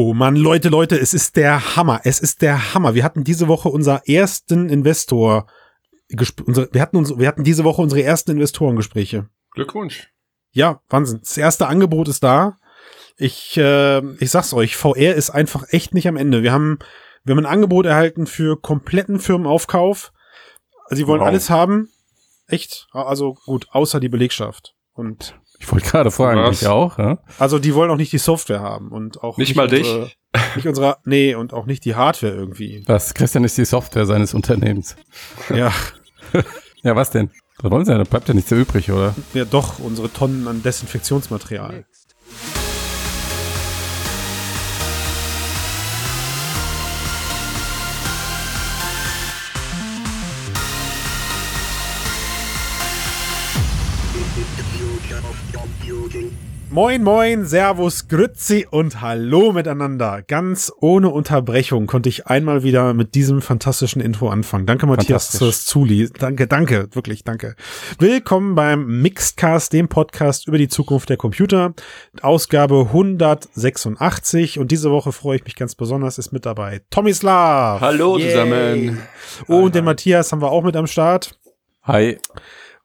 Oh 0.00 0.14
Mann, 0.14 0.36
Leute, 0.36 0.68
Leute, 0.68 0.96
es 0.96 1.12
ist 1.12 1.34
der 1.34 1.74
Hammer. 1.74 2.02
Es 2.04 2.20
ist 2.20 2.40
der 2.40 2.72
Hammer. 2.72 2.94
Wir 2.94 3.02
hatten 3.02 3.24
diese 3.24 3.48
Woche 3.48 3.68
unser 3.68 4.08
ersten 4.08 4.68
Investor, 4.68 5.48
unsere, 6.46 6.72
wir 6.72 6.80
hatten 6.80 6.96
uns, 6.96 7.18
wir 7.18 7.26
hatten 7.26 7.42
diese 7.42 7.64
Woche 7.64 7.82
unsere 7.82 8.04
ersten 8.04 8.30
Investorengespräche. 8.30 9.28
Glückwunsch. 9.50 10.08
Ja, 10.52 10.82
Wahnsinn. 10.88 11.18
Das 11.18 11.36
erste 11.36 11.66
Angebot 11.66 12.06
ist 12.06 12.22
da. 12.22 12.58
Ich, 13.16 13.56
äh, 13.56 13.98
ich 14.22 14.30
sag's 14.30 14.54
euch, 14.54 14.76
VR 14.76 15.16
ist 15.16 15.30
einfach 15.30 15.64
echt 15.70 15.94
nicht 15.94 16.06
am 16.06 16.16
Ende. 16.16 16.44
Wir 16.44 16.52
haben, 16.52 16.78
wir 17.24 17.34
haben 17.34 17.44
ein 17.44 17.52
Angebot 17.52 17.84
erhalten 17.84 18.28
für 18.28 18.56
kompletten 18.56 19.18
Firmenaufkauf. 19.18 20.12
Sie 20.90 21.08
wollen 21.08 21.22
wow. 21.22 21.26
alles 21.26 21.50
haben. 21.50 21.90
Echt? 22.46 22.86
Also 22.92 23.34
gut, 23.46 23.66
außer 23.72 23.98
die 23.98 24.08
Belegschaft. 24.08 24.76
Und 24.92 25.34
ich 25.58 25.70
wollte 25.72 25.86
gerade 25.86 26.10
fragen, 26.10 26.40
Was? 26.40 26.62
ich 26.62 26.68
auch. 26.68 26.98
Ja? 26.98 27.18
Also 27.38 27.58
die 27.58 27.74
wollen 27.74 27.90
auch 27.90 27.96
nicht 27.96 28.12
die 28.12 28.18
Software 28.18 28.60
haben 28.60 28.88
und 28.88 29.22
auch 29.22 29.38
nicht, 29.38 29.48
nicht 29.48 29.56
mal 29.56 29.64
unsere, 29.64 30.04
dich. 30.04 30.18
Nicht 30.56 30.66
unsere, 30.66 30.98
nee 31.04 31.34
und 31.34 31.52
auch 31.52 31.66
nicht 31.66 31.84
die 31.84 31.94
Hardware 31.94 32.32
irgendwie. 32.32 32.84
Was? 32.86 33.14
Christian 33.14 33.44
ist 33.44 33.58
die 33.58 33.64
Software 33.64 34.06
seines 34.06 34.34
Unternehmens. 34.34 34.96
Ja. 35.54 35.72
ja, 36.82 36.96
was 36.96 37.10
denn? 37.10 37.30
Was 37.60 37.70
wollen 37.72 37.84
Sie 37.84 37.90
denn? 37.90 37.98
Da 37.98 38.08
bleibt 38.08 38.28
ja 38.28 38.34
nichts 38.34 38.50
mehr 38.50 38.60
übrig, 38.60 38.90
oder? 38.92 39.14
Ja, 39.34 39.44
doch 39.44 39.80
unsere 39.80 40.12
Tonnen 40.12 40.46
an 40.46 40.62
Desinfektionsmaterial. 40.62 41.84
Moin, 56.80 57.02
moin, 57.02 57.44
Servus, 57.44 58.06
Grützi 58.06 58.64
und 58.70 59.00
Hallo 59.00 59.52
miteinander. 59.52 60.22
Ganz 60.22 60.72
ohne 60.80 61.08
Unterbrechung 61.08 61.88
konnte 61.88 62.08
ich 62.08 62.28
einmal 62.28 62.62
wieder 62.62 62.94
mit 62.94 63.16
diesem 63.16 63.42
fantastischen 63.42 64.00
Intro 64.00 64.28
anfangen. 64.28 64.64
Danke, 64.64 64.86
Matthias, 64.86 65.36
fürs 65.38 65.64
Zuli. 65.64 66.08
Danke, 66.16 66.46
danke, 66.46 66.88
wirklich, 66.92 67.24
danke. 67.24 67.56
Willkommen 67.98 68.54
beim 68.54 69.02
Mixedcast, 69.02 69.72
dem 69.72 69.88
Podcast 69.88 70.46
über 70.46 70.56
die 70.56 70.68
Zukunft 70.68 71.08
der 71.08 71.16
Computer. 71.16 71.74
Ausgabe 72.22 72.82
186. 72.92 74.60
Und 74.60 74.70
diese 74.70 74.92
Woche 74.92 75.10
freue 75.10 75.38
ich 75.38 75.44
mich 75.44 75.56
ganz 75.56 75.74
besonders, 75.74 76.16
ist 76.16 76.30
mit 76.30 76.46
dabei 76.46 76.82
Tomislav. 76.90 77.80
Hallo 77.80 78.18
Yay. 78.18 78.30
zusammen. 78.30 79.02
Und 79.48 79.74
den 79.74 79.84
Matthias 79.84 80.30
haben 80.30 80.42
wir 80.42 80.52
auch 80.52 80.62
mit 80.62 80.76
am 80.76 80.86
Start. 80.86 81.36
Hi. 81.82 82.18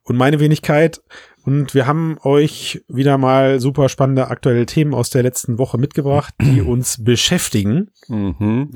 Und 0.02 0.17
meine 0.17 0.39
Wenigkeit. 0.39 1.00
Und 1.44 1.73
wir 1.73 1.88
haben 1.88 2.17
euch 2.23 2.83
wieder 2.88 3.17
mal 3.17 3.59
super 3.59 3.89
spannende 3.89 4.30
aktuelle 4.30 4.66
Themen 4.66 4.94
aus 4.94 5.09
der 5.09 5.23
letzten 5.23 5.58
Woche 5.58 5.77
mitgebracht, 5.77 6.33
die 6.41 6.61
uns 6.66 7.03
beschäftigen. 7.03 7.91
Mhm. 8.08 8.72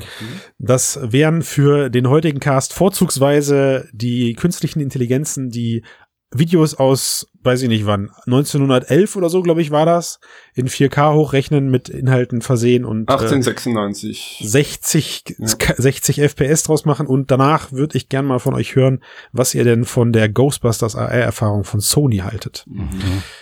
Das 0.58 1.00
wären 1.02 1.42
für 1.42 1.90
den 1.90 2.10
heutigen 2.10 2.40
Cast 2.40 2.74
vorzugsweise 2.74 3.88
die 3.94 4.34
künstlichen 4.34 4.82
Intelligenzen, 4.82 5.50
die 5.50 5.84
Videos 6.32 6.76
aus, 6.76 7.28
weiß 7.44 7.62
ich 7.62 7.70
nicht 7.70 7.86
wann, 7.86 8.12
1911 8.26 9.16
oder 9.16 9.30
so, 9.30 9.42
glaube 9.42 9.62
ich, 9.62 9.72
war 9.72 9.86
das, 9.86 10.20
in 10.54 10.68
4K 10.68 11.14
hochrechnen, 11.14 11.70
mit 11.70 11.88
Inhalten 11.88 12.42
versehen 12.42 12.84
und 12.84 13.10
1896 13.10 14.42
äh, 14.42 14.48
60, 14.48 15.24
ja. 15.38 15.48
60 15.48 16.22
FPS 16.22 16.64
draus 16.64 16.84
machen 16.84 17.08
und 17.08 17.32
danach 17.32 17.72
würde 17.72 17.98
ich 17.98 18.10
gern 18.10 18.26
mal 18.26 18.40
von 18.40 18.54
euch 18.56 18.76
hören, 18.76 19.02
was 19.32 19.56
ihr 19.56 19.64
denn 19.64 19.86
von 19.86 20.12
der 20.12 20.28
Ghostbusters 20.28 20.98
AR-Erfahrung 20.98 21.64
von 21.64 21.80
Sony 21.80 22.18
haltet. 22.18 22.66
Mhm. 22.68 22.90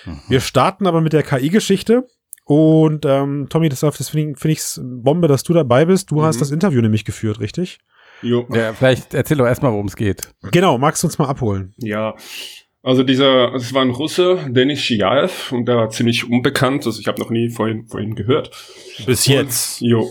Mhm. 0.05 0.19
Wir 0.27 0.39
starten 0.39 0.85
aber 0.85 1.01
mit 1.01 1.13
der 1.13 1.23
KI-Geschichte. 1.23 2.05
Und 2.47 3.05
ähm, 3.05 3.47
Tommy, 3.49 3.69
das, 3.69 3.79
das 3.79 4.09
finde 4.09 4.33
ich, 4.33 4.37
find 4.37 4.51
ich's 4.51 4.79
Bombe, 4.83 5.27
dass 5.27 5.41
du 5.41 5.53
dabei 5.53 5.85
bist. 5.85 6.11
Du 6.11 6.17
mhm. 6.17 6.25
hast 6.25 6.41
das 6.41 6.51
Interview 6.51 6.79
nämlich 6.79 7.03
geführt, 7.03 7.39
richtig? 7.39 7.79
Jo. 8.21 8.47
Ja, 8.53 8.73
vielleicht 8.73 9.15
erzähl 9.15 9.37
doch 9.37 9.47
erstmal, 9.47 9.71
worum 9.71 9.87
es 9.87 9.95
geht. 9.95 10.29
Genau, 10.51 10.77
magst 10.77 11.01
du 11.01 11.07
uns 11.07 11.17
mal 11.17 11.27
abholen? 11.27 11.73
Ja, 11.77 12.13
also 12.85 13.01
dieser, 13.01 13.55
es 13.55 13.73
war 13.73 13.81
ein 13.81 13.89
Russe, 13.89 14.37
Denis 14.47 14.79
Shiaev, 14.79 15.51
und 15.51 15.65
der 15.67 15.75
war 15.75 15.89
ziemlich 15.89 16.29
unbekannt, 16.29 16.85
also 16.85 16.99
ich 16.99 17.07
habe 17.07 17.19
noch 17.19 17.31
nie 17.31 17.49
vor 17.49 17.67
ihm, 17.67 18.13
gehört. 18.13 18.51
Bis 19.07 19.25
jetzt. 19.25 19.81
Und, 19.81 19.87
jo. 19.89 20.09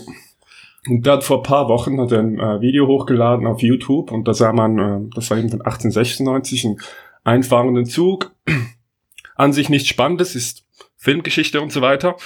Und 0.87 1.05
der 1.05 1.13
hat 1.13 1.23
vor 1.23 1.41
paar 1.41 1.69
Wochen 1.69 1.99
hat 2.01 2.11
er 2.11 2.19
ein 2.19 2.37
äh, 2.37 2.59
Video 2.59 2.85
hochgeladen 2.87 3.47
auf 3.47 3.61
YouTube 3.61 4.11
und 4.11 4.27
da 4.27 4.33
sah 4.33 4.51
man, 4.51 4.77
äh, 4.77 5.09
das 5.15 5.31
war 5.31 5.37
eben 5.37 5.49
von 5.49 5.61
1896, 5.61 6.65
einen 6.65 6.77
einfahrenden 7.23 7.85
Zug. 7.85 8.35
An 9.35 9.53
sich 9.53 9.69
nichts 9.69 9.87
Spannendes, 9.87 10.35
ist 10.35 10.65
Filmgeschichte 10.97 11.61
und 11.61 11.71
so 11.71 11.81
weiter. 11.81 12.17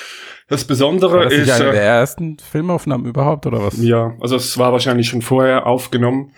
Das 0.47 0.65
Besondere 0.65 1.13
war 1.13 1.23
das 1.25 1.33
ist. 1.33 1.51
Eine 1.51 1.69
äh, 1.69 1.73
der 1.73 1.83
ersten 1.83 2.37
Filmaufnahmen 2.39 3.05
überhaupt, 3.05 3.45
oder 3.45 3.61
was? 3.61 3.79
Ja, 3.83 4.15
also 4.19 4.35
es 4.35 4.57
war 4.57 4.71
wahrscheinlich 4.71 5.09
schon 5.09 5.21
vorher 5.21 5.67
aufgenommen. 5.67 6.31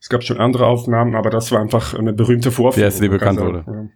Es 0.00 0.08
gab 0.08 0.24
schon 0.24 0.38
andere 0.38 0.66
Aufnahmen, 0.66 1.14
aber 1.14 1.30
das 1.30 1.52
war 1.52 1.60
einfach 1.60 1.94
eine 1.94 2.12
berühmte 2.12 2.50
Vorführung. 2.50 2.88
Ist 2.88 3.02
die 3.02 3.08
bekannt 3.08 3.38
also, 3.38 3.52
wurde. 3.52 3.90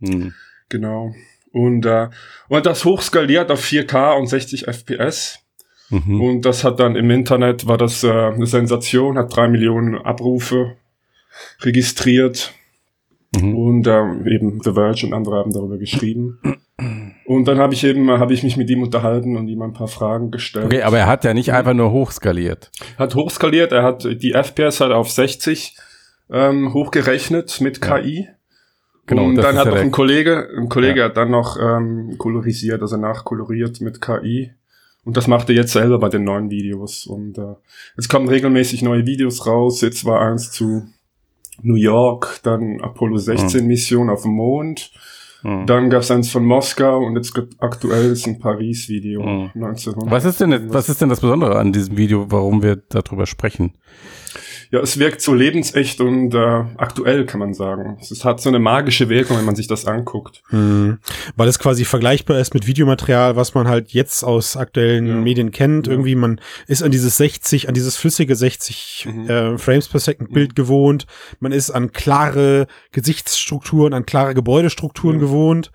Ja. 0.00 0.08
Hm. 0.08 0.34
Genau. 0.68 1.14
Und, 1.52 1.84
äh, 1.86 2.08
und 2.48 2.66
das 2.66 2.84
hochskaliert 2.84 3.50
auf 3.50 3.64
4K 3.64 4.16
und 4.16 4.26
60 4.28 4.68
FPS. 4.68 5.40
Mhm. 5.90 6.20
Und 6.20 6.42
das 6.42 6.64
hat 6.64 6.78
dann 6.78 6.96
im 6.96 7.10
Internet, 7.10 7.66
war 7.66 7.78
das 7.78 8.04
äh, 8.04 8.10
eine 8.10 8.46
Sensation, 8.46 9.16
hat 9.18 9.34
drei 9.34 9.48
Millionen 9.48 9.96
Abrufe 9.96 10.76
registriert. 11.60 12.52
Mhm. 13.34 13.56
Und 13.56 13.86
äh, 13.86 14.34
eben 14.34 14.60
The 14.62 14.72
Verge 14.72 15.06
und 15.06 15.14
andere 15.14 15.36
haben 15.36 15.52
darüber 15.52 15.78
geschrieben. 15.78 16.38
Und 17.28 17.46
dann 17.46 17.58
habe 17.58 17.74
ich 17.74 17.84
eben, 17.84 18.10
habe 18.10 18.32
ich 18.32 18.42
mich 18.42 18.56
mit 18.56 18.70
ihm 18.70 18.82
unterhalten 18.82 19.36
und 19.36 19.48
ihm 19.48 19.60
ein 19.60 19.74
paar 19.74 19.86
Fragen 19.86 20.30
gestellt. 20.30 20.64
Okay, 20.64 20.80
aber 20.80 20.96
er 20.96 21.06
hat 21.06 21.24
ja 21.24 21.34
nicht 21.34 21.52
einfach 21.52 21.74
nur 21.74 21.92
hochskaliert. 21.92 22.70
Hat 22.96 23.14
hochskaliert, 23.14 23.70
er 23.70 23.82
hat 23.82 24.02
die 24.04 24.32
FPS 24.32 24.80
halt 24.80 24.92
auf 24.92 25.10
60 25.10 25.76
ähm, 26.30 26.72
hochgerechnet 26.72 27.60
mit 27.60 27.84
ja. 27.84 27.98
KI. 27.98 28.28
Genau, 29.04 29.24
und 29.24 29.34
dann 29.34 29.58
hat 29.58 29.66
noch 29.66 29.76
ein 29.76 29.90
Kollege, 29.90 30.48
ein 30.56 30.70
Kollege 30.70 31.00
ja. 31.00 31.04
hat 31.04 31.18
dann 31.18 31.30
noch 31.30 31.58
ähm, 31.60 32.14
kolorisiert, 32.16 32.80
also 32.80 32.96
nachkoloriert 32.96 33.82
mit 33.82 34.00
KI. 34.00 34.54
Und 35.04 35.18
das 35.18 35.26
macht 35.26 35.50
er 35.50 35.54
jetzt 35.54 35.72
selber 35.72 35.98
bei 35.98 36.08
den 36.08 36.24
neuen 36.24 36.48
Videos. 36.48 37.04
Und 37.04 37.36
äh, 37.36 37.56
es 37.98 38.08
kommen 38.08 38.30
regelmäßig 38.30 38.80
neue 38.80 39.04
Videos 39.04 39.46
raus. 39.46 39.82
Jetzt 39.82 40.06
war 40.06 40.22
eins 40.22 40.50
zu 40.50 40.88
New 41.60 41.74
York, 41.74 42.40
dann 42.42 42.80
Apollo 42.80 43.18
16 43.18 43.66
Mission 43.66 44.08
auf 44.08 44.22
dem 44.22 44.32
Mond. 44.32 44.92
Mhm. 45.42 45.66
Dann 45.66 45.90
gab 45.90 46.02
es 46.02 46.10
eins 46.10 46.30
von 46.30 46.44
Moskau 46.44 46.98
und 47.04 47.16
jetzt 47.16 47.38
aktuell 47.58 48.12
ist 48.12 48.26
ein 48.26 48.38
Paris-Video. 48.38 49.22
Mhm. 49.22 49.50
1900. 49.54 50.10
Was 50.10 50.24
ist 50.24 50.40
denn, 50.40 50.72
was 50.72 50.88
ist 50.88 51.00
denn 51.00 51.08
das 51.08 51.20
Besondere 51.20 51.58
an 51.58 51.72
diesem 51.72 51.96
Video, 51.96 52.30
warum 52.30 52.62
wir 52.62 52.76
darüber 52.76 53.26
sprechen? 53.26 53.72
Ja, 54.70 54.80
es 54.80 54.98
wirkt 54.98 55.22
so 55.22 55.32
lebensecht 55.32 56.00
und 56.00 56.34
äh, 56.34 56.64
aktuell, 56.76 57.24
kann 57.24 57.40
man 57.40 57.54
sagen. 57.54 57.96
Es 58.00 58.24
hat 58.24 58.40
so 58.40 58.50
eine 58.50 58.58
magische 58.58 59.08
Wirkung, 59.08 59.38
wenn 59.38 59.46
man 59.46 59.56
sich 59.56 59.66
das 59.66 59.86
anguckt. 59.86 60.42
Hm. 60.50 60.98
Weil 61.36 61.48
es 61.48 61.58
quasi 61.58 61.86
vergleichbar 61.86 62.38
ist 62.38 62.52
mit 62.52 62.66
Videomaterial, 62.66 63.36
was 63.36 63.54
man 63.54 63.66
halt 63.66 63.92
jetzt 63.92 64.22
aus 64.24 64.56
aktuellen 64.56 65.06
ja. 65.06 65.14
Medien 65.14 65.52
kennt. 65.52 65.86
Ja. 65.86 65.92
Irgendwie, 65.94 66.14
man 66.14 66.40
ist 66.66 66.82
an 66.82 66.90
dieses 66.90 67.16
60, 67.16 67.68
an 67.68 67.74
dieses 67.74 67.96
flüssige 67.96 68.36
60 68.36 69.08
mhm. 69.10 69.30
äh, 69.30 69.58
Frames 69.58 69.88
per 69.88 70.00
Second 70.00 70.32
Bild 70.32 70.50
mhm. 70.50 70.54
gewohnt. 70.54 71.06
Man 71.40 71.52
ist 71.52 71.70
an 71.70 71.92
klare 71.92 72.66
Gesichtsstrukturen, 72.92 73.94
an 73.94 74.04
klare 74.04 74.34
Gebäudestrukturen 74.34 75.16
ja. 75.16 75.20
gewohnt. 75.20 75.70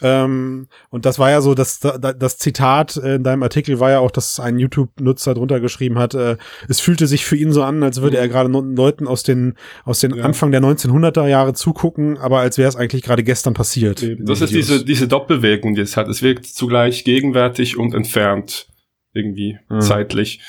Ähm, 0.00 0.68
und 0.90 1.06
das 1.06 1.18
war 1.18 1.30
ja 1.30 1.40
so, 1.40 1.54
das, 1.54 1.80
das 1.80 2.38
Zitat 2.38 2.96
in 2.96 3.24
deinem 3.24 3.42
Artikel 3.42 3.80
war 3.80 3.90
ja 3.90 3.98
auch, 3.98 4.10
dass 4.10 4.38
ein 4.38 4.58
YouTube-Nutzer 4.58 5.34
drunter 5.34 5.60
geschrieben 5.60 5.98
hat, 5.98 6.14
äh, 6.14 6.36
es 6.68 6.80
fühlte 6.80 7.06
sich 7.06 7.24
für 7.24 7.36
ihn 7.36 7.52
so 7.52 7.62
an, 7.62 7.82
als 7.82 8.00
würde 8.00 8.16
mhm. 8.16 8.22
er 8.22 8.28
gerade 8.28 8.48
Leuten 8.48 9.06
aus 9.08 9.22
den, 9.22 9.54
aus 9.84 10.00
den 10.00 10.14
ja. 10.14 10.24
Anfang 10.24 10.52
der 10.52 10.62
1900er 10.62 11.26
Jahre 11.26 11.54
zugucken, 11.54 12.16
aber 12.18 12.40
als 12.40 12.58
wäre 12.58 12.68
es 12.68 12.76
eigentlich 12.76 13.02
gerade 13.02 13.24
gestern 13.24 13.54
passiert. 13.54 14.06
Das 14.20 14.40
ist 14.40 14.52
diese, 14.52 14.84
diese 14.84 15.08
Doppelwirkung, 15.08 15.74
die 15.74 15.80
es 15.80 15.96
hat. 15.96 16.08
Es 16.08 16.22
wirkt 16.22 16.46
zugleich 16.46 17.04
gegenwärtig 17.04 17.76
und 17.76 17.94
entfernt. 17.94 18.68
Irgendwie, 19.12 19.58
mhm. 19.68 19.80
zeitlich. 19.80 20.40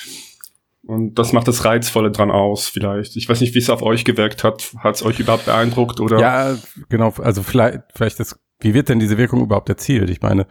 Und 0.84 1.16
das 1.16 1.34
macht 1.34 1.48
das 1.48 1.66
Reizvolle 1.66 2.12
dran 2.12 2.32
aus, 2.32 2.68
vielleicht. 2.68 3.16
Ich 3.16 3.30
weiß 3.30 3.42
nicht, 3.42 3.54
wie 3.54 3.60
es 3.60 3.70
auf 3.70 3.84
euch 3.84 4.06
gewirkt 4.06 4.44
hat. 4.44 4.74
Hat 4.80 4.96
es 4.96 5.04
euch 5.04 5.20
überhaupt 5.20 5.46
beeindruckt 5.46 6.00
oder? 6.00 6.20
Ja, 6.20 6.58
genau. 6.90 7.14
Also 7.20 7.44
vielleicht, 7.44 7.82
vielleicht 7.94 8.20
das 8.20 8.40
wie 8.60 8.74
wird 8.74 8.90
denn 8.90 9.00
diese 9.00 9.18
Wirkung 9.18 9.42
überhaupt 9.42 9.70
erzielt? 9.70 10.10
Ich 10.10 10.22
meine, 10.22 10.46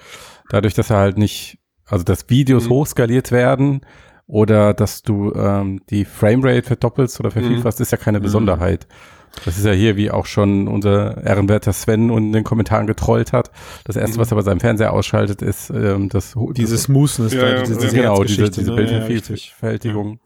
dadurch, 0.49 0.75
dass 0.75 0.91
er 0.91 0.97
halt 0.97 1.19
nicht, 1.19 1.59
also 1.87 2.05
dass 2.05 2.29
Videos 2.29 2.67
mhm. 2.67 2.71
hochskaliert 2.71 3.33
werden 3.33 3.83
oder 4.27 4.75
dass 4.75 5.03
du 5.03 5.33
ähm, 5.35 5.81
die 5.91 6.05
Framerate 6.05 6.63
verdoppelst 6.63 7.21
oder 7.21 7.31
vervielfachst, 7.31 7.79
mhm. 7.79 7.83
ist 7.83 7.93
ja 7.93 7.99
keine 7.99 8.19
mhm. 8.19 8.25
Besonderheit. 8.25 8.87
Das 9.45 9.59
ist 9.59 9.65
ja 9.65 9.73
hier, 9.73 9.97
wie 9.97 10.11
auch 10.11 10.27
schon 10.27 10.69
unser 10.69 11.23
ehrenwerter 11.23 11.73
Sven 11.73 12.11
in 12.11 12.33
den 12.33 12.45
Kommentaren 12.45 12.87
getrollt 12.87 13.33
hat. 13.33 13.51
Das 13.85 13.97
erste, 13.97 14.17
mhm. 14.17 14.21
was 14.21 14.33
er 14.33 14.37
bei 14.37 14.43
seinem 14.43 14.61
Fernseher 14.61 14.93
ausschaltet, 14.93 15.43
ist 15.43 15.71
ähm, 15.71 16.09
das 16.09 16.35
dieses 16.57 16.85
Smoothness, 16.85 17.35
ja, 17.35 17.49
ja, 17.49 17.63
diese, 17.63 17.87
ja, 17.87 17.93
genau, 17.93 18.25
diese, 18.25 18.51
diese 18.51 18.75
Bildvervielfältigung. 18.75 20.19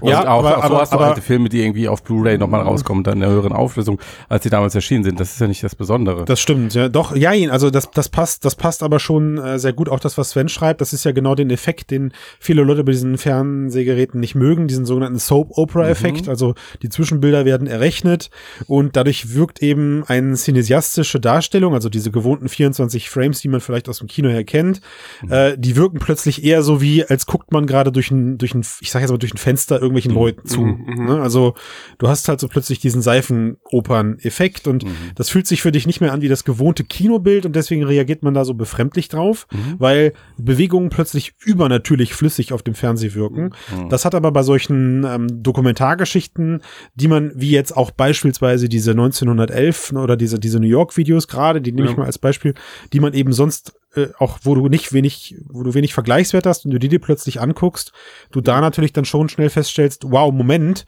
Und 0.00 0.10
ja, 0.10 0.20
auch, 0.28 0.44
aber, 0.44 0.58
auch 0.58 0.68
so 0.68 0.78
hast 0.78 0.92
du 0.92 0.98
alte 0.98 1.22
Filme, 1.22 1.48
die 1.48 1.62
irgendwie 1.62 1.88
auf 1.88 2.02
Blu-ray 2.02 2.38
nochmal 2.38 2.62
rauskommen, 2.62 3.04
dann 3.04 3.18
in 3.18 3.24
einer 3.24 3.32
höheren 3.32 3.52
Auflösung, 3.52 4.00
als 4.28 4.44
sie 4.44 4.50
damals 4.50 4.74
erschienen 4.74 5.04
sind. 5.04 5.20
Das 5.20 5.32
ist 5.32 5.40
ja 5.40 5.46
nicht 5.46 5.62
das 5.62 5.74
Besondere. 5.74 6.24
Das 6.24 6.40
stimmt, 6.40 6.74
ja. 6.74 6.88
Doch, 6.88 7.14
ja, 7.14 7.32
also 7.50 7.70
das, 7.70 7.90
das 7.90 8.08
passt, 8.08 8.44
das 8.44 8.54
passt 8.54 8.82
aber 8.82 8.98
schon 8.98 9.38
äh, 9.38 9.58
sehr 9.58 9.72
gut. 9.72 9.88
Auch 9.88 10.00
das, 10.00 10.18
was 10.18 10.30
Sven 10.30 10.48
schreibt, 10.48 10.80
das 10.80 10.92
ist 10.92 11.04
ja 11.04 11.12
genau 11.12 11.34
den 11.34 11.50
Effekt, 11.50 11.90
den 11.90 12.12
viele 12.38 12.62
Leute 12.62 12.84
bei 12.84 12.92
diesen 12.92 13.18
Fernsehgeräten 13.18 14.20
nicht 14.20 14.34
mögen, 14.34 14.68
diesen 14.68 14.86
sogenannten 14.86 15.18
Soap-Opera-Effekt. 15.18 16.26
Mhm. 16.26 16.30
Also 16.30 16.54
die 16.82 16.88
Zwischenbilder 16.88 17.44
werden 17.44 17.66
errechnet 17.66 18.30
und 18.66 18.96
dadurch 18.96 19.34
wirkt 19.34 19.62
eben 19.62 20.04
eine 20.06 20.34
cinesiastische 20.34 21.20
Darstellung, 21.20 21.74
also 21.74 21.88
diese 21.88 22.10
gewohnten 22.10 22.48
24 22.48 23.10
Frames, 23.10 23.40
die 23.40 23.48
man 23.48 23.60
vielleicht 23.60 23.88
aus 23.88 23.98
dem 23.98 24.08
Kino 24.08 24.28
her 24.28 24.44
kennt, 24.44 24.80
mhm. 25.22 25.32
äh, 25.32 25.56
die 25.56 25.76
wirken 25.76 25.98
plötzlich 25.98 26.44
eher 26.44 26.62
so 26.62 26.80
wie, 26.80 27.04
als 27.04 27.26
guckt 27.26 27.52
man 27.52 27.66
gerade 27.66 27.92
durch 27.92 28.10
ein, 28.10 28.38
durch 28.38 28.54
ein, 28.54 28.64
ich 28.80 28.90
sag 28.90 29.00
jetzt 29.00 29.10
mal 29.10 29.18
durch 29.18 29.34
ein 29.34 29.38
Fenster 29.38 29.71
irgendwelchen 29.76 30.12
mhm. 30.12 30.18
Leuten 30.18 30.46
zu. 30.46 30.60
Mhm. 30.60 30.84
mhm. 30.86 31.04
Ne? 31.06 31.20
Also 31.20 31.54
du 31.98 32.08
hast 32.08 32.28
halt 32.28 32.40
so 32.40 32.48
plötzlich 32.48 32.80
diesen 32.80 33.02
Seifenopern-Effekt 33.02 34.66
und 34.66 34.84
mhm. 34.84 34.94
das 35.14 35.28
fühlt 35.28 35.46
sich 35.46 35.62
für 35.62 35.72
dich 35.72 35.86
nicht 35.86 36.00
mehr 36.00 36.12
an 36.12 36.22
wie 36.22 36.28
das 36.28 36.44
gewohnte 36.44 36.84
Kinobild 36.84 37.46
und 37.46 37.56
deswegen 37.56 37.84
reagiert 37.84 38.22
man 38.22 38.34
da 38.34 38.44
so 38.44 38.54
befremdlich 38.54 39.08
drauf, 39.08 39.46
mhm. 39.50 39.76
weil 39.78 40.12
Bewegungen 40.36 40.90
plötzlich 40.90 41.34
übernatürlich 41.44 42.14
flüssig 42.14 42.52
auf 42.52 42.62
dem 42.62 42.74
Fernseh 42.74 43.14
wirken. 43.14 43.50
Das 43.88 44.04
hat 44.04 44.14
aber 44.14 44.32
bei 44.32 44.42
solchen 44.42 45.04
ähm, 45.04 45.42
Dokumentargeschichten, 45.42 46.62
die 46.94 47.08
man, 47.08 47.32
wie 47.34 47.50
jetzt 47.50 47.76
auch 47.76 47.90
beispielsweise 47.90 48.68
diese 48.68 48.92
1911 48.92 49.92
oder 49.92 50.16
diese, 50.16 50.38
diese 50.38 50.60
New 50.60 50.66
York-Videos 50.66 51.28
gerade, 51.28 51.60
die 51.60 51.72
nehme 51.72 51.86
ja. 51.86 51.92
ich 51.92 51.98
mal 51.98 52.06
als 52.06 52.18
Beispiel, 52.18 52.54
die 52.92 53.00
man 53.00 53.14
eben 53.14 53.32
sonst 53.32 53.74
äh, 53.94 54.08
auch 54.18 54.38
wo 54.42 54.54
du 54.54 54.68
nicht 54.68 54.92
wenig, 54.92 55.36
wo 55.48 55.62
du 55.62 55.74
wenig 55.74 55.94
Vergleichswert 55.94 56.46
hast 56.46 56.64
und 56.64 56.70
du 56.70 56.78
die 56.78 56.88
dir 56.88 57.00
plötzlich 57.00 57.40
anguckst, 57.40 57.92
du 58.30 58.40
da 58.40 58.60
natürlich 58.60 58.92
dann 58.92 59.04
schon 59.04 59.28
schnell 59.28 59.50
feststellst, 59.50 60.04
wow, 60.10 60.32
Moment, 60.32 60.86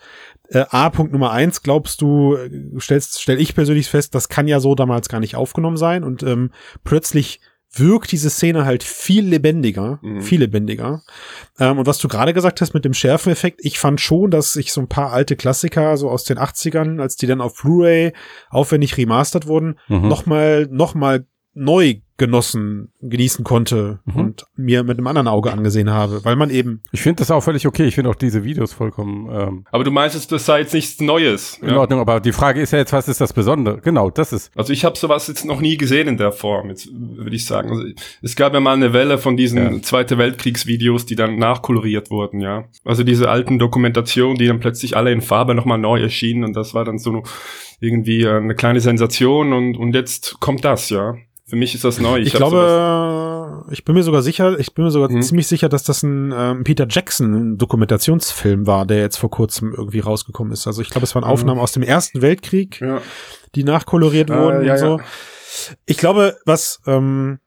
äh, 0.48 0.64
A, 0.70 0.90
Punkt 0.90 1.12
Nummer 1.12 1.30
eins, 1.30 1.62
glaubst 1.62 2.00
du, 2.00 2.36
äh, 2.36 2.50
stellst, 2.80 3.20
stell 3.20 3.40
ich 3.40 3.54
persönlich 3.54 3.88
fest, 3.88 4.14
das 4.14 4.28
kann 4.28 4.48
ja 4.48 4.60
so 4.60 4.74
damals 4.74 5.08
gar 5.08 5.20
nicht 5.20 5.36
aufgenommen 5.36 5.76
sein 5.76 6.04
und 6.04 6.22
ähm, 6.22 6.50
plötzlich 6.84 7.40
wirkt 7.76 8.12
diese 8.12 8.30
Szene 8.30 8.64
halt 8.64 8.82
viel 8.82 9.26
lebendiger, 9.26 9.98
mhm. 10.02 10.22
viel 10.22 10.40
lebendiger. 10.40 11.02
Ähm, 11.58 11.78
und 11.78 11.86
was 11.86 11.98
du 11.98 12.08
gerade 12.08 12.32
gesagt 12.32 12.60
hast 12.60 12.74
mit 12.74 12.84
dem 12.84 12.94
Schärfeneffekt, 12.94 13.60
ich 13.62 13.78
fand 13.78 14.00
schon, 14.00 14.30
dass 14.30 14.52
sich 14.52 14.72
so 14.72 14.80
ein 14.80 14.88
paar 14.88 15.12
alte 15.12 15.36
Klassiker 15.36 15.96
so 15.96 16.08
aus 16.08 16.24
den 16.24 16.38
80ern, 16.38 17.00
als 17.00 17.16
die 17.16 17.26
dann 17.26 17.40
auf 17.40 17.56
Blu-ray 17.60 18.12
aufwendig 18.48 18.96
remastert 18.96 19.46
wurden, 19.46 19.78
mhm. 19.88 20.08
nochmal, 20.08 20.68
nochmal 20.70 21.26
neu 21.54 21.96
genossen, 22.16 22.92
genießen 23.00 23.44
konnte 23.44 23.98
mhm. 24.04 24.16
und 24.16 24.46
mir 24.54 24.84
mit 24.84 24.98
einem 24.98 25.06
anderen 25.08 25.26
Auge 25.26 25.52
angesehen 25.52 25.90
habe, 25.90 26.24
weil 26.24 26.36
man 26.36 26.48
eben. 26.48 26.80
Ich 26.92 27.02
finde 27.02 27.20
das 27.20 27.30
auch 27.32 27.40
völlig 27.40 27.66
okay. 27.66 27.86
Ich 27.86 27.96
finde 27.96 28.10
auch 28.10 28.14
diese 28.14 28.44
Videos 28.44 28.72
vollkommen. 28.72 29.28
Ähm, 29.32 29.66
aber 29.72 29.82
du 29.82 29.90
meinst, 29.90 30.30
das 30.30 30.46
sei 30.46 30.60
jetzt 30.60 30.74
nichts 30.74 31.00
Neues. 31.00 31.58
In 31.60 31.70
ja? 31.70 31.78
Ordnung, 31.78 31.98
aber 31.98 32.20
die 32.20 32.30
Frage 32.30 32.60
ist 32.60 32.72
ja 32.72 32.78
jetzt, 32.78 32.92
was 32.92 33.08
ist 33.08 33.20
das 33.20 33.32
Besondere? 33.32 33.80
Genau, 33.80 34.10
das 34.10 34.32
ist. 34.32 34.52
Also 34.56 34.72
ich 34.72 34.84
habe 34.84 34.96
sowas 34.96 35.26
jetzt 35.26 35.44
noch 35.44 35.60
nie 35.60 35.76
gesehen 35.76 36.06
in 36.06 36.16
der 36.16 36.30
Form, 36.30 36.68
jetzt 36.68 36.88
würde 36.92 37.34
ich 37.34 37.46
sagen. 37.46 37.70
Also 37.70 37.82
es 38.22 38.36
gab 38.36 38.54
ja 38.54 38.60
mal 38.60 38.74
eine 38.74 38.92
Welle 38.92 39.18
von 39.18 39.36
diesen 39.36 39.58
ja. 39.58 39.82
Zweite 39.82 40.16
Weltkriegsvideos, 40.16 41.06
die 41.06 41.16
dann 41.16 41.36
nachkoloriert 41.36 42.10
wurden, 42.10 42.40
ja. 42.40 42.64
Also 42.84 43.02
diese 43.02 43.28
alten 43.28 43.58
Dokumentationen, 43.58 44.36
die 44.36 44.46
dann 44.46 44.60
plötzlich 44.60 44.96
alle 44.96 45.10
in 45.10 45.20
Farbe 45.20 45.56
nochmal 45.56 45.78
neu 45.78 46.00
erschienen 46.00 46.44
und 46.44 46.54
das 46.54 46.74
war 46.74 46.84
dann 46.84 46.98
so 46.98 47.24
irgendwie 47.80 48.26
eine 48.26 48.54
kleine 48.54 48.80
Sensation 48.80 49.52
und, 49.52 49.76
und 49.76 49.94
jetzt 49.94 50.38
kommt 50.38 50.64
das, 50.64 50.90
ja. 50.90 51.16
Für 51.54 51.58
mich 51.58 51.72
ist 51.72 51.84
das 51.84 52.00
neu. 52.00 52.18
Ich, 52.18 52.26
ich 52.26 52.32
glaube, 52.32 53.64
ich 53.70 53.84
bin 53.84 53.94
mir 53.94 54.02
sogar 54.02 54.22
sicher, 54.22 54.58
ich 54.58 54.74
bin 54.74 54.86
mir 54.86 54.90
sogar 54.90 55.08
hm. 55.08 55.22
ziemlich 55.22 55.46
sicher, 55.46 55.68
dass 55.68 55.84
das 55.84 56.02
ein 56.02 56.34
ähm, 56.36 56.64
Peter 56.64 56.84
Jackson 56.90 57.58
Dokumentationsfilm 57.58 58.66
war, 58.66 58.86
der 58.86 58.98
jetzt 58.98 59.18
vor 59.18 59.30
kurzem 59.30 59.72
irgendwie 59.72 60.00
rausgekommen 60.00 60.52
ist. 60.52 60.66
Also 60.66 60.82
ich 60.82 60.90
glaube, 60.90 61.04
es 61.04 61.14
waren 61.14 61.22
Aufnahmen 61.22 61.60
aus 61.60 61.70
dem 61.70 61.84
Ersten 61.84 62.22
Weltkrieg, 62.22 62.80
ja. 62.80 63.00
die 63.54 63.62
nachkoloriert 63.62 64.30
äh, 64.30 64.36
wurden 64.36 64.64
ja, 64.64 64.72
und 64.72 64.78
so. 64.80 64.98
Ja. 64.98 65.04
Ich 65.86 65.96
glaube, 65.96 66.36
was 66.44 66.80
ähm, 66.88 67.38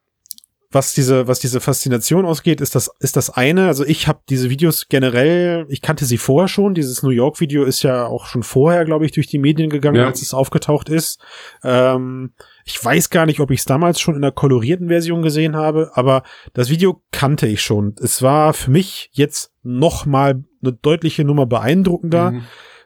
was 0.70 0.94
diese, 0.94 1.28
was 1.28 1.40
diese 1.40 1.62
Faszination 1.62 2.26
ausgeht, 2.26 2.60
ist 2.60 2.76
das, 2.76 2.92
ist 3.00 3.16
das 3.16 3.30
eine. 3.30 3.68
Also 3.68 3.86
ich 3.86 4.08
habe 4.08 4.20
diese 4.30 4.50
Videos 4.50 4.90
generell, 4.90 5.66
ich 5.70 5.82
kannte 5.82 6.06
sie 6.06 6.18
vorher 6.18 6.50
schon. 6.50 6.74
Dieses 6.74 7.04
New 7.04 7.10
York 7.10 7.40
Video 7.40 7.64
ist 7.64 7.84
ja 7.84 8.06
auch 8.06 8.26
schon 8.26 8.44
vorher, 8.44 8.84
glaube 8.84 9.06
ich, 9.06 9.12
durch 9.12 9.28
die 9.28 9.38
Medien 9.38 9.70
gegangen, 9.70 9.98
ja. 9.98 10.08
als 10.08 10.22
es 10.22 10.34
aufgetaucht 10.34 10.90
ist. 10.90 11.20
Ähm, 11.64 12.34
ich 12.68 12.84
weiß 12.84 13.10
gar 13.10 13.26
nicht, 13.26 13.40
ob 13.40 13.50
ich 13.50 13.60
es 13.60 13.66
damals 13.66 14.02
schon 14.02 14.16
in 14.16 14.22
der 14.22 14.34
kolorierten 14.34 14.90
Version 14.90 15.22
gesehen 15.22 15.56
habe, 15.56 15.92
aber 15.94 16.24
das 16.54 16.70
Video 16.70 17.02
kannte 17.12 17.48
ich 17.48 17.62
schon. 17.62 17.96
Es 18.02 18.22
war 18.22 18.54
für 18.54 18.72
mich 18.72 19.10
jetzt 19.14 19.54
noch 19.64 20.06
mal 20.06 20.44
eine 20.62 20.74
deutliche 20.74 21.24
Nummer 21.24 21.46
beeindruckender, 21.46 22.32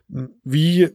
mhm. 0.07 0.29
wie 0.43 0.89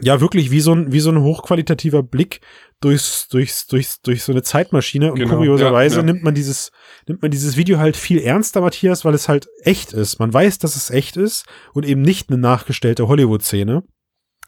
ja 0.00 0.20
wirklich 0.20 0.52
wie 0.52 0.60
so 0.60 0.72
ein 0.72 0.92
wie 0.92 1.00
so 1.00 1.10
ein 1.10 1.20
hochqualitativer 1.20 2.04
Blick 2.04 2.42
durchs 2.80 3.26
durchs 3.26 3.66
durchs 3.66 4.00
durch 4.02 4.22
so 4.22 4.30
eine 4.30 4.42
Zeitmaschine 4.42 5.10
und 5.10 5.18
genau, 5.18 5.36
kurioserweise 5.36 5.96
ja, 5.96 6.02
ja. 6.02 6.06
nimmt 6.06 6.22
man 6.22 6.34
dieses 6.34 6.70
nimmt 7.08 7.22
man 7.22 7.30
dieses 7.30 7.56
Video 7.56 7.78
halt 7.78 7.96
viel 7.96 8.20
ernster 8.20 8.60
Matthias 8.60 9.06
weil 9.06 9.14
es 9.14 9.28
halt 9.28 9.48
echt 9.62 9.94
ist 9.94 10.18
man 10.18 10.32
weiß 10.32 10.58
dass 10.58 10.76
es 10.76 10.90
echt 10.90 11.16
ist 11.16 11.46
und 11.72 11.86
eben 11.86 12.02
nicht 12.02 12.28
eine 12.28 12.36
nachgestellte 12.38 13.08
Hollywood 13.08 13.42
Szene 13.42 13.84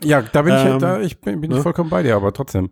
ja 0.02 0.20
da 0.20 0.43
bin 0.43 0.55
ich 0.55 0.64
ähm, 0.64 0.78
da 0.81 1.00
ich 1.00 1.19
bin, 1.19 1.40
bin 1.40 1.50
ne? 1.50 1.56
ich 1.56 1.62
vollkommen 1.62 1.88
bei 1.88 2.02
dir 2.02 2.14
aber 2.14 2.34
trotzdem 2.34 2.70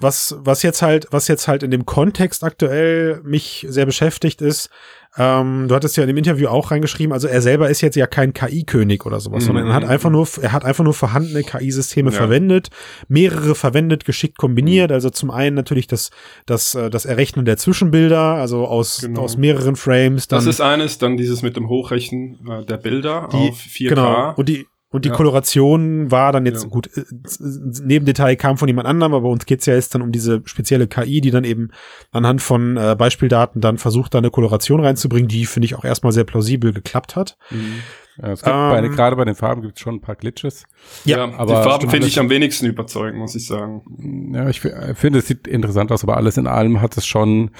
was 0.00 0.36
was 0.38 0.62
jetzt 0.62 0.82
halt 0.82 1.06
was 1.10 1.28
jetzt 1.28 1.48
halt 1.48 1.62
in 1.62 1.70
dem 1.70 1.86
Kontext 1.86 2.44
aktuell 2.44 3.20
mich 3.24 3.66
sehr 3.68 3.86
beschäftigt 3.86 4.42
ist 4.42 4.70
ähm, 5.16 5.66
du 5.68 5.74
hattest 5.74 5.96
ja 5.96 6.04
in 6.04 6.08
dem 6.08 6.16
Interview 6.16 6.48
auch 6.48 6.70
reingeschrieben, 6.70 7.12
also 7.12 7.26
er 7.26 7.42
selber 7.42 7.68
ist 7.70 7.80
jetzt 7.80 7.96
ja 7.96 8.06
kein 8.06 8.32
KI-König 8.32 9.04
oder 9.04 9.18
sowas, 9.18 9.42
mhm. 9.42 9.46
sondern 9.46 9.66
er 9.68 9.74
hat 9.74 9.84
einfach 9.84 10.10
nur, 10.10 10.28
er 10.40 10.52
hat 10.52 10.64
einfach 10.64 10.84
nur 10.84 10.94
vorhandene 10.94 11.42
KI-Systeme 11.42 12.10
ja. 12.10 12.16
verwendet, 12.16 12.68
mehrere 13.08 13.54
verwendet, 13.54 14.04
geschickt 14.04 14.38
kombiniert. 14.38 14.90
Mhm. 14.90 14.94
Also 14.94 15.10
zum 15.10 15.30
einen 15.30 15.56
natürlich 15.56 15.88
das, 15.88 16.10
das, 16.46 16.74
äh, 16.74 16.90
das 16.90 17.04
Errechnen 17.04 17.46
der 17.46 17.56
Zwischenbilder, 17.56 18.20
also 18.20 18.66
aus, 18.66 19.00
genau. 19.00 19.22
aus 19.22 19.36
mehreren 19.36 19.74
Frames. 19.76 20.28
Dann, 20.28 20.38
das 20.38 20.46
ist 20.46 20.60
eines, 20.60 20.98
dann 20.98 21.16
dieses 21.16 21.42
mit 21.42 21.56
dem 21.56 21.68
Hochrechnen 21.68 22.38
äh, 22.48 22.64
der 22.64 22.76
Bilder 22.76 23.28
die, 23.32 23.36
auf 23.36 23.58
4K. 23.58 23.88
Genau. 23.88 24.34
Und 24.36 24.48
die, 24.48 24.66
und 24.90 25.04
die 25.04 25.10
ja. 25.10 25.14
Koloration 25.14 26.10
war 26.10 26.32
dann 26.32 26.46
jetzt 26.46 26.64
ja. 26.64 26.68
gut, 26.70 26.88
äh, 26.96 27.04
Nebendetail 27.40 28.36
kam 28.36 28.56
von 28.56 28.68
jemand 28.68 28.88
anderem, 28.88 29.12
aber 29.12 29.22
bei 29.24 29.28
uns 29.28 29.44
geht's 29.44 29.66
ja 29.66 29.74
jetzt 29.74 29.94
dann 29.94 30.00
um 30.00 30.12
diese 30.12 30.40
spezielle 30.46 30.86
KI, 30.86 31.20
die 31.20 31.30
dann 31.30 31.44
eben 31.44 31.70
anhand 32.10 32.40
von 32.40 32.76
äh, 32.78 32.96
Beispieldaten 32.96 33.60
dann 33.60 33.76
versucht, 33.76 34.14
da 34.14 34.18
eine 34.18 34.30
Koloration 34.30 34.80
reinzubringen, 34.80 35.28
die 35.28 35.44
finde 35.44 35.66
ich 35.66 35.74
auch 35.74 35.84
erstmal 35.84 36.12
sehr 36.12 36.24
plausibel 36.24 36.72
geklappt 36.72 37.16
hat. 37.16 37.36
Mhm. 37.50 37.82
Ja, 38.16 38.32
es 38.32 38.42
gibt 38.42 38.56
ähm, 38.56 38.70
bei, 38.70 38.88
gerade 38.88 39.16
bei 39.16 39.24
den 39.26 39.34
Farben 39.34 39.60
gibt 39.62 39.76
es 39.76 39.80
schon 39.82 39.96
ein 39.96 40.00
paar 40.00 40.16
Glitches. 40.16 40.64
Ja, 41.04 41.18
ja 41.18 41.38
aber 41.38 41.56
die 41.56 41.68
Farben 41.68 41.90
finde 41.90 42.06
ich 42.06 42.18
am 42.18 42.30
wenigsten 42.30 42.66
überzeugend, 42.66 43.18
muss 43.18 43.34
ich 43.34 43.46
sagen. 43.46 44.32
Ja, 44.34 44.48
ich 44.48 44.60
finde, 44.60 45.18
es 45.18 45.28
sieht 45.28 45.46
interessant 45.46 45.92
aus, 45.92 46.02
aber 46.02 46.16
alles 46.16 46.36
in 46.38 46.46
allem 46.46 46.80
hat 46.80 46.96
es 46.96 47.06
schon, 47.06 47.50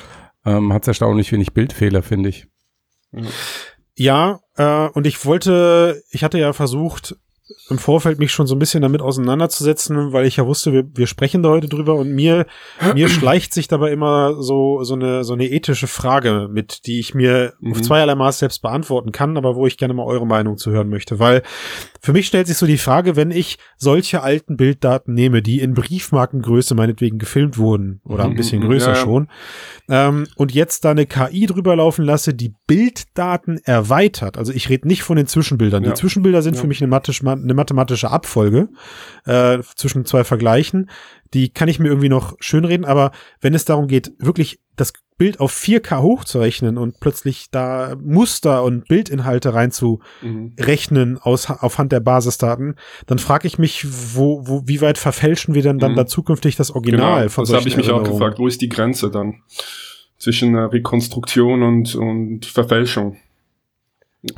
ähm, 0.47 0.73
hat 0.73 0.83
es 0.83 0.89
erstaunlich 0.89 1.31
wenig 1.31 1.53
Bildfehler, 1.53 2.03
finde 2.03 2.31
ich. 2.31 2.47
Mhm. 3.13 3.29
Ja, 3.97 4.41
äh, 4.59 4.89
und 4.89 5.07
ich 5.07 5.25
wollte, 5.25 6.03
ich 6.11 6.23
hatte 6.23 6.39
ja 6.39 6.53
versucht, 6.53 7.17
im 7.71 7.79
Vorfeld 7.79 8.19
mich 8.19 8.33
schon 8.33 8.47
so 8.47 8.55
ein 8.55 8.59
bisschen 8.59 8.83
damit 8.83 9.01
auseinanderzusetzen, 9.01 10.13
weil 10.13 10.27
ich 10.27 10.37
ja 10.37 10.47
wusste, 10.47 10.73
wir, 10.73 10.85
wir 10.95 11.07
sprechen 11.07 11.43
da 11.43 11.51
heute 11.51 11.69
drüber 11.69 11.95
und 11.95 12.11
mir, 12.11 12.47
mir 12.95 13.09
schleicht 13.09 13.55
sich 13.55 13.69
dabei 13.69 13.93
immer 13.93 14.43
so, 14.43 14.83
so 14.85 14.95
eine, 14.95 15.25
so 15.25 15.35
eine 15.35 15.49
ethische 15.49 15.87
Frage 15.87 16.49
mit, 16.51 16.87
die 16.87 17.01
ich 17.01 17.15
mir 17.15 17.55
mhm. 17.61 17.73
auf 17.73 17.83
zweierlei 17.83 18.15
Maß 18.15 18.39
selbst 18.39 18.63
beantworten 18.63 19.13
kann, 19.13 19.37
aber 19.37 19.57
wo 19.57 19.67
ich 19.67 19.77
gerne 19.77 19.95
mal 19.95 20.05
eure 20.05 20.27
Meinung 20.27 20.59
zu 20.59 20.71
hören 20.71 20.89
möchte, 20.89 21.19
weil 21.19 21.43
für 22.01 22.13
mich 22.13 22.27
stellt 22.27 22.47
sich 22.47 22.57
so 22.57 22.67
die 22.67 22.79
Frage, 22.79 23.17
wenn 23.17 23.31
ich 23.31 23.59
solche 23.77 24.23
alten 24.23 24.57
Bilddaten 24.57 25.15
nehme, 25.15 25.43
die 25.43 25.61
in 25.61 25.75
Briefmarkengröße 25.75 26.75
meinetwegen 26.75 27.19
gefilmt 27.19 27.59
wurden 27.59 28.01
oder 28.05 28.25
ein 28.25 28.33
mhm, 28.33 28.37
bisschen 28.37 28.63
mhm, 28.63 28.67
größer 28.67 28.93
ja. 28.93 28.97
schon, 28.97 29.29
ähm, 29.89 30.27
und 30.37 30.53
jetzt 30.53 30.85
da 30.85 30.91
eine 30.91 31.07
KI 31.07 31.47
drüber 31.47 31.75
laufen 31.77 32.05
lasse, 32.05 32.35
die 32.35 32.55
Bilddaten 32.67 33.59
erweitert. 33.65 34.37
Also 34.37 34.53
ich 34.53 34.69
rede 34.69 34.87
nicht 34.87 35.03
von 35.03 35.17
den 35.17 35.27
Zwischenbildern. 35.27 35.83
Ja. 35.83 35.91
Die 35.91 35.97
Zwischenbilder 35.97 36.43
sind 36.43 36.57
für 36.57 36.67
mich 36.67 36.83
eine, 36.83 36.89
eine, 37.43 37.55
mathematische 37.55 38.11
Abfolge 38.11 38.69
äh, 39.25 39.59
zwischen 39.77 40.05
zwei 40.05 40.25
Vergleichen. 40.25 40.91
Die 41.35 41.51
kann 41.51 41.69
ich 41.69 41.79
mir 41.79 41.89
irgendwie 41.89 42.09
noch 42.09 42.37
schönreden, 42.41 42.87
aber 42.87 43.13
wenn 43.41 43.55
es 43.55 43.65
darum 43.65 43.87
geht, 43.87 44.13
wirklich 44.19 44.61
das 44.77 44.93
Bild 45.19 45.41
auf 45.41 45.53
4K 45.53 46.01
hochzurechnen 46.01 46.79
und 46.79 47.01
plötzlich 47.01 47.51
da 47.51 47.97
Muster 48.01 48.63
und 48.63 48.87
Bildinhalte 48.87 49.53
reinzurechnen 49.53 51.11
mhm. 51.11 51.19
aus 51.19 51.51
aufhand 51.51 51.91
der 51.91 52.01
Basisdaten, 52.01 52.77
dann 53.07 53.19
frage 53.19 53.49
ich 53.49 53.59
mich, 53.59 53.85
wo, 54.15 54.47
wo, 54.47 54.63
wie 54.67 54.81
weit 54.81 54.97
verfälschen 54.97 55.55
wir 55.55 55.63
denn 55.63 55.81
dann 55.81 55.93
mhm. 55.93 55.97
da 55.97 56.07
zukünftig 56.07 56.55
das 56.55 56.71
Original 56.71 57.23
genau, 57.23 57.31
von 57.31 57.45
Das 57.45 57.55
habe 57.55 57.69
ich 57.69 57.77
mich 57.77 57.91
auch 57.91 58.05
gefragt. 58.05 58.39
Wo 58.39 58.47
ist 58.47 58.63
die 58.63 58.69
Grenze 58.69 59.11
dann 59.11 59.43
zwischen 60.19 60.55
äh, 60.55 60.61
Rekonstruktion 60.61 61.65
und, 61.65 61.97
und 61.97 62.47
Verfälschung? 62.47 63.17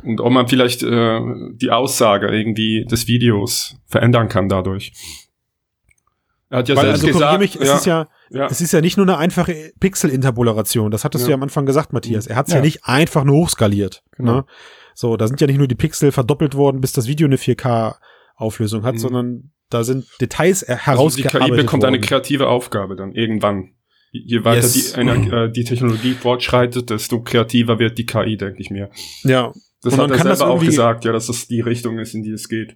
Und 0.03 0.21
ob 0.21 0.31
man 0.31 0.47
vielleicht 0.47 0.83
äh, 0.83 1.19
die 1.53 1.71
Aussage 1.71 2.27
irgendwie 2.27 2.85
des 2.85 3.07
Videos 3.07 3.77
verändern 3.87 4.27
kann 4.27 4.47
dadurch. 4.47 4.93
Er 6.49 6.59
hat 6.59 6.69
ja 6.69 6.75
Weil, 6.75 6.85
selbst 6.85 7.03
also, 7.03 7.17
gesagt, 7.17 7.39
mich, 7.39 7.55
ja, 7.55 7.61
es 7.61 7.73
ist 7.73 7.85
ja 7.85 8.07
ja. 8.33 8.47
Es 8.47 8.61
ist 8.61 8.71
ja 8.71 8.79
nicht 8.79 8.97
nur 8.97 9.05
eine 9.05 9.17
einfache 9.17 9.73
Pixel-Interpolation. 9.79 10.89
Das 10.89 11.03
hattest 11.03 11.23
ja. 11.23 11.27
du 11.27 11.31
ja 11.31 11.35
am 11.35 11.43
Anfang 11.43 11.65
gesagt, 11.65 11.91
Matthias. 11.91 12.27
Er 12.27 12.37
hat 12.37 12.47
es 12.47 12.53
ja. 12.53 12.59
ja. 12.59 12.63
nicht 12.63 12.85
einfach 12.85 13.25
nur 13.25 13.35
hochskaliert. 13.35 14.03
Genau. 14.15 14.35
Ne? 14.35 14.45
So, 14.93 15.17
da 15.17 15.27
sind 15.27 15.41
ja 15.41 15.47
nicht 15.47 15.57
nur 15.57 15.67
die 15.67 15.75
Pixel 15.75 16.11
verdoppelt 16.11 16.55
worden, 16.55 16.79
bis 16.79 16.93
das 16.93 17.07
Video 17.07 17.27
eine 17.27 17.35
4K 17.35 17.95
Auflösung 18.35 18.83
hat, 18.83 18.95
mhm. 18.95 18.99
sondern 18.99 19.51
da 19.69 19.83
sind 19.83 20.05
Details 20.19 20.65
herausgearbeitet 20.67 21.35
also 21.35 21.45
die 21.45 21.51
KI 21.51 21.61
bekommt 21.61 21.83
worden. 21.83 21.95
eine 21.95 22.01
kreative 22.01 22.47
Aufgabe 22.47 22.95
dann 22.95 23.11
irgendwann. 23.11 23.75
Je 24.13 24.43
weiter 24.43 24.61
yes. 24.61 24.93
die, 24.93 24.99
eine, 24.99 25.45
äh, 25.45 25.51
die 25.51 25.63
Technologie 25.63 26.13
fortschreitet, 26.13 26.89
desto 26.89 27.21
kreativer 27.21 27.79
wird 27.79 27.97
die 27.97 28.05
KI, 28.05 28.35
denke 28.35 28.61
ich 28.61 28.69
mir. 28.69 28.89
Ja. 29.23 29.53
Das 29.83 29.97
hat 29.97 30.11
er 30.11 30.17
selber 30.19 30.47
auch 30.47 30.63
gesagt, 30.63 31.05
ja, 31.05 31.11
dass 31.11 31.27
das 31.27 31.47
die 31.47 31.61
Richtung 31.61 31.99
ist, 31.99 32.13
in 32.13 32.23
die 32.23 32.31
es 32.31 32.47
geht 32.47 32.75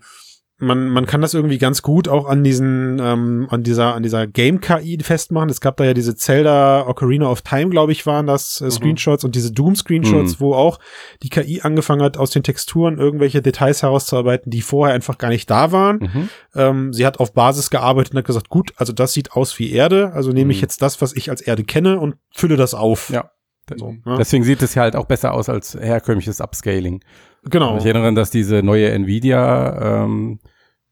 man, 0.57 0.88
man 0.89 1.05
kann 1.05 1.19
das 1.19 1.33
irgendwie 1.33 1.57
ganz 1.57 1.81
gut 1.81 2.07
auch 2.07 2.27
an 2.27 2.43
diesen, 2.43 2.97
ähm, 3.00 3.47
an 3.50 3.63
dieser, 3.63 3.93
an 3.93 4.03
dieser 4.03 4.25
Game-KI 4.25 5.00
festmachen. 5.01 5.50
Es 5.50 5.59
gab 5.59 5.75
da 5.75 5.83
ja 5.83 5.93
diese 5.93 6.15
Zelda 6.15 6.88
Ocarina 6.88 7.29
of 7.29 7.41
Time, 7.41 7.69
glaube 7.69 7.91
ich, 7.91 8.05
waren 8.05 8.25
das 8.25 8.62
äh, 8.62 8.65
mhm. 8.65 8.71
Screenshots 8.71 9.24
mhm. 9.24 9.27
und 9.27 9.35
diese 9.35 9.51
Doom-Screenshots, 9.51 10.35
mhm. 10.35 10.39
wo 10.39 10.53
auch 10.53 10.79
die 11.24 11.29
KI 11.29 11.59
angefangen 11.62 12.01
hat, 12.01 12.17
aus 12.17 12.31
den 12.31 12.43
Texturen 12.43 12.97
irgendwelche 12.97 13.41
Details 13.41 13.83
herauszuarbeiten, 13.83 14.50
die 14.50 14.62
vorher 14.62 14.95
einfach 14.95 15.17
gar 15.17 15.29
nicht 15.29 15.50
da 15.50 15.74
waren. 15.74 15.97
Mhm. 15.97 16.29
Ähm, 16.55 16.93
sie 16.93 17.05
hat 17.05 17.19
auf 17.19 17.33
Basis 17.33 17.69
gearbeitet 17.69 18.13
und 18.13 18.19
hat 18.19 18.25
gesagt, 18.25 18.47
gut, 18.47 18.71
also 18.77 18.93
das 18.93 19.12
sieht 19.12 19.33
aus 19.33 19.59
wie 19.59 19.74
Erde, 19.74 20.13
also 20.13 20.31
nehme 20.31 20.51
ich 20.53 20.59
mhm. 20.59 20.63
jetzt 20.63 20.81
das, 20.81 21.01
was 21.01 21.13
ich 21.13 21.29
als 21.29 21.41
Erde 21.41 21.65
kenne 21.65 22.00
und 22.00 22.15
fülle 22.33 22.55
das 22.55 22.74
auf. 22.74 23.09
Ja. 23.09 23.29
So, 23.75 23.95
ja. 24.05 24.17
Deswegen 24.17 24.43
sieht 24.43 24.62
es 24.62 24.75
ja 24.75 24.84
halt 24.84 24.95
auch 24.95 25.05
besser 25.05 25.34
aus 25.34 25.50
als 25.50 25.75
herkömmliches 25.75 26.41
Upscaling. 26.41 27.01
Genau. 27.50 27.77
Ich 27.77 27.86
erinnere, 27.86 28.13
dass 28.13 28.29
diese 28.29 28.63
neue 28.63 28.89
Nvidia, 28.91 30.03
ähm, 30.03 30.39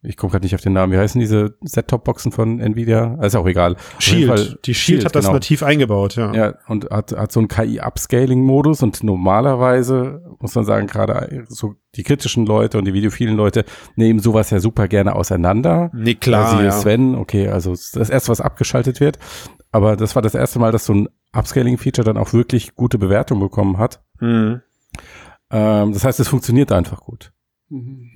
ich 0.01 0.17
komme 0.17 0.31
gerade 0.31 0.43
nicht 0.43 0.53
auf 0.53 0.61
den 0.61 0.73
Namen, 0.73 0.91
wie 0.91 0.97
heißen 0.97 1.19
diese 1.19 1.55
Set-Top-Boxen 1.61 2.31
von 2.31 2.59
Nvidia? 2.59 3.15
Also 3.19 3.25
ist 3.25 3.35
auch 3.43 3.47
egal. 3.47 3.77
Shield. 3.99 4.27
Fall, 4.27 4.57
die 4.65 4.73
Shield, 4.73 4.75
Shield 4.75 5.05
hat 5.05 5.15
das 5.15 5.25
genau. 5.25 5.35
nativ 5.35 5.63
eingebaut, 5.63 6.15
ja. 6.15 6.33
Ja, 6.33 6.53
und 6.67 6.89
hat, 6.89 7.13
hat 7.13 7.31
so 7.31 7.39
einen 7.39 7.47
KI-Upscaling-Modus 7.47 8.83
und 8.83 9.03
normalerweise, 9.03 10.21
muss 10.39 10.55
man 10.55 10.65
sagen, 10.65 10.87
gerade 10.87 11.45
so 11.47 11.75
die 11.95 12.03
kritischen 12.03 12.45
Leute 12.45 12.77
und 12.77 12.85
die 12.85 12.93
videophilen 12.93 13.35
Leute 13.35 13.63
nehmen 13.95 14.19
sowas 14.19 14.49
ja 14.49 14.59
super 14.59 14.87
gerne 14.87 15.15
auseinander. 15.15 15.89
Nee, 15.93 16.15
klar. 16.15 16.57
Sie 16.57 16.65
ja. 16.65 16.71
Sven, 16.71 17.15
okay, 17.15 17.47
also 17.47 17.71
das 17.71 18.09
erste, 18.09 18.29
was 18.29 18.41
abgeschaltet 18.41 18.99
wird. 18.99 19.19
Aber 19.71 19.95
das 19.95 20.15
war 20.15 20.21
das 20.21 20.35
erste 20.35 20.59
Mal, 20.59 20.71
dass 20.71 20.85
so 20.85 20.93
ein 20.93 21.09
Upscaling-Feature 21.33 22.05
dann 22.05 22.17
auch 22.17 22.33
wirklich 22.33 22.75
gute 22.75 22.97
Bewertung 22.97 23.39
bekommen 23.39 23.77
hat. 23.77 24.01
Mhm. 24.19 24.61
Ähm, 25.51 25.93
das 25.93 26.03
heißt, 26.03 26.19
es 26.19 26.27
funktioniert 26.27 26.71
einfach 26.71 27.01
gut. 27.01 27.33
Mhm. 27.69 28.09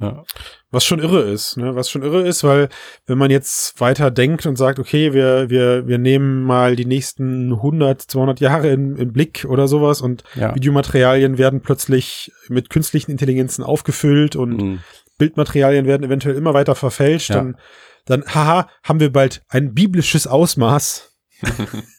Ja. 0.00 0.22
Was 0.70 0.84
schon 0.84 1.00
irre 1.00 1.22
ist, 1.22 1.56
ne? 1.56 1.74
Was 1.74 1.90
schon 1.90 2.02
irre 2.02 2.22
ist, 2.22 2.44
weil 2.44 2.68
wenn 3.06 3.18
man 3.18 3.32
jetzt 3.32 3.80
weiter 3.80 4.12
denkt 4.12 4.46
und 4.46 4.56
sagt, 4.56 4.78
okay, 4.78 5.12
wir, 5.12 5.50
wir, 5.50 5.88
wir 5.88 5.98
nehmen 5.98 6.44
mal 6.44 6.76
die 6.76 6.84
nächsten 6.84 7.52
100, 7.52 8.02
200 8.02 8.38
Jahre 8.38 8.68
in, 8.68 8.96
im 8.96 9.12
Blick 9.12 9.44
oder 9.48 9.66
sowas 9.66 10.00
und 10.00 10.22
ja. 10.36 10.54
Videomaterialien 10.54 11.36
werden 11.36 11.62
plötzlich 11.62 12.32
mit 12.48 12.70
künstlichen 12.70 13.10
Intelligenzen 13.10 13.64
aufgefüllt 13.64 14.36
und 14.36 14.62
mhm. 14.62 14.78
Bildmaterialien 15.18 15.86
werden 15.86 16.04
eventuell 16.04 16.36
immer 16.36 16.54
weiter 16.54 16.76
verfälscht, 16.76 17.30
ja. 17.30 17.36
dann, 17.36 17.56
dann, 18.04 18.24
haha, 18.26 18.68
haben 18.84 19.00
wir 19.00 19.12
bald 19.12 19.42
ein 19.48 19.74
biblisches 19.74 20.28
Ausmaß 20.28 21.12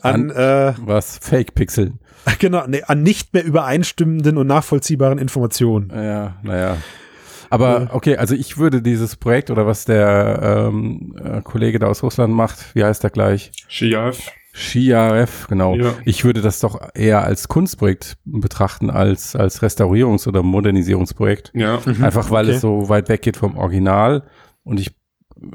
an, 0.00 0.30
an 0.30 0.36
äh, 0.36 0.74
was? 0.84 1.18
Fake-Pixeln. 1.22 1.98
Genau, 2.40 2.66
nee, 2.66 2.82
an 2.82 3.04
nicht 3.04 3.34
mehr 3.34 3.44
übereinstimmenden 3.44 4.36
und 4.36 4.48
nachvollziehbaren 4.48 5.18
Informationen. 5.18 5.92
Ja, 5.94 6.34
naja. 6.42 6.76
Aber 7.50 7.90
okay, 7.92 8.16
also 8.16 8.34
ich 8.34 8.58
würde 8.58 8.82
dieses 8.82 9.14
Projekt 9.16 9.50
oder 9.50 9.66
was 9.66 9.84
der 9.84 10.68
ähm, 10.68 11.14
äh, 11.22 11.40
Kollege 11.42 11.78
da 11.78 11.86
aus 11.86 12.02
Russland 12.02 12.34
macht, 12.34 12.74
wie 12.74 12.84
heißt 12.84 13.02
der 13.02 13.10
gleich? 13.10 13.52
Shiarev. 13.68 14.20
Shiarev, 14.52 15.46
genau. 15.48 15.76
Ja. 15.76 15.94
Ich 16.04 16.24
würde 16.24 16.40
das 16.40 16.60
doch 16.60 16.80
eher 16.94 17.24
als 17.24 17.46
Kunstprojekt 17.46 18.16
betrachten 18.24 18.90
als 18.90 19.36
als 19.36 19.62
Restaurierungs- 19.62 20.26
oder 20.26 20.42
Modernisierungsprojekt. 20.42 21.52
Ja. 21.54 21.80
Mhm. 21.84 22.02
Einfach 22.02 22.30
weil 22.30 22.46
okay. 22.46 22.54
es 22.56 22.62
so 22.62 22.88
weit 22.88 23.08
weg 23.08 23.22
geht 23.22 23.36
vom 23.36 23.56
Original 23.58 24.22
und 24.64 24.80
ich 24.80 24.96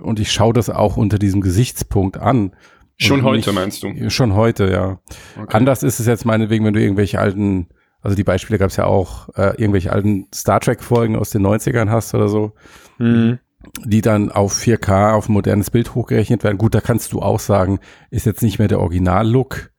und 0.02 0.20
ich 0.20 0.32
schaue 0.32 0.54
das 0.54 0.70
auch 0.70 0.98
unter 0.98 1.18
diesem 1.18 1.42
Gesichtspunkt 1.42 2.18
an. 2.18 2.56
Schon 2.98 3.24
heute 3.24 3.52
meinst 3.52 3.84
du? 3.84 4.10
Schon 4.10 4.36
heute, 4.36 4.72
ja. 4.72 5.00
Okay. 5.40 5.58
Anders 5.58 5.84
ist 5.84 6.00
es 6.00 6.06
jetzt 6.06 6.26
meinetwegen, 6.26 6.66
wenn 6.66 6.74
du 6.74 6.82
irgendwelche 6.82 7.20
alten, 7.20 7.68
also 8.02 8.16
die 8.16 8.24
Beispiele 8.24 8.60
gab 8.60 8.70
es 8.70 8.78
ja 8.78 8.86
auch, 8.86 9.30
äh, 9.36 9.56
irgendwelche 9.58 9.92
alten 9.92 10.28
Star 10.34 10.60
Trek-Folgen 10.60 11.16
aus 11.16 11.32
den 11.32 11.46
90ern 11.46 11.90
hast 11.90 12.14
oder 12.14 12.28
so, 12.28 12.54
mhm. 13.00 13.40
die 13.86 14.02
dann 14.02 14.32
auf 14.32 14.54
4K, 14.54 15.14
auf 15.14 15.30
ein 15.30 15.34
modernes 15.34 15.72
Bild 15.72 15.96
hochgerechnet 15.96 16.44
werden. 16.44 16.58
Gut, 16.58 16.76
da 16.76 16.82
kannst 16.82 17.14
du 17.14 17.22
auch 17.22 17.40
sagen, 17.40 17.80
ist 18.12 18.26
jetzt 18.26 18.44
nicht 18.44 18.60
mehr 18.60 18.68
der 18.68 18.80
Original-Look, 18.80 19.72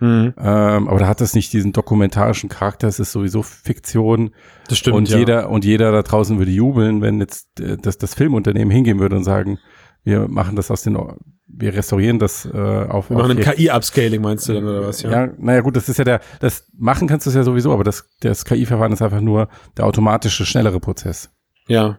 Mhm. 0.00 0.32
Ähm, 0.38 0.88
aber 0.88 0.98
da 0.98 1.06
hat 1.06 1.20
das 1.20 1.34
nicht 1.34 1.52
diesen 1.52 1.72
dokumentarischen 1.72 2.48
Charakter, 2.48 2.88
es 2.88 2.98
ist 2.98 3.12
sowieso 3.12 3.42
Fiktion. 3.42 4.30
Das 4.68 4.78
stimmt. 4.78 4.96
Und 4.96 5.08
ja. 5.10 5.18
jeder, 5.18 5.50
und 5.50 5.64
jeder 5.64 5.92
da 5.92 6.02
draußen 6.02 6.38
würde 6.38 6.50
jubeln, 6.50 7.02
wenn 7.02 7.20
jetzt 7.20 7.60
äh, 7.60 7.76
das, 7.76 7.98
das 7.98 8.14
Filmunternehmen 8.14 8.70
hingehen 8.70 8.98
würde 8.98 9.16
und 9.16 9.24
sagen, 9.24 9.58
wir 10.02 10.28
machen 10.28 10.56
das 10.56 10.70
aus 10.70 10.82
den, 10.82 10.98
wir 11.46 11.74
restaurieren 11.74 12.18
das 12.18 12.46
äh, 12.46 12.58
auf. 12.58 13.10
Wir 13.10 13.18
machen 13.18 13.38
ein 13.38 13.40
KI-Upscaling, 13.40 14.20
meinst 14.20 14.48
du 14.48 14.54
dann, 14.54 14.64
oder 14.64 14.86
was? 14.86 15.02
Ja, 15.02 15.10
ja 15.10 15.32
naja, 15.38 15.60
gut, 15.60 15.76
das 15.76 15.88
ist 15.88 15.98
ja 15.98 16.04
der, 16.04 16.20
das 16.40 16.66
machen 16.76 17.08
kannst 17.08 17.26
du 17.26 17.30
es 17.30 17.36
ja 17.36 17.42
sowieso, 17.42 17.72
aber 17.72 17.84
das, 17.84 18.08
das 18.20 18.44
KI-Verfahren 18.44 18.92
ist 18.92 19.02
einfach 19.02 19.20
nur 19.20 19.48
der 19.76 19.86
automatische, 19.86 20.46
schnellere 20.46 20.80
Prozess. 20.80 21.30
Ja. 21.68 21.98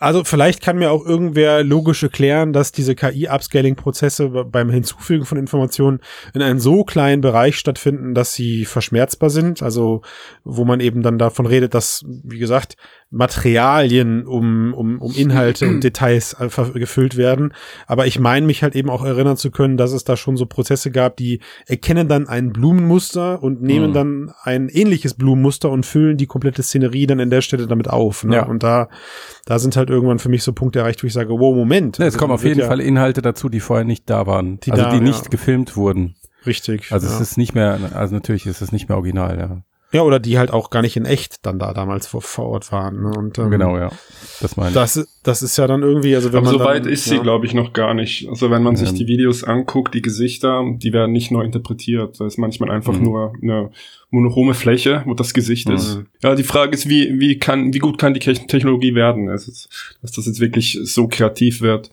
Also 0.00 0.24
vielleicht 0.24 0.62
kann 0.62 0.78
mir 0.78 0.90
auch 0.90 1.04
irgendwer 1.04 1.62
logisch 1.62 2.02
erklären, 2.02 2.54
dass 2.54 2.72
diese 2.72 2.94
KI-Upscaling-Prozesse 2.94 4.30
beim 4.30 4.70
Hinzufügen 4.70 5.26
von 5.26 5.36
Informationen 5.36 6.00
in 6.32 6.40
einem 6.40 6.58
so 6.58 6.84
kleinen 6.84 7.20
Bereich 7.20 7.56
stattfinden, 7.56 8.14
dass 8.14 8.32
sie 8.32 8.64
verschmerzbar 8.64 9.28
sind. 9.28 9.62
Also 9.62 10.00
wo 10.42 10.64
man 10.64 10.80
eben 10.80 11.02
dann 11.02 11.18
davon 11.18 11.44
redet, 11.44 11.74
dass, 11.74 12.02
wie 12.06 12.38
gesagt, 12.38 12.76
Materialien 13.10 14.26
um, 14.26 14.72
um, 14.72 15.02
um 15.02 15.12
Inhalte 15.14 15.68
und 15.68 15.82
Details 15.84 16.36
gefüllt 16.72 17.16
werden. 17.16 17.52
Aber 17.86 18.06
ich 18.06 18.18
meine 18.18 18.46
mich 18.46 18.62
halt 18.62 18.76
eben 18.76 18.88
auch 18.88 19.04
erinnern 19.04 19.36
zu 19.36 19.50
können, 19.50 19.76
dass 19.76 19.92
es 19.92 20.04
da 20.04 20.16
schon 20.16 20.36
so 20.36 20.46
Prozesse 20.46 20.90
gab, 20.92 21.16
die 21.16 21.40
erkennen 21.66 22.08
dann 22.08 22.28
ein 22.28 22.52
Blumenmuster 22.52 23.42
und 23.42 23.62
nehmen 23.62 23.90
mhm. 23.90 23.94
dann 23.94 24.32
ein 24.44 24.68
ähnliches 24.68 25.14
Blumenmuster 25.14 25.70
und 25.70 25.84
füllen 25.84 26.16
die 26.16 26.26
komplette 26.26 26.62
Szenerie 26.62 27.06
dann 27.06 27.18
in 27.18 27.30
der 27.30 27.42
Stelle 27.42 27.66
damit 27.66 27.90
auf. 27.90 28.24
Ne? 28.24 28.36
Ja. 28.36 28.46
Und 28.46 28.62
da, 28.62 28.88
da 29.44 29.58
sind 29.58 29.76
halt 29.76 29.89
irgendwann 29.90 30.18
für 30.18 30.28
mich 30.28 30.42
so 30.42 30.52
Punkte 30.52 30.80
erreicht, 30.80 31.02
wo 31.02 31.06
ich 31.06 31.12
sage, 31.12 31.30
wow, 31.30 31.54
Moment. 31.54 31.98
Ja, 31.98 32.04
es 32.04 32.14
also, 32.14 32.18
kommen 32.18 32.32
auf 32.32 32.44
jeden 32.44 32.60
ja 32.60 32.66
Fall 32.66 32.80
Inhalte 32.80 33.22
dazu, 33.22 33.48
die 33.48 33.60
vorher 33.60 33.84
nicht 33.84 34.08
da 34.08 34.26
waren. 34.26 34.60
Die 34.60 34.72
also 34.72 34.84
da, 34.84 34.90
die 34.92 35.00
nicht 35.00 35.24
ja. 35.24 35.30
gefilmt 35.30 35.76
wurden. 35.76 36.16
Richtig. 36.46 36.92
Also 36.92 37.06
es 37.06 37.20
ist 37.20 37.36
nicht 37.36 37.54
mehr, 37.54 37.78
also 37.94 38.14
natürlich 38.14 38.46
ist 38.46 38.62
es 38.62 38.72
nicht 38.72 38.88
mehr 38.88 38.96
original, 38.96 39.38
ja. 39.38 39.62
Ja, 39.92 40.02
oder 40.02 40.20
die 40.20 40.38
halt 40.38 40.52
auch 40.52 40.70
gar 40.70 40.82
nicht 40.82 40.96
in 40.96 41.04
echt 41.04 41.44
dann 41.44 41.58
da 41.58 41.74
damals 41.74 42.06
vor, 42.06 42.22
vor 42.22 42.46
Ort 42.46 42.70
waren. 42.70 43.02
Ne? 43.02 43.10
Und, 43.16 43.38
ähm, 43.38 43.50
genau, 43.50 43.76
ja. 43.76 43.90
Das 44.40 44.56
meine 44.56 44.70
ich. 44.70 44.74
Das, 44.74 45.08
das 45.24 45.42
ist 45.42 45.56
ja 45.56 45.66
dann 45.66 45.82
irgendwie, 45.82 46.14
also 46.14 46.32
wenn 46.32 46.38
Aber 46.38 46.50
man. 46.50 46.58
So 46.58 46.64
weit 46.64 46.86
ist 46.86 47.06
ja. 47.06 47.16
sie, 47.16 47.22
glaube 47.22 47.46
ich, 47.46 47.54
noch 47.54 47.72
gar 47.72 47.94
nicht. 47.94 48.28
Also 48.28 48.50
wenn 48.50 48.62
man 48.62 48.76
sich 48.76 48.92
die 48.94 49.06
Videos 49.06 49.42
anguckt, 49.42 49.94
die 49.94 50.02
Gesichter, 50.02 50.64
die 50.76 50.92
werden 50.92 51.12
nicht 51.12 51.32
neu 51.32 51.42
interpretiert. 51.42 52.20
Da 52.20 52.26
ist 52.26 52.38
manchmal 52.38 52.70
einfach 52.70 52.92
mhm. 52.92 53.04
nur 53.04 53.32
eine 53.42 53.70
monochrome 54.10 54.54
Fläche, 54.54 55.02
wo 55.06 55.14
das 55.14 55.34
Gesicht 55.34 55.68
mhm. 55.68 55.74
ist. 55.74 56.00
Ja, 56.22 56.34
die 56.36 56.44
Frage 56.44 56.72
ist, 56.74 56.88
wie, 56.88 57.18
wie 57.18 57.38
kann, 57.38 57.74
wie 57.74 57.78
gut 57.78 57.98
kann 57.98 58.14
die 58.14 58.20
Technologie 58.20 58.94
werden? 58.94 59.28
Also, 59.28 59.50
dass 60.02 60.12
das 60.12 60.26
jetzt 60.26 60.40
wirklich 60.40 60.78
so 60.84 61.08
kreativ 61.08 61.62
wird. 61.62 61.90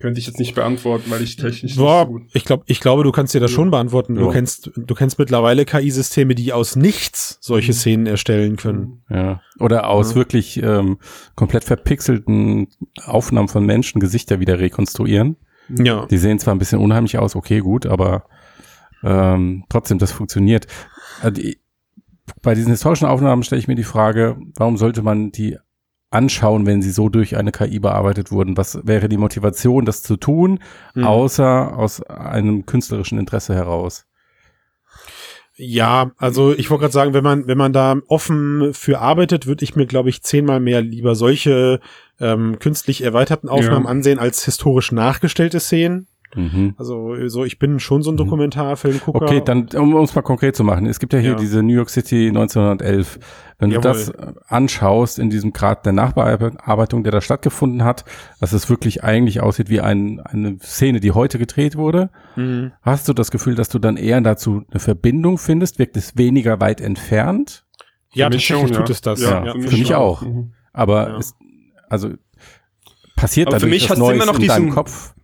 Könnte 0.00 0.20
ich 0.20 0.28
jetzt 0.28 0.38
nicht 0.38 0.54
beantworten, 0.54 1.10
weil 1.10 1.22
ich 1.22 1.34
technisch 1.34 1.74
Boah, 1.74 2.00
nicht 2.00 2.06
so 2.06 2.12
gut. 2.12 2.22
Ich 2.32 2.44
glaube, 2.44 2.62
ich 2.66 2.80
glaube, 2.80 3.02
du 3.02 3.10
kannst 3.10 3.34
dir 3.34 3.40
das 3.40 3.50
schon 3.50 3.72
beantworten. 3.72 4.14
Ja. 4.14 4.22
Du 4.22 4.30
kennst, 4.30 4.70
du 4.76 4.94
kennst 4.94 5.18
mittlerweile 5.18 5.64
KI-Systeme, 5.64 6.36
die 6.36 6.52
aus 6.52 6.76
nichts 6.76 7.38
solche 7.40 7.72
mhm. 7.72 7.76
Szenen 7.76 8.06
erstellen 8.06 8.56
können. 8.56 9.02
Ja. 9.10 9.40
Oder 9.58 9.88
aus 9.88 10.10
ja. 10.10 10.16
wirklich 10.16 10.62
ähm, 10.62 10.98
komplett 11.34 11.64
verpixelten 11.64 12.68
Aufnahmen 13.04 13.48
von 13.48 13.66
Menschen 13.66 14.00
Gesichter 14.00 14.38
wieder 14.38 14.60
rekonstruieren. 14.60 15.36
Ja. 15.68 16.06
Die 16.06 16.18
sehen 16.18 16.38
zwar 16.38 16.54
ein 16.54 16.58
bisschen 16.58 16.78
unheimlich 16.78 17.18
aus, 17.18 17.34
okay, 17.34 17.58
gut, 17.58 17.84
aber 17.84 18.24
ähm, 19.02 19.64
trotzdem, 19.68 19.98
das 19.98 20.12
funktioniert. 20.12 20.68
Äh, 21.22 21.54
bei 22.42 22.54
diesen 22.54 22.70
historischen 22.70 23.06
Aufnahmen 23.06 23.42
stelle 23.42 23.58
ich 23.58 23.68
mir 23.68 23.74
die 23.74 23.82
Frage, 23.82 24.38
warum 24.56 24.76
sollte 24.76 25.02
man 25.02 25.32
die 25.32 25.58
anschauen, 26.10 26.66
wenn 26.66 26.82
sie 26.82 26.90
so 26.90 27.08
durch 27.08 27.36
eine 27.36 27.52
KI 27.52 27.78
bearbeitet 27.78 28.30
wurden? 28.30 28.56
Was 28.56 28.80
wäre 28.84 29.08
die 29.08 29.18
Motivation, 29.18 29.84
das 29.84 30.02
zu 30.02 30.16
tun, 30.16 30.60
mhm. 30.94 31.04
außer 31.04 31.76
aus 31.76 32.02
einem 32.02 32.66
künstlerischen 32.66 33.18
Interesse 33.18 33.54
heraus? 33.54 34.06
Ja, 35.60 36.12
also 36.18 36.54
ich 36.54 36.70
wollte 36.70 36.82
gerade 36.82 36.92
sagen, 36.92 37.14
wenn 37.14 37.24
man 37.24 37.48
wenn 37.48 37.58
man 37.58 37.72
da 37.72 37.96
offen 38.06 38.72
für 38.74 39.00
arbeitet, 39.00 39.46
würde 39.48 39.64
ich 39.64 39.74
mir 39.74 39.86
glaube 39.86 40.08
ich 40.08 40.22
zehnmal 40.22 40.60
mehr 40.60 40.82
lieber 40.82 41.16
solche 41.16 41.80
ähm, 42.20 42.60
künstlich 42.60 43.02
erweiterten 43.02 43.48
Aufnahmen 43.48 43.86
ja. 43.86 43.90
ansehen 43.90 44.20
als 44.20 44.44
historisch 44.44 44.92
nachgestellte 44.92 45.58
Szenen. 45.58 46.06
Mhm. 46.34 46.74
Also 46.76 47.14
so, 47.28 47.44
ich 47.44 47.58
bin 47.58 47.80
schon 47.80 48.02
so 48.02 48.10
ein 48.10 48.14
mhm. 48.14 48.18
Dokumentarfilmgucker. 48.18 49.22
Okay, 49.22 49.42
dann 49.44 49.68
um 49.76 49.94
uns 49.94 50.14
mal 50.14 50.22
konkret 50.22 50.56
zu 50.56 50.64
machen. 50.64 50.86
Es 50.86 50.98
gibt 50.98 51.12
ja 51.12 51.18
hier 51.18 51.32
ja. 51.32 51.36
diese 51.36 51.62
New 51.62 51.74
York 51.74 51.90
City 51.90 52.28
1911. 52.28 53.18
Wenn 53.58 53.70
Jawohl. 53.70 53.82
du 53.82 53.88
das 53.88 54.12
anschaust 54.46 55.18
in 55.18 55.30
diesem 55.30 55.52
Grad 55.52 55.84
der 55.84 55.92
Nachbearbeitung, 55.92 57.02
der 57.02 57.12
da 57.12 57.20
stattgefunden 57.20 57.82
hat, 57.82 58.04
dass 58.40 58.52
es 58.52 58.70
wirklich 58.70 59.02
eigentlich 59.02 59.40
aussieht 59.40 59.68
wie 59.68 59.80
ein, 59.80 60.20
eine 60.20 60.58
Szene, 60.58 61.00
die 61.00 61.12
heute 61.12 61.38
gedreht 61.38 61.76
wurde, 61.76 62.10
mhm. 62.36 62.72
hast 62.82 63.08
du 63.08 63.14
das 63.14 63.30
Gefühl, 63.30 63.54
dass 63.54 63.68
du 63.68 63.78
dann 63.78 63.96
eher 63.96 64.20
dazu 64.20 64.64
eine 64.70 64.80
Verbindung 64.80 65.38
findest? 65.38 65.78
Wirkt 65.78 65.96
es 65.96 66.16
weniger 66.16 66.60
weit 66.60 66.80
entfernt? 66.80 67.64
Ja, 68.12 68.26
tatsächlich 68.26 68.58
schon, 68.60 68.72
tut 68.72 68.88
ja. 68.88 68.92
es 68.92 69.00
das. 69.00 69.20
Ja, 69.20 69.44
ja 69.44 69.52
für, 69.52 69.58
mich, 69.58 69.70
für 69.70 69.76
mich 69.76 69.94
auch. 69.94 70.22
Mhm. 70.22 70.52
Aber 70.72 71.08
ja. 71.08 71.18
ist, 71.18 71.34
also 71.88 72.10
passiert 73.16 73.48
Aber 73.48 73.60
für 73.60 73.66
mich 73.66 73.90
was 73.90 73.98
Neues 73.98 74.16
immer 74.16 74.26
noch 74.26 74.36
in 74.36 74.42
diesen, 74.42 74.70
Kopf? 74.70 75.14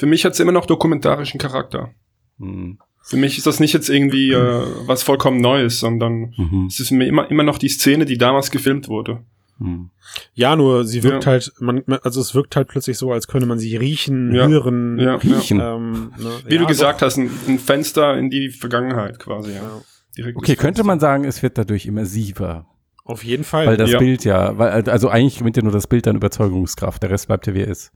Für 0.00 0.06
mich 0.06 0.24
hat 0.24 0.32
es 0.32 0.40
immer 0.40 0.50
noch 0.50 0.64
dokumentarischen 0.64 1.38
Charakter. 1.38 1.90
Mhm. 2.38 2.78
Für 3.02 3.18
mich 3.18 3.36
ist 3.36 3.46
das 3.46 3.60
nicht 3.60 3.74
jetzt 3.74 3.90
irgendwie 3.90 4.32
äh, 4.32 4.66
was 4.86 5.02
vollkommen 5.02 5.42
Neues, 5.42 5.78
sondern 5.78 6.32
mhm. 6.38 6.68
es 6.70 6.80
ist 6.80 6.90
mir 6.90 7.06
immer, 7.06 7.30
immer 7.30 7.42
noch 7.42 7.58
die 7.58 7.68
Szene, 7.68 8.06
die 8.06 8.16
damals 8.16 8.50
gefilmt 8.50 8.88
wurde. 8.88 9.20
Hm. 9.58 9.90
Ja, 10.32 10.56
nur 10.56 10.86
sie 10.86 11.02
wirkt 11.02 11.26
ja. 11.26 11.32
halt, 11.32 11.52
man, 11.60 11.82
also 12.02 12.22
es 12.22 12.34
wirkt 12.34 12.56
halt 12.56 12.68
plötzlich 12.68 12.96
so, 12.96 13.12
als 13.12 13.28
könne 13.28 13.44
man 13.44 13.58
sie 13.58 13.76
riechen, 13.76 14.34
ja. 14.34 14.48
hören, 14.48 14.98
ja. 14.98 15.16
riechen. 15.16 15.60
Ähm, 15.60 16.14
ne? 16.16 16.30
Wie 16.46 16.56
du 16.56 16.64
gesagt 16.64 17.02
doch. 17.02 17.06
hast, 17.06 17.18
ein, 17.18 17.28
ein, 17.46 17.58
Fenster 17.58 18.16
in 18.16 18.30
die 18.30 18.48
Vergangenheit 18.48 19.18
quasi. 19.18 19.52
Ja. 19.52 20.32
okay, 20.34 20.56
könnte 20.56 20.82
man 20.82 20.98
sagen, 20.98 21.24
es 21.24 21.42
wird 21.42 21.58
dadurch 21.58 21.84
immersiver. 21.84 22.66
Auf 23.04 23.22
jeden 23.22 23.44
Fall. 23.44 23.66
Weil 23.66 23.76
das 23.76 23.98
Bild 23.98 24.24
ja, 24.24 24.56
weil, 24.56 24.88
also 24.88 25.10
eigentlich 25.10 25.40
gewinnt 25.40 25.58
ja 25.58 25.62
nur 25.62 25.72
das 25.72 25.88
Bild 25.88 26.08
an 26.08 26.16
Überzeugungskraft, 26.16 27.02
der 27.02 27.10
Rest 27.10 27.26
bleibt 27.26 27.46
ja 27.46 27.52
wie 27.52 27.60
er 27.60 27.68
ist. 27.68 27.92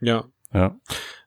Ja. 0.00 0.24
Ja. 0.54 0.76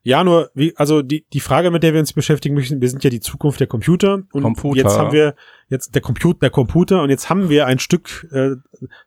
Ja, 0.03 0.24
nur, 0.24 0.50
wie, 0.55 0.75
also 0.77 1.01
die, 1.01 1.25
die 1.31 1.39
Frage, 1.39 1.70
mit 1.70 1.84
der 1.84 1.93
wir 1.93 2.00
uns 2.00 2.13
beschäftigen 2.13 2.55
möchten, 2.55 2.81
wir 2.81 2.89
sind 2.89 3.03
ja 3.03 3.10
die 3.10 3.20
Zukunft 3.20 3.60
der 3.60 3.67
Computer. 3.67 4.24
Und 4.31 4.41
Computer. 4.41 4.77
jetzt 4.77 4.98
haben 4.98 5.12
wir 5.12 5.36
jetzt 5.71 5.95
der 5.95 6.01
Computer, 6.01 6.39
der 6.41 6.49
Computer 6.49 7.01
und 7.01 7.09
jetzt 7.09 7.29
haben 7.29 7.49
wir 7.49 7.65
ein 7.65 7.79
Stück 7.79 8.27
äh, 8.31 8.57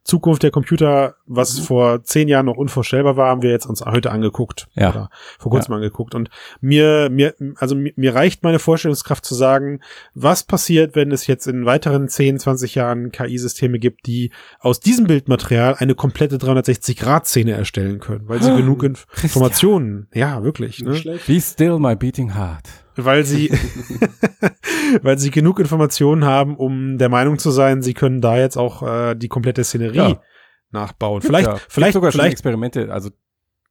Zukunft 0.02 0.42
der 0.42 0.50
Computer, 0.50 1.16
was 1.26 1.59
mhm. 1.59 1.62
vor 1.64 2.02
zehn 2.04 2.26
Jahren 2.26 2.47
noch 2.47 2.56
unvorstellbar 2.56 3.16
war, 3.16 3.28
haben 3.28 3.42
wir 3.42 3.50
jetzt 3.50 3.66
uns 3.66 3.85
heute 3.85 4.11
angeguckt. 4.11 4.66
Ja. 4.75 4.90
Oder 4.90 5.11
vor 5.38 5.52
kurzem 5.52 5.73
ja. 5.73 5.76
angeguckt. 5.76 6.14
Und 6.14 6.30
mir, 6.61 7.11
mir, 7.11 7.35
also 7.56 7.75
mir, 7.75 7.92
mir 7.97 8.14
reicht 8.14 8.42
meine 8.42 8.59
Vorstellungskraft 8.59 9.25
zu 9.25 9.35
sagen, 9.35 9.80
was 10.14 10.42
passiert, 10.42 10.97
wenn 10.97 11.12
es 11.12 11.26
jetzt 11.26 11.47
in 11.47 11.66
weiteren 11.66 12.09
10, 12.09 12.38
20 12.38 12.75
Jahren 12.75 13.12
KI-Systeme 13.12 13.78
gibt, 13.78 14.06
die 14.06 14.30
aus 14.59 14.80
diesem 14.80 15.06
Bildmaterial 15.06 15.76
eine 15.78 15.94
komplette 15.94 16.37
360-Grad-Szene 16.37 17.52
erstellen 17.52 18.00
können, 18.00 18.26
weil 18.26 18.42
sie 18.42 18.56
genug 18.56 18.83
Informationen, 18.83 20.09
ja, 20.14 20.42
wirklich. 20.42 20.80
Ne? 20.83 21.18
Be 21.26 21.40
still 21.40 21.78
my 21.78 21.94
beating 21.94 22.35
heart 22.35 22.84
weil 22.97 23.25
sie, 23.25 23.51
weil 25.03 25.19
sie 25.19 25.31
genug 25.31 25.59
Informationen 25.59 26.25
haben, 26.25 26.57
um 26.57 26.99
der 26.99 27.09
Meinung 27.09 27.39
zu 27.39 27.51
sein, 27.51 27.83
sie 27.83 27.95
können 27.95 28.21
da 28.21 28.37
jetzt 28.37 28.57
auch 28.57 28.83
äh, 28.83 29.15
die 29.15 29.29
komplette 29.29 29.65
Szenerie 29.65 29.97
ja. 29.97 30.21
nachbauen. 30.71 31.23
Vielleicht, 31.23 31.49
ja. 31.49 31.59
vielleicht 31.69 31.95
sogar 31.95 32.13
vielleicht 32.13 32.33
Experimente. 32.33 32.93
Also 32.93 33.11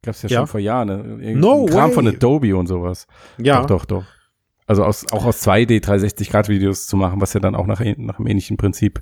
gab's 0.02 0.22
ja, 0.24 0.30
ja 0.30 0.38
schon 0.40 0.48
vor 0.48 0.60
Jahren. 0.60 0.88
Ne? 0.88 1.36
No 1.36 1.66
Kram 1.66 1.90
way. 1.90 1.96
von 1.96 2.08
Adobe 2.08 2.56
und 2.56 2.68
sowas. 2.68 3.08
Ja, 3.38 3.62
doch, 3.62 3.68
doch, 3.68 3.86
doch. 3.86 4.04
Also 4.66 4.84
aus, 4.86 5.06
auch 5.12 5.26
aus 5.26 5.46
2D 5.46 5.82
360 5.82 6.30
Grad 6.30 6.48
Videos 6.48 6.88
zu 6.88 6.96
machen, 6.96 7.20
was 7.20 7.34
ja 7.34 7.40
dann 7.40 7.56
auch 7.56 7.68
nach, 7.68 7.82
nach 7.98 8.20
einem 8.20 8.28
ähnlichen 8.28 8.58
Prinzip 8.58 9.02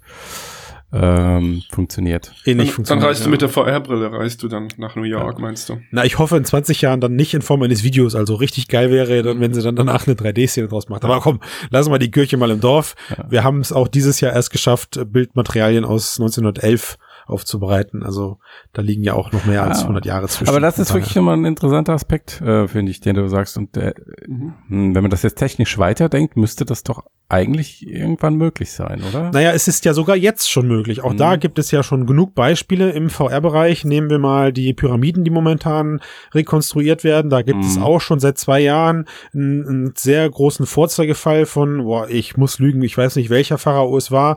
ähm, 0.93 1.63
funktioniert. 1.71 2.33
Ähnlich 2.45 2.67
dann, 2.67 2.75
funktioniert. 2.75 3.03
Dann 3.03 3.07
reist 3.09 3.21
ja. 3.21 3.25
du 3.25 3.31
mit 3.31 3.41
der 3.41 3.49
VR-Brille, 3.49 4.11
reist 4.11 4.43
du 4.43 4.47
dann 4.47 4.67
nach 4.77 4.95
New 4.95 5.03
York, 5.03 5.37
ja. 5.37 5.41
meinst 5.41 5.69
du? 5.69 5.79
Na, 5.91 6.03
ich 6.03 6.17
hoffe 6.19 6.35
in 6.37 6.43
20 6.43 6.81
Jahren 6.81 6.99
dann 6.99 7.15
nicht 7.15 7.33
in 7.33 7.41
Form 7.41 7.61
eines 7.61 7.83
Videos. 7.83 8.15
Also 8.15 8.35
richtig 8.35 8.67
geil 8.67 8.91
wäre 8.91 9.23
dann, 9.23 9.39
wenn 9.39 9.53
sie 9.53 9.61
dann 9.61 9.75
danach 9.75 10.05
eine 10.05 10.15
3D-Szene 10.15 10.67
draus 10.67 10.89
macht. 10.89 11.05
Aber 11.05 11.19
komm, 11.21 11.39
lassen 11.69 11.91
wir 11.91 11.99
die 11.99 12.11
Kirche 12.11 12.37
mal 12.37 12.51
im 12.51 12.59
Dorf. 12.59 12.95
Ja. 13.09 13.25
Wir 13.29 13.43
haben 13.43 13.61
es 13.61 13.71
auch 13.71 13.87
dieses 13.87 14.19
Jahr 14.19 14.33
erst 14.33 14.51
geschafft, 14.51 14.99
Bildmaterialien 15.05 15.85
aus 15.85 16.19
1911 16.19 16.97
aufzubereiten. 17.25 18.03
Also 18.03 18.39
da 18.73 18.81
liegen 18.81 19.03
ja 19.03 19.13
auch 19.13 19.31
noch 19.31 19.45
mehr 19.45 19.63
als 19.63 19.81
100 19.81 20.05
Jahre 20.05 20.27
zwischen. 20.27 20.49
Aber 20.49 20.59
das 20.59 20.79
ist 20.79 20.93
wirklich 20.93 21.15
immer 21.15 21.33
ein 21.33 21.45
interessanter 21.45 21.93
Aspekt, 21.93 22.41
äh, 22.41 22.67
finde 22.67 22.91
ich, 22.91 22.99
den 22.99 23.15
du 23.15 23.27
sagst. 23.27 23.57
Und 23.57 23.77
äh, 23.77 23.93
mhm. 24.27 24.95
wenn 24.95 25.01
man 25.01 25.11
das 25.11 25.23
jetzt 25.23 25.35
technisch 25.35 25.77
weiterdenkt, 25.77 26.37
müsste 26.37 26.65
das 26.65 26.83
doch 26.83 27.03
eigentlich 27.31 27.87
irgendwann 27.87 28.35
möglich 28.35 28.73
sein, 28.73 29.01
oder? 29.07 29.31
Naja, 29.31 29.51
es 29.51 29.69
ist 29.69 29.85
ja 29.85 29.93
sogar 29.93 30.17
jetzt 30.17 30.51
schon 30.51 30.67
möglich. 30.67 31.01
Auch 31.01 31.13
mhm. 31.13 31.17
da 31.17 31.35
gibt 31.37 31.59
es 31.59 31.71
ja 31.71 31.81
schon 31.81 32.05
genug 32.05 32.35
Beispiele 32.35 32.91
im 32.91 33.09
VR-Bereich. 33.09 33.85
Nehmen 33.85 34.09
wir 34.09 34.19
mal 34.19 34.51
die 34.51 34.73
Pyramiden, 34.73 35.23
die 35.23 35.31
momentan 35.31 36.01
rekonstruiert 36.33 37.05
werden. 37.05 37.29
Da 37.31 37.41
gibt 37.41 37.59
mhm. 37.59 37.65
es 37.65 37.77
auch 37.77 38.01
schon 38.01 38.19
seit 38.19 38.37
zwei 38.37 38.59
Jahren 38.59 39.05
einen, 39.33 39.67
einen, 39.67 39.93
sehr 39.95 40.29
großen 40.29 40.65
Vorzeigefall 40.65 41.45
von, 41.45 41.83
boah, 41.85 42.09
ich 42.09 42.35
muss 42.35 42.59
lügen, 42.59 42.81
ich 42.81 42.97
weiß 42.97 43.15
nicht, 43.15 43.29
welcher 43.29 43.57
Pharao 43.57 43.95
es 43.95 44.11
war. 44.11 44.35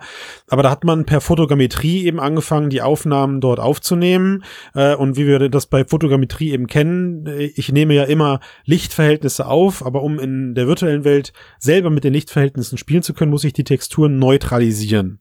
Aber 0.49 0.63
da 0.63 0.71
hat 0.71 0.85
man 0.85 1.05
per 1.05 1.21
Fotogrammetrie 1.21 2.05
eben 2.05 2.21
angefangen, 2.21 2.71
die 2.75 2.83
Aufnahmen 2.83 3.41
dort 3.41 3.61
aufzunehmen. 3.61 4.45
Äh, 4.75 4.95
und 4.95 5.17
wie 5.17 5.27
wir 5.27 5.49
das 5.49 5.67
bei 5.67 5.85
Fotogrammetrie 5.85 6.51
eben 6.51 6.67
kennen, 6.67 7.27
äh, 7.27 7.45
ich 7.45 7.73
nehme 7.73 7.95
ja 7.95 8.05
immer 8.05 8.41
Lichtverhältnisse 8.65 9.47
auf, 9.47 9.87
aber 9.87 10.03
um 10.03 10.19
in 10.19 10.55
der 10.55 10.67
virtuellen 10.67 11.05
Welt 11.05 11.33
selber 11.59 11.89
mit 11.89 12.05
den 12.05 12.13
Lichtverhältnissen 12.13 12.77
spielen 12.77 13.03
zu 13.03 13.15
können, 13.15 13.31
muss 13.31 13.45
ich 13.45 13.53
die 13.53 13.65
Texturen 13.65 14.19
neutralisieren. 14.19 15.21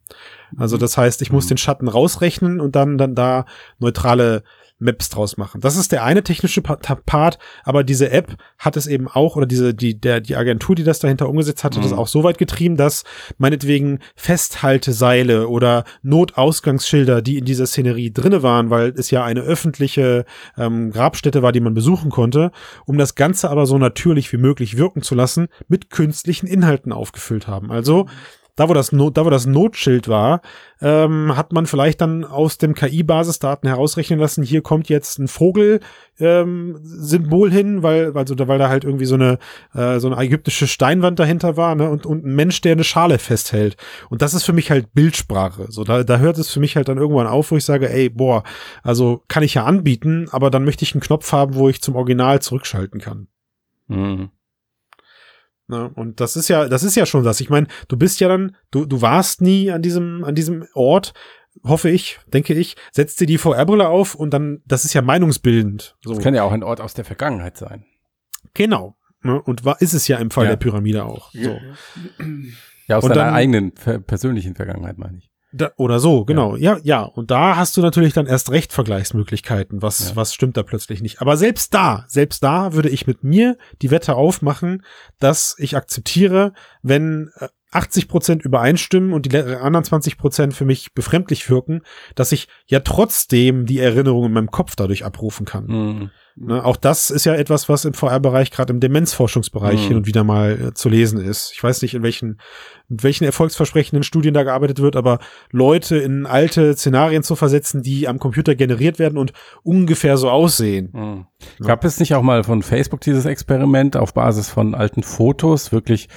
Also 0.58 0.78
das 0.78 0.98
heißt, 0.98 1.22
ich 1.22 1.32
muss 1.32 1.46
mhm. 1.46 1.50
den 1.50 1.58
Schatten 1.58 1.88
rausrechnen 1.88 2.60
und 2.60 2.76
dann, 2.76 2.98
dann 2.98 3.16
da 3.16 3.46
neutrale 3.80 4.44
Maps 4.80 5.10
draus 5.10 5.38
machen. 5.38 5.62
Das 5.62 5.78
ist 5.78 5.92
der 5.92 6.04
eine 6.04 6.24
technische 6.24 6.62
Part, 6.62 7.40
aber 7.64 7.84
diese 7.84 8.12
App 8.12 8.36
hat 8.58 8.78
es 8.78 8.88
eben 8.88 9.08
auch, 9.08 9.36
oder 9.36 9.46
diese, 9.46 9.74
die, 9.74 10.00
der, 10.00 10.20
die 10.20 10.36
Agentur, 10.36 10.76
die 10.76 10.84
das 10.84 11.00
dahinter 11.00 11.30
umgesetzt 11.30 11.64
hatte, 11.64 11.80
mhm. 11.80 11.84
das 11.84 11.94
auch 11.94 12.08
so 12.08 12.24
weit 12.24 12.38
getrieben, 12.38 12.76
dass 12.76 13.04
meinetwegen 13.38 14.00
Festhalteseile 14.16 15.48
oder 15.48 15.84
Notausgangsschilder, 16.02 17.22
die 17.22 17.38
in 17.38 17.46
dieser 17.46 17.68
Szenerie 17.68 18.12
drinne 18.12 18.44
waren, 18.44 18.70
weil 18.70 18.94
es 18.98 19.12
ja 19.12 19.24
eine 19.24 19.42
öffentliche 19.42 20.26
ähm, 20.58 20.92
Grabstätte 20.92 21.42
war, 21.42 21.52
die 21.52 21.62
man 21.62 21.74
besuchen 21.74 22.12
konnte, 22.12 22.52
um 22.86 22.98
das 22.98 23.16
Ganze 23.16 23.50
aber 23.50 23.66
so 23.66 23.78
natürlich 23.78 24.32
wie 24.34 24.38
möglich 24.38 24.78
wirken 24.78 25.02
zu 25.02 25.16
lassen, 25.16 25.48
mit 25.68 25.90
künstlichen 25.90 26.48
Inhalten 26.48 26.92
aufgefüllt 26.92 27.48
haben. 27.48 27.72
Also, 27.72 28.08
da 28.56 28.70
wo 28.70 28.74
das, 28.74 28.92
Not, 28.92 29.18
da 29.18 29.26
wo 29.26 29.30
das 29.30 29.46
Notschild 29.46 30.08
war, 30.08 30.42
ähm, 30.82 31.36
hat 31.36 31.54
man 31.54 31.66
vielleicht 31.66 32.02
dann 32.02 32.24
aus 32.24 32.58
dem 32.58 32.76
KI-Basisdaten 32.76 33.68
herausrechnen 33.68 34.20
lassen, 34.20 34.44
hier 34.44 34.62
kommt 34.62 34.90
jetzt 34.90 35.18
ein 35.18 35.28
Vogel 35.28 35.80
ähm, 36.20 36.80
hin, 37.50 37.82
weil, 37.82 38.16
also, 38.16 38.36
weil 38.48 38.60
da 38.60 38.70
halt 38.70 38.84
irgendwie 38.84 39.06
so 39.06 39.16
eine, 39.16 39.40
äh, 39.74 40.00
so 40.00 40.12
eine 40.12 40.24
ägyptische 40.24 40.68
Steinwand 40.68 41.20
dahinter 41.20 41.58
war, 41.58 41.74
ne, 41.76 41.90
und, 41.90 42.06
und 42.06 42.26
ein 42.26 42.36
Mensch, 42.36 42.62
der 42.62 42.74
eine 42.74 42.84
Schale 42.84 43.18
festhält. 43.18 43.76
Und 44.10 44.22
das 44.22 44.34
ist 44.34 44.44
für 44.44 44.54
mich 44.54 44.70
halt 44.70 44.94
Bildsprache. 44.94 45.68
So, 45.70 45.84
da, 45.84 46.04
da 46.04 46.20
hört 46.20 46.38
es 46.38 46.52
für 46.52 46.60
mich 46.60 46.76
halt 46.76 46.90
dann 46.90 46.98
irgendwann 46.98 47.28
auf, 47.28 47.52
wo 47.52 47.58
ich 47.58 47.66
sage, 47.66 47.90
ey, 47.90 48.10
boah, 48.10 48.44
also 48.84 49.24
kann 49.28 49.44
ich 49.44 49.56
ja 49.56 49.66
anbieten, 49.66 50.28
aber 50.32 50.52
dann 50.52 50.64
möchte 50.64 50.84
ich 50.84 50.94
einen 50.94 51.02
Knopf 51.02 51.32
haben, 51.32 51.56
wo 51.56 51.70
ich 51.70 51.82
zum 51.82 51.96
Original 51.96 52.42
zurückschalten 52.42 53.02
kann. 53.02 53.28
Mhm. 53.88 54.30
Ne? 55.68 55.90
Und 55.96 56.20
das 56.20 56.36
ist 56.36 56.50
ja, 56.50 56.68
das 56.68 56.84
ist 56.84 56.96
ja 56.96 57.06
schon 57.06 57.24
das. 57.24 57.40
Ich 57.40 57.50
meine, 57.50 57.68
du 57.88 57.98
bist 57.98 58.20
ja 58.20 58.28
dann, 58.28 58.56
du, 58.72 58.86
du 58.86 59.02
warst 59.02 59.42
nie 59.42 59.72
an 59.72 59.82
diesem, 59.82 60.24
an 60.24 60.36
diesem 60.36 60.68
Ort, 60.74 61.14
hoffe 61.64 61.90
ich, 61.90 62.20
denke 62.28 62.54
ich, 62.54 62.76
setzt 62.92 63.20
dir 63.20 63.28
die 63.28 63.38
VR-Brille 63.38 63.88
auf 63.88 64.16
und 64.16 64.34
dann, 64.34 64.62
das 64.66 64.86
ist 64.86 64.94
ja 64.94 65.02
meinungsbildend. 65.02 65.96
So. 66.04 66.14
Das 66.14 66.24
kann 66.24 66.36
ja 66.36 66.44
auch 66.44 66.52
ein 66.52 66.64
Ort 66.64 66.82
aus 66.82 66.94
der 66.94 67.06
Vergangenheit 67.06 67.58
sein. 67.58 67.86
Genau. 68.54 68.98
Ne? 69.22 69.42
Und 69.42 69.64
war, 69.64 69.82
ist 69.82 69.94
es 69.94 70.08
ja 70.08 70.18
im 70.18 70.32
Fall 70.32 70.46
ja. 70.46 70.52
der 70.52 70.58
Pyramide 70.58 71.06
auch. 71.06 71.32
So. 71.32 71.58
Ja, 72.88 72.98
aus 72.98 73.06
und 73.06 73.12
deiner 73.12 73.26
dann, 73.26 73.34
eigenen 73.34 73.72
persönlichen 73.72 74.56
Vergangenheit, 74.56 74.98
meine 74.98 75.20
ich. 75.20 75.33
Da, 75.56 75.72
oder 75.78 76.00
so, 76.00 76.26
genau. 76.26 76.56
Ja. 76.56 76.78
ja. 76.78 76.80
ja, 76.84 77.02
Und 77.04 77.30
da 77.30 77.56
hast 77.56 77.78
du 77.78 77.82
natürlich 77.82 78.14
dann 78.14 78.26
erst 78.26 78.50
recht 78.50 78.74
Vergleichsmöglichkeiten. 78.74 79.84
Was, 79.84 80.10
ja. 80.10 80.16
was 80.16 80.34
stimmt 80.34 80.58
da 80.58 80.64
plötzlich 80.64 81.02
nicht? 81.02 81.22
Aber 81.22 81.38
selbst 81.38 81.74
da, 81.74 82.06
selbst 82.08 82.44
da 82.44 82.74
würde 82.74 82.90
ich 82.90 83.06
mit 83.06 83.24
mir 83.24 83.58
die 83.82 83.92
Wette 83.92 84.16
aufmachen, 84.16 84.84
dass 85.20 85.56
ich 85.60 85.78
akzeptiere, 85.78 86.54
wenn 86.82 87.30
80 87.72 88.04
äh, 88.04 88.08
Prozent 88.08 88.44
übereinstimmen 88.44 89.14
und 89.14 89.32
die 89.32 89.38
anderen 89.38 89.86
20 89.86 90.18
Prozent 90.18 90.54
für 90.56 90.66
mich 90.66 90.94
befremdlich 90.96 91.48
wirken, 91.50 91.82
dass 92.16 92.32
ich 92.32 92.48
ja 92.66 92.80
trotzdem 92.80 93.68
die 93.68 93.80
Erinnerung 93.80 94.26
in 94.26 94.34
meinem 94.34 94.52
Kopf 94.52 94.76
dadurch 94.76 95.06
abrufen 95.06 95.46
kann. 95.46 95.66
Mhm. 95.66 96.12
Ne, 96.36 96.66
auch 96.66 96.78
das 96.78 97.12
ist 97.12 97.26
ja 97.26 97.36
etwas, 97.36 97.70
was 97.70 97.86
im 97.86 97.94
VR-Bereich, 97.94 98.50
gerade 98.50 98.74
im 98.74 98.80
Demenzforschungsbereich 98.80 99.84
mhm. 99.84 99.88
hin 99.88 99.98
und 99.98 100.08
wieder 100.08 100.24
mal 100.24 100.70
äh, 100.70 100.74
zu 100.74 100.90
lesen 100.90 101.20
ist. 101.20 101.52
Ich 101.54 101.64
weiß 101.64 101.84
nicht, 101.84 101.94
in 101.94 102.02
welchen, 102.02 102.40
in 102.90 103.04
welchen 103.04 103.26
erfolgsversprechenden 103.26 104.02
Studien 104.02 104.34
da 104.34 104.42
gearbeitet 104.42 104.80
wird, 104.80 104.96
aber 104.96 105.20
Leute 105.52 105.98
in 105.98 106.26
alte 106.26 106.76
Szenarien 106.76 107.22
zu 107.22 107.36
versetzen, 107.36 107.84
die 107.84 108.08
am 108.08 108.18
Computer 108.18 108.56
generiert 108.56 108.98
werden 108.98 109.20
und 109.20 109.34
ungefähr 109.62 110.18
so 110.18 110.32
aussehen. 110.32 110.90
Mhm. 110.94 111.26
Ja. 111.60 111.68
Gab 111.68 111.86
es 111.86 112.00
nicht 112.00 112.16
auch 112.16 112.24
mal 112.24 112.44
von 112.44 112.64
Facebook 112.64 113.02
dieses 113.02 113.26
Experiment 113.26 113.96
auf 113.96 114.16
Basis 114.16 114.50
von 114.50 114.74
alten 114.74 115.04
Fotos 115.04 115.72
wirklich 115.72 116.10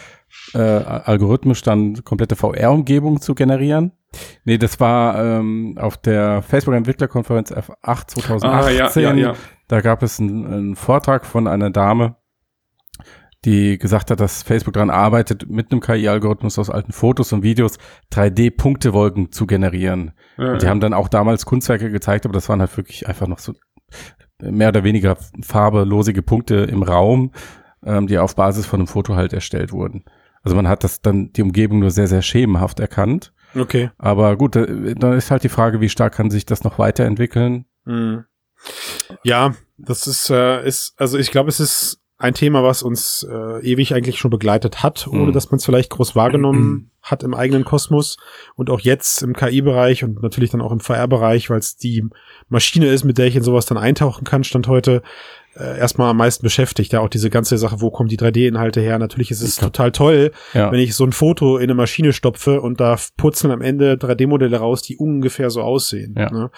äh, 0.55 0.59
algorithmisch 0.59 1.61
dann 1.61 2.05
komplette 2.05 2.37
VR-Umgebung 2.37 3.21
zu 3.21 3.35
generieren? 3.35 3.93
Nee, 4.45 4.59
das 4.59 4.81
war 4.81 5.23
ähm, 5.23 5.77
auf 5.79 5.97
der 5.97 6.43
Facebook-Entwicklerkonferenz 6.43 7.53
F8 7.53 8.09
2018. 8.09 8.45
Ah, 8.45 8.71
ja, 8.71 9.15
ja, 9.15 9.15
ja. 9.15 9.35
Da 9.69 9.81
gab 9.81 10.03
es 10.03 10.21
einen, 10.21 10.47
einen 10.47 10.77
Vortrag 10.77 11.27
von 11.27 11.47
einer 11.47 11.71
Dame, 11.71 12.17
die 13.45 13.79
gesagt 13.79 14.11
hat, 14.11 14.21
dass 14.21 14.43
Facebook 14.43 14.75
daran 14.75 14.91
arbeitet, 14.91 15.49
mit 15.49 15.71
einem 15.71 15.81
KI-Algorithmus 15.81 16.59
aus 16.59 16.71
alten 16.71 16.93
Fotos 16.93 17.33
und 17.33 17.43
Videos 17.43 17.79
3D-Punktewolken 18.13 19.33
zu 19.33 19.47
generieren. 19.47 20.13
Ja, 20.37 20.53
und 20.53 20.63
die 20.63 20.67
ja. 20.67 20.71
haben 20.71 20.81
dann 20.81 20.95
auch 20.95 21.09
damals 21.09 21.47
Kunstwerke 21.47 21.91
gezeigt, 21.91 22.25
aber 22.25 22.35
das 22.35 22.49
waren 22.49 22.61
halt 22.61 22.77
wirklich 22.77 23.09
einfach 23.09 23.27
noch 23.27 23.39
so 23.39 23.55
mehr 24.41 24.69
oder 24.69 24.85
weniger 24.85 25.17
farbelosige 25.43 26.23
Punkte 26.23 26.57
im 26.57 26.83
Raum, 26.83 27.33
ähm, 27.85 28.07
die 28.07 28.19
auf 28.19 28.37
Basis 28.37 28.67
von 28.67 28.81
einem 28.81 28.87
Foto 28.87 29.15
halt 29.15 29.33
erstellt 29.33 29.73
wurden. 29.73 30.05
Also 30.43 30.55
man 30.55 30.69
hat 30.69 30.85
das 30.85 31.01
dann 31.01 31.33
die 31.33 31.43
Umgebung 31.43 31.81
nur 31.81 31.91
sehr, 31.91 32.07
sehr 32.07 32.23
schemenhaft 32.23 32.79
erkannt. 32.81 33.33
Okay. 33.55 33.91
Aber 33.99 34.37
gut, 34.37 34.57
da 34.57 35.15
ist 35.15 35.31
halt 35.31 35.45
die 35.45 35.49
Frage, 35.49 35.81
wie 35.81 35.89
stark 35.89 36.15
kann 36.15 36.31
sich 36.31 36.47
das 36.47 36.65
noch 36.65 36.79
weiterentwickeln? 36.79 37.67
Mhm. 37.85 38.25
Ja, 39.23 39.55
das 39.79 40.07
ist, 40.07 40.31
äh, 40.31 40.67
ist, 40.67 40.95
also 40.97 41.19
ich 41.19 41.31
glaube, 41.31 41.49
es 41.49 41.61
ist 41.61 42.01
ein 42.19 42.35
Thema, 42.35 42.63
was 42.63 42.83
uns 42.83 43.27
äh, 43.31 43.61
ewig 43.61 43.95
eigentlich 43.95 44.19
schon 44.19 44.31
begleitet 44.31 44.83
hat, 44.83 45.07
ohne 45.07 45.27
mhm. 45.27 45.33
dass 45.33 45.51
man 45.51 45.59
es 45.59 45.67
vielleicht 45.67 45.91
groß 45.91 46.17
wahrgenommen 46.17 46.91
hat 47.03 47.23
im 47.23 47.35
eigenen 47.35 47.65
Kosmos 47.65 48.17
und 48.55 48.71
auch 48.71 48.81
jetzt 48.81 49.23
im 49.23 49.35
KI-Bereich 49.35 50.03
und 50.03 50.23
natürlich 50.23 50.51
dann 50.51 50.63
auch 50.63 50.73
im 50.73 50.81
VR-Bereich, 50.81 51.51
weil 51.51 51.59
es 51.59 51.77
die 51.77 52.05
Maschine 52.49 52.87
ist, 52.87 53.05
mit 53.05 53.19
der 53.19 53.27
ich 53.27 53.37
in 53.37 53.43
sowas 53.43 53.67
dann 53.67 53.77
eintauchen 53.77 54.25
kann, 54.25 54.45
stand 54.45 54.67
heute 54.67 55.03
äh, 55.59 55.79
erstmal 55.79 56.11
am 56.11 56.17
meisten 56.19 56.43
beschäftigt. 56.43 56.93
Ja, 56.93 57.01
auch 57.01 57.09
diese 57.09 57.31
ganze 57.31 57.59
Sache, 57.59 57.81
wo 57.81 57.91
kommen 57.91 58.09
die 58.09 58.19
3D-Inhalte 58.19 58.81
her? 58.81 58.99
Natürlich 58.99 59.31
ist 59.31 59.43
es 59.43 59.57
total 59.57 59.93
toll, 59.93 60.33
ja. 60.55 60.71
wenn 60.71 60.81
ich 60.81 60.95
so 60.95 61.05
ein 61.05 61.13
Foto 61.13 61.57
in 61.57 61.65
eine 61.65 61.75
Maschine 61.75 62.13
stopfe 62.13 62.61
und 62.61 62.81
da 62.81 62.97
purzeln 63.17 63.51
am 63.51 63.63
Ende 63.63 63.95
3D-Modelle 63.95 64.59
raus, 64.59 64.83
die 64.83 64.97
ungefähr 64.97 65.51
so 65.51 65.63
aussehen. 65.63 66.15
Ja. 66.17 66.31
Ne? 66.31 66.51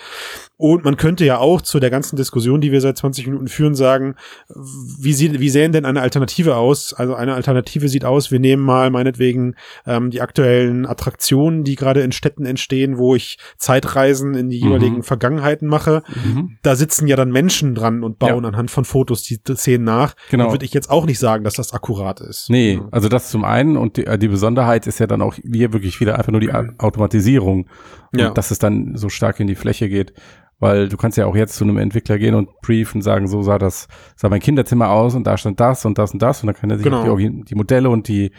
Und 0.61 0.85
man 0.85 0.97
könnte 0.97 1.25
ja 1.25 1.39
auch 1.39 1.61
zu 1.61 1.79
der 1.79 1.89
ganzen 1.89 2.17
Diskussion, 2.17 2.61
die 2.61 2.73
wir 2.73 2.81
seit 2.81 2.99
20 2.99 3.29
Minuten 3.29 3.47
führen, 3.47 3.77
sagen, 3.77 4.17
wie, 4.49 5.13
sieht, 5.13 5.39
wie 5.39 5.51
sähen 5.51 5.71
denn 5.71 5.85
eine 5.85 6.01
Alternative 6.01 6.57
aus? 6.57 6.93
Also 6.93 7.15
eine 7.15 7.35
Alternative 7.35 7.89
sieht 7.89 8.05
aus, 8.05 8.33
wir 8.33 8.41
nehmen 8.41 8.65
mal 8.65 8.91
meinetwegen 8.91 9.55
ähm, 9.87 10.11
die 10.11 10.21
aktuellen 10.21 10.85
Attraktionen, 10.85 11.63
die 11.63 11.77
gerade 11.77 12.01
in 12.01 12.11
Städten 12.11 12.45
entstehen, 12.45 12.99
wo 12.99 13.15
ich 13.15 13.39
Zeitreisen 13.57 14.35
in 14.35 14.51
die 14.51 14.61
mhm. 14.61 14.67
jeweiligen 14.67 15.03
Vergangenheiten 15.05 15.69
mache. 15.69 16.03
Mhm. 16.25 16.59
Da 16.63 16.75
sitzen 16.75 17.07
ja 17.07 17.15
dann 17.15 17.31
Menschen 17.31 17.77
dran 17.77 18.03
und 18.03 18.19
bauen 18.19 18.43
ja. 18.43 18.49
anhand 18.49 18.73
von 18.73 18.85
Fotos 18.85 19.23
die 19.23 19.39
Szenen 19.55 19.85
nach. 19.85 20.17
Genau. 20.29 20.47
Da 20.47 20.53
würde 20.53 20.65
ich 20.65 20.75
jetzt 20.75 20.91
auch 20.91 21.07
nicht 21.07 21.21
sagen, 21.21 21.45
dass 21.45 21.55
das 21.55 21.73
akkurat 21.73 22.21
ist. 22.21 22.51
Nee, 22.51 22.75
ja. 22.75 22.89
also 22.91 23.09
das 23.09 23.31
zum 23.31 23.45
einen 23.45 23.77
und 23.77 23.97
die, 23.97 24.07
die 24.19 24.29
Besonderheit 24.29 24.89
ist 24.89 24.99
ja 24.99 25.07
dann 25.07 25.23
auch 25.23 25.35
hier 25.35 25.73
wirklich 25.73 26.01
wieder 26.01 26.19
einfach 26.19 26.33
nur 26.33 26.41
die 26.41 26.51
Automatisierung. 26.51 27.69
Und 28.13 28.21
ja. 28.21 28.31
dass 28.31 28.51
es 28.51 28.59
dann 28.59 28.97
so 28.97 29.09
stark 29.09 29.41
in 29.41 29.47
die 29.47 29.55
Fläche 29.55 29.89
geht. 29.89 30.13
Weil 30.61 30.89
du 30.89 30.97
kannst 30.97 31.17
ja 31.17 31.27
auch 31.27 31.37
jetzt 31.37 31.55
zu 31.55 31.65
einem 31.65 31.77
Entwickler 31.77 32.19
gehen 32.19 32.35
und 32.35 32.49
briefen, 32.63 33.01
sagen, 33.01 33.29
so 33.29 33.43
sah 33.43 33.59
das, 33.59 33.87
sah 34.17 34.29
mein 34.29 34.41
Kinderzimmer 34.41 34.91
aus 34.91 35.15
und 35.15 35.25
da 35.25 35.37
stand 35.37 35.61
das 35.61 35.85
und 35.85 35.99
das 35.99 36.13
und 36.13 36.21
das 36.21 36.43
und 36.43 36.49
dann 36.49 36.57
kann 36.57 36.71
er 36.71 36.79
sich 36.79 36.85
genau. 36.85 37.17
die, 37.17 37.45
die, 37.45 37.55
Modelle 37.55 37.91
und 37.91 38.09
die 38.09 38.33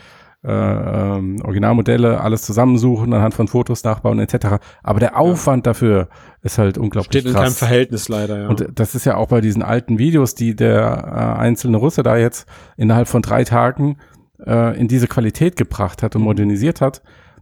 äh, 0.44 0.52
ähm, 0.52 1.42
Originalmodelle 1.44 2.20
alles 2.20 2.42
zusammensuchen, 2.42 3.14
anhand 3.14 3.34
von 3.34 3.48
Fotos 3.48 3.86
nachbauen 3.86 4.20
etc. 4.20 4.58
Aber 4.84 5.00
der 5.00 5.18
Aufwand 5.18 5.66
ja. 5.66 5.72
dafür 5.72 6.10
ist 6.42 6.58
halt 6.58 6.78
unglaublich 6.78 7.22
Steht 7.22 7.26
in 7.26 7.32
krass. 7.34 7.44
keinem 7.44 7.56
Verhältnis 7.56 8.10
leider, 8.10 8.42
ja. 8.44 8.48
Und 8.50 8.68
das 8.76 8.96
ist 8.96 9.06
ja 9.06 9.16
auch 9.16 9.28
bei 9.28 9.40
diesen 9.40 9.64
alten 9.64 9.98
Videos, 9.98 10.36
die 10.36 10.56
der 10.58 11.36
äh, 11.38 11.40
einzelne 11.40 11.78
Russe 11.78 12.04
da 12.04 12.18
jetzt 12.18 12.48
innerhalb 12.76 13.08
von 13.08 13.22
drei 13.22 13.46
Tagen 13.46 13.98
äh, 14.46 14.78
in 14.80 14.88
diese 14.88 15.08
Qualität 15.08 15.56
gebracht 15.56 16.04
hat 16.04 16.16
und 16.16 16.22
modernisiert 16.22 16.82
hat. 16.82 17.02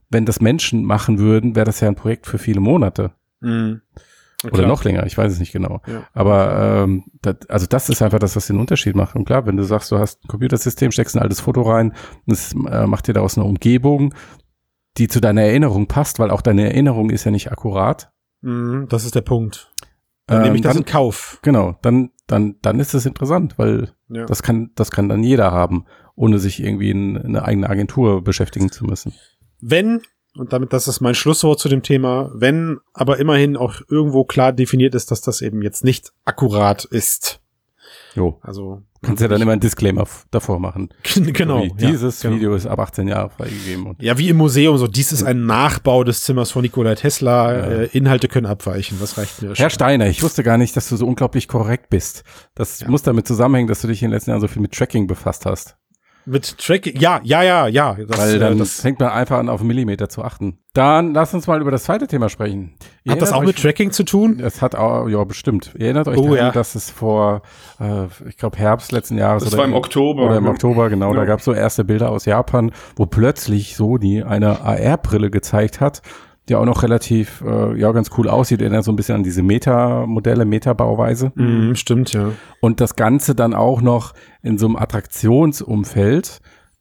Wenn 0.10 0.26
das 0.26 0.40
Menschen 0.40 0.84
machen 0.84 1.20
würden, 1.20 1.56
wäre 1.56 1.66
das 1.66 1.80
ja 1.80 1.88
ein 1.88 1.96
Projekt 1.96 2.28
für 2.28 2.38
viele 2.38 2.62
Monate. 2.62 3.12
Mhm. 3.42 3.82
Oder 4.44 4.68
noch 4.68 4.84
länger, 4.84 5.06
ich 5.08 5.18
weiß 5.18 5.32
es 5.32 5.40
nicht 5.40 5.52
genau. 5.52 5.82
Ja. 5.88 6.04
Aber 6.14 6.84
ähm, 6.84 7.06
das, 7.22 7.38
also 7.50 7.66
das 7.66 7.90
ist 7.90 8.04
einfach 8.04 8.20
das, 8.20 8.36
was 8.36 8.48
den 8.48 8.60
Unterschied 8.60 8.96
macht. 8.96 9.16
Und 9.16 9.26
klar, 9.26 9.48
wenn 9.48 9.58
du 9.58 9.64
sagst, 9.64 9.92
du 9.92 9.98
hast 9.98 10.24
ein 10.24 10.28
Computersystem, 10.28 10.92
steckst 10.92 11.16
ein 11.16 11.24
altes 11.24 11.42
Foto 11.42 11.64
rein, 11.64 11.94
das 12.28 12.54
äh, 12.54 12.86
macht 12.86 13.08
dir 13.08 13.14
daraus 13.14 13.38
eine 13.38 13.48
Umgebung, 13.48 14.14
die 14.98 15.08
zu 15.08 15.20
deiner 15.22 15.42
Erinnerung 15.42 15.88
passt, 15.88 16.20
weil 16.20 16.30
auch 16.30 16.42
deine 16.42 16.66
Erinnerung 16.66 17.10
ist 17.10 17.24
ja 17.24 17.32
nicht 17.32 17.52
akkurat. 17.52 18.12
Mhm, 18.42 18.86
das 18.90 19.06
ist 19.06 19.16
der 19.16 19.22
Punkt. 19.22 19.72
Dann 20.28 20.38
ähm, 20.38 20.44
nehme 20.44 20.56
ich 20.58 20.62
das 20.62 20.74
dann, 20.74 20.84
in 20.84 20.86
Kauf. 20.86 21.40
Genau, 21.42 21.76
dann, 21.82 22.12
dann, 22.28 22.58
dann 22.62 22.80
ist 22.80 22.94
es 22.94 23.08
interessant, 23.08 23.58
weil 23.58 23.90
ja. 24.10 24.26
das 24.26 24.44
kann, 24.44 24.70
das 24.76 24.92
kann 24.92 25.10
dann 25.10 25.24
jeder 25.24 25.52
haben, 25.52 25.86
ohne 26.16 26.38
sich 26.38 26.64
irgendwie 26.64 26.92
in, 26.92 27.16
in 27.16 27.36
eine 27.36 27.44
eigene 27.44 27.70
Agentur 27.70 28.24
beschäftigen 28.24 28.72
zu 28.72 28.86
müssen. 28.86 29.14
Wenn 29.62 30.02
und 30.38 30.54
damit, 30.54 30.72
das 30.72 30.88
ist 30.88 31.02
mein 31.02 31.16
Schlusswort 31.16 31.60
zu 31.60 31.68
dem 31.68 31.82
Thema, 31.82 32.30
wenn 32.34 32.80
aber 32.94 33.20
immerhin 33.20 33.58
auch 33.58 33.82
irgendwo 33.90 34.24
klar 34.24 34.54
definiert 34.54 34.94
ist, 34.94 35.10
dass 35.12 35.22
das 35.22 35.42
eben 35.42 35.62
jetzt 35.62 35.84
nicht 35.84 36.14
akkurat 36.26 36.86
ist. 36.86 37.42
Jo. 38.14 38.40
Also. 38.42 38.82
Kannst 39.04 39.22
ja 39.22 39.28
dann 39.28 39.42
immer 39.42 39.52
ein 39.52 39.60
Disclaimer 39.60 40.08
davor 40.32 40.60
machen. 40.60 40.90
genau. 41.16 41.68
So 41.68 41.76
dieses 41.76 42.24
ja, 42.24 42.30
genau. 42.30 42.40
Video 42.40 42.56
ist 42.56 42.66
ab 42.66 42.80
18 42.80 43.08
Jahre 43.08 43.30
freigegeben. 43.30 43.96
ja, 44.00 44.18
wie 44.18 44.30
im 44.30 44.38
Museum, 44.38 44.76
so 44.78 44.88
dies 44.88 45.12
ist 45.12 45.24
ein 45.24 45.46
Nachbau 45.46 46.04
des 46.04 46.22
Zimmers 46.22 46.52
von 46.52 46.64
Nikola 46.64 46.96
Tesla. 46.96 47.54
Ja. 47.54 47.66
Äh, 47.66 47.86
Inhalte 47.94 48.28
können 48.28 48.48
abweichen. 48.48 48.98
Das 49.00 49.18
reicht 49.18 49.42
mir. 49.44 49.50
Herr 49.50 49.56
schon. 49.56 49.70
Steiner, 49.70 50.08
ich 50.08 50.24
wusste 50.24 50.44
gar 50.44 50.58
nicht, 50.58 50.76
dass 50.76 50.90
du 50.90 50.96
so 50.96 51.06
unglaublich 51.06 51.48
korrekt 51.48 51.92
bist. 51.92 52.24
Das 52.56 52.80
ja. 52.80 52.90
muss 52.90 53.04
damit 53.04 53.28
zusammenhängen, 53.28 53.68
dass 53.68 53.82
du 53.82 53.88
dich 53.88 54.02
in 54.02 54.08
den 54.10 54.16
letzten 54.16 54.32
Jahren 54.32 54.42
so 54.42 54.48
viel 54.48 54.64
mit 54.64 54.74
Tracking 54.74 55.06
befasst 55.06 55.46
hast. 55.46 55.77
Mit 56.30 56.58
Tracking, 56.58 57.00
ja, 57.00 57.22
ja, 57.24 57.42
ja, 57.42 57.68
ja. 57.68 57.96
Das, 58.06 58.20
Weil 58.20 58.38
dann 58.38 58.56
äh, 58.56 58.58
das 58.58 58.82
fängt 58.82 59.00
man 59.00 59.10
einfach 59.10 59.38
an, 59.38 59.48
auf 59.48 59.64
Millimeter 59.64 60.10
zu 60.10 60.26
achten. 60.26 60.60
Dann 60.74 61.14
lass 61.14 61.34
uns 61.34 61.48
mal 61.48 61.62
über 61.62 61.72
das 61.72 61.86
zweite 61.86 62.06
Thema 62.06 62.28
sprechen. 62.28 62.76
Ihr 63.06 63.14
hat 63.14 63.22
das 63.22 63.32
auch 63.32 63.40
euch, 63.40 63.48
mit 63.48 63.62
Tracking 63.62 63.92
zu 63.92 64.04
tun? 64.04 64.42
Es 64.42 64.62
hat 64.62 64.76
auch, 64.76 65.08
ja, 65.08 65.24
bestimmt. 65.24 65.72
Ihr 65.78 65.86
erinnert 65.86 66.10
euch 66.10 66.18
oh, 66.18 66.24
daran, 66.24 66.38
ja. 66.38 66.52
dass 66.52 66.76
es 66.76 66.92
vor, 66.92 67.44
äh, 67.80 68.08
ich 68.28 68.36
glaube, 68.36 68.58
Herbst 68.58 68.92
letzten 68.92 69.18
Jahres. 69.18 69.46
Das 69.46 69.54
oder 69.54 69.62
war 69.62 69.70
im 69.70 69.74
Oktober. 69.74 70.26
Oder 70.26 70.38
im 70.38 70.48
Oktober, 70.48 70.90
genau. 70.90 71.14
Ja. 71.14 71.22
Da 71.22 71.26
gab 71.26 71.40
es 71.40 71.46
so 71.46 71.54
erste 71.54 71.86
Bilder 71.86 72.12
aus 72.12 72.26
Japan, 72.26 72.74
wo 72.98 73.06
plötzlich 73.06 73.78
Sony 73.78 74.22
eine 74.22 74.60
AR-Brille 74.60 75.32
gezeigt 75.32 75.80
hat, 75.80 76.02
die 76.50 76.56
auch 76.56 76.66
noch 76.66 76.84
relativ, 76.84 77.44
äh, 77.46 77.78
ja, 77.80 77.92
ganz 77.92 78.10
cool 78.18 78.30
aussieht. 78.30 78.62
Erinnert 78.62 78.84
so 78.84 78.92
ein 78.92 78.96
bisschen 78.96 79.16
an 79.16 79.24
diese 79.24 79.44
Meta-Modelle, 79.44 80.46
Meta-Bauweise. 80.46 81.32
Mm, 81.36 81.74
stimmt, 81.76 82.14
ja. 82.14 82.32
Und 82.62 82.80
das 82.80 82.96
Ganze 82.96 83.36
dann 83.36 83.54
auch 83.54 83.82
noch 83.82 84.14
in 84.42 84.58
so 84.58 84.66
einem 84.66 84.78
Attraktionsumfeld. 84.78 86.40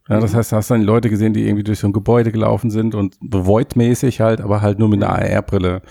Ja, 0.09 0.20
das 0.20 0.33
mhm. 0.33 0.37
heißt, 0.37 0.52
da 0.52 0.57
hast 0.57 0.70
du 0.70 0.74
dann 0.74 0.83
Leute 0.83 1.11
gesehen, 1.11 1.33
die 1.33 1.46
irgendwie 1.46 1.64
durch 1.64 1.81
so 1.81 1.88
ein 1.88 1.92
Gebäude 1.92 2.31
gelaufen 2.31 2.70
sind 2.70 2.94
und 2.94 3.14
The 3.20 3.44
Void-mäßig 3.44 4.20
halt, 4.20 4.40
aber 4.40 4.62
halt 4.62 4.79
nur 4.79 4.88
mit 4.88 5.02
einer 5.02 5.12
AR-Brille. 5.12 5.83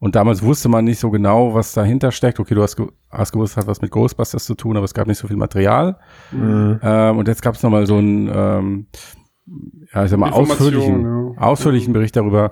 Und 0.00 0.16
damals 0.16 0.42
wusste 0.42 0.68
man 0.68 0.86
nicht 0.86 0.98
so 0.98 1.10
genau, 1.10 1.54
was 1.54 1.72
dahinter 1.74 2.10
steckt. 2.10 2.40
Okay, 2.40 2.54
du 2.54 2.62
hast, 2.62 2.76
hast 3.10 3.32
gewusst, 3.32 3.58
hat 3.58 3.66
was 3.66 3.82
mit 3.82 3.90
Ghostbusters 3.90 4.46
zu 4.46 4.54
tun, 4.54 4.76
aber 4.76 4.84
es 4.84 4.94
gab 4.94 5.06
nicht 5.06 5.18
so 5.18 5.28
viel 5.28 5.36
Material. 5.36 5.98
Mhm. 6.32 6.80
Ähm, 6.82 7.18
und 7.18 7.28
jetzt 7.28 7.42
gab 7.42 7.54
es 7.54 7.62
nochmal 7.62 7.86
so 7.86 7.98
ein, 7.98 8.30
ähm, 8.34 8.86
ja, 9.92 10.04
ich 10.04 10.10
sag 10.10 10.18
mal, 10.18 10.30
ausführlichen, 10.30 11.34
ja. 11.34 11.42
ausführlichen 11.42 11.92
Bericht 11.92 12.16
darüber, 12.16 12.50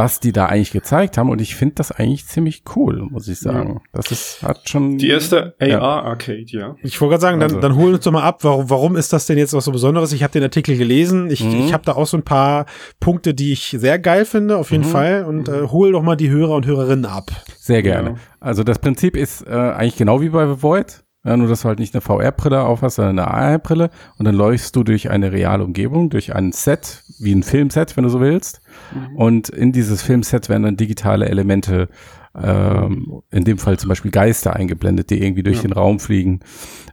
was 0.00 0.18
die 0.18 0.32
da 0.32 0.46
eigentlich 0.46 0.70
gezeigt 0.70 1.18
haben. 1.18 1.28
Und 1.28 1.42
ich 1.42 1.54
finde 1.54 1.74
das 1.74 1.92
eigentlich 1.92 2.26
ziemlich 2.26 2.62
cool, 2.74 3.02
muss 3.10 3.28
ich 3.28 3.38
sagen. 3.38 3.74
Ja. 3.74 3.80
Das 3.92 4.10
ist, 4.10 4.42
hat 4.42 4.66
schon. 4.66 4.96
Die 4.96 5.10
erste 5.10 5.54
AR-Arcade, 5.60 6.46
ja. 6.46 6.74
Ich 6.82 6.98
wollte 7.02 7.10
gerade 7.12 7.20
sagen, 7.20 7.40
dann, 7.40 7.50
also. 7.50 7.60
dann 7.60 7.76
holen 7.76 7.94
uns 7.94 8.04
doch 8.04 8.10
mal 8.10 8.22
ab, 8.22 8.42
warum, 8.42 8.70
warum 8.70 8.96
ist 8.96 9.12
das 9.12 9.26
denn 9.26 9.36
jetzt 9.36 9.52
was 9.52 9.66
so 9.66 9.72
Besonderes? 9.72 10.12
Ich 10.12 10.22
habe 10.22 10.32
den 10.32 10.42
Artikel 10.42 10.78
gelesen. 10.78 11.30
Ich, 11.30 11.44
mhm. 11.44 11.66
ich 11.66 11.74
habe 11.74 11.84
da 11.84 11.92
auch 11.92 12.06
so 12.06 12.16
ein 12.16 12.22
paar 12.22 12.64
Punkte, 12.98 13.34
die 13.34 13.52
ich 13.52 13.76
sehr 13.78 13.98
geil 13.98 14.24
finde, 14.24 14.56
auf 14.56 14.70
jeden 14.70 14.86
mhm. 14.86 14.88
Fall. 14.88 15.24
Und 15.26 15.50
äh, 15.50 15.68
hol 15.68 15.92
doch 15.92 16.02
mal 16.02 16.16
die 16.16 16.30
Hörer 16.30 16.54
und 16.54 16.64
Hörerinnen 16.64 17.04
ab. 17.04 17.30
Sehr 17.58 17.82
gerne. 17.82 18.10
Ja. 18.10 18.16
Also 18.40 18.64
das 18.64 18.78
Prinzip 18.78 19.18
ist 19.18 19.46
äh, 19.46 19.50
eigentlich 19.50 19.96
genau 19.96 20.22
wie 20.22 20.30
bei 20.30 20.46
The 20.46 20.62
Void. 20.62 21.04
Ja, 21.22 21.36
nur, 21.36 21.48
dass 21.48 21.62
du 21.62 21.68
halt 21.68 21.78
nicht 21.78 21.94
eine 21.94 22.00
VR-Brille 22.00 22.62
aufhast, 22.62 22.96
sondern 22.96 23.18
eine 23.18 23.28
AR-Brille. 23.28 23.90
Und 24.16 24.24
dann 24.24 24.34
läufst 24.34 24.74
du 24.74 24.82
durch 24.82 25.10
eine 25.10 25.32
reale 25.32 25.62
Umgebung, 25.64 26.08
durch 26.08 26.34
ein 26.34 26.52
Set, 26.52 27.04
wie 27.18 27.34
ein 27.34 27.42
Filmset, 27.42 27.96
wenn 27.96 28.04
du 28.04 28.10
so 28.10 28.20
willst. 28.20 28.62
Mhm. 28.94 29.16
Und 29.16 29.48
in 29.50 29.72
dieses 29.72 30.00
Filmset 30.02 30.48
werden 30.48 30.62
dann 30.62 30.76
digitale 30.78 31.28
Elemente, 31.28 31.88
ähm, 32.34 33.20
in 33.30 33.44
dem 33.44 33.58
Fall 33.58 33.78
zum 33.78 33.90
Beispiel 33.90 34.10
Geister 34.10 34.56
eingeblendet, 34.56 35.10
die 35.10 35.22
irgendwie 35.22 35.42
durch 35.42 35.58
ja. 35.58 35.62
den 35.62 35.72
Raum 35.72 36.00
fliegen. 36.00 36.40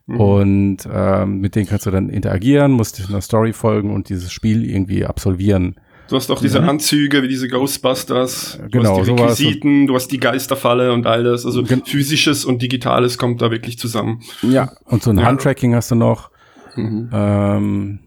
Mhm. 0.07 0.19
Und 0.19 0.77
ähm, 0.91 1.39
mit 1.39 1.55
denen 1.55 1.67
kannst 1.67 1.85
du 1.85 1.91
dann 1.91 2.09
interagieren, 2.09 2.73
musst 2.73 3.07
einer 3.07 3.21
Story 3.21 3.53
folgen 3.53 3.93
und 3.93 4.09
dieses 4.09 4.33
Spiel 4.33 4.69
irgendwie 4.69 5.05
absolvieren. 5.05 5.75
Du 6.09 6.15
hast 6.15 6.31
auch 6.31 6.39
diese 6.39 6.61
mhm. 6.61 6.69
Anzüge 6.69 7.21
wie 7.21 7.27
diese 7.27 7.47
Ghostbusters, 7.47 8.59
du 8.61 8.69
genau, 8.69 8.99
hast 8.99 9.07
die 9.07 9.11
Requisiten, 9.11 9.87
du 9.87 9.95
hast 9.95 10.07
die 10.07 10.19
Geisterfalle 10.19 10.93
und 10.93 11.05
alles. 11.05 11.45
Also 11.45 11.63
Gen 11.63 11.83
physisches 11.85 12.45
und 12.45 12.61
digitales 12.61 13.17
kommt 13.17 13.41
da 13.41 13.51
wirklich 13.51 13.77
zusammen. 13.77 14.21
Ja, 14.41 14.71
und 14.85 15.03
so 15.03 15.09
ein 15.09 15.17
ja. 15.17 15.25
Handtracking 15.25 15.75
hast 15.75 15.91
du 15.91 15.95
noch. 15.95 16.31
Mhm. 16.75 17.09
Ähm, 17.11 17.99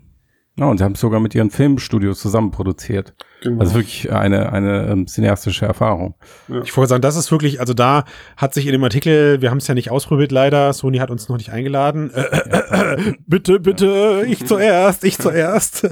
ja, 0.56 0.66
und 0.66 0.78
sie 0.78 0.84
haben 0.84 0.92
es 0.92 1.00
sogar 1.00 1.20
mit 1.20 1.34
ihren 1.34 1.50
Filmstudios 1.50 2.20
zusammen 2.20 2.50
produziert. 2.50 3.14
Genau. 3.42 3.60
Also 3.60 3.74
wirklich 3.74 4.12
eine, 4.12 4.52
eine 4.52 4.86
ähm, 4.88 5.06
cineastische 5.06 5.64
Erfahrung. 5.64 6.14
Ja. 6.48 6.60
Ich 6.62 6.76
wollte 6.76 6.90
sagen, 6.90 7.00
das 7.00 7.16
ist 7.16 7.32
wirklich, 7.32 7.58
also 7.60 7.72
da 7.72 8.04
hat 8.36 8.52
sich 8.52 8.66
in 8.66 8.72
dem 8.72 8.84
Artikel, 8.84 9.40
wir 9.40 9.50
haben 9.50 9.58
es 9.58 9.66
ja 9.66 9.74
nicht 9.74 9.90
ausprobiert 9.90 10.30
leider, 10.30 10.72
Sony 10.74 10.98
hat 10.98 11.10
uns 11.10 11.28
noch 11.28 11.38
nicht 11.38 11.50
eingeladen. 11.50 12.12
Äh, 12.12 12.20
äh, 12.20 13.08
äh, 13.08 13.14
bitte, 13.26 13.58
bitte, 13.58 14.24
ich 14.26 14.46
zuerst, 14.46 15.04
ich 15.04 15.16
zuerst. 15.16 15.88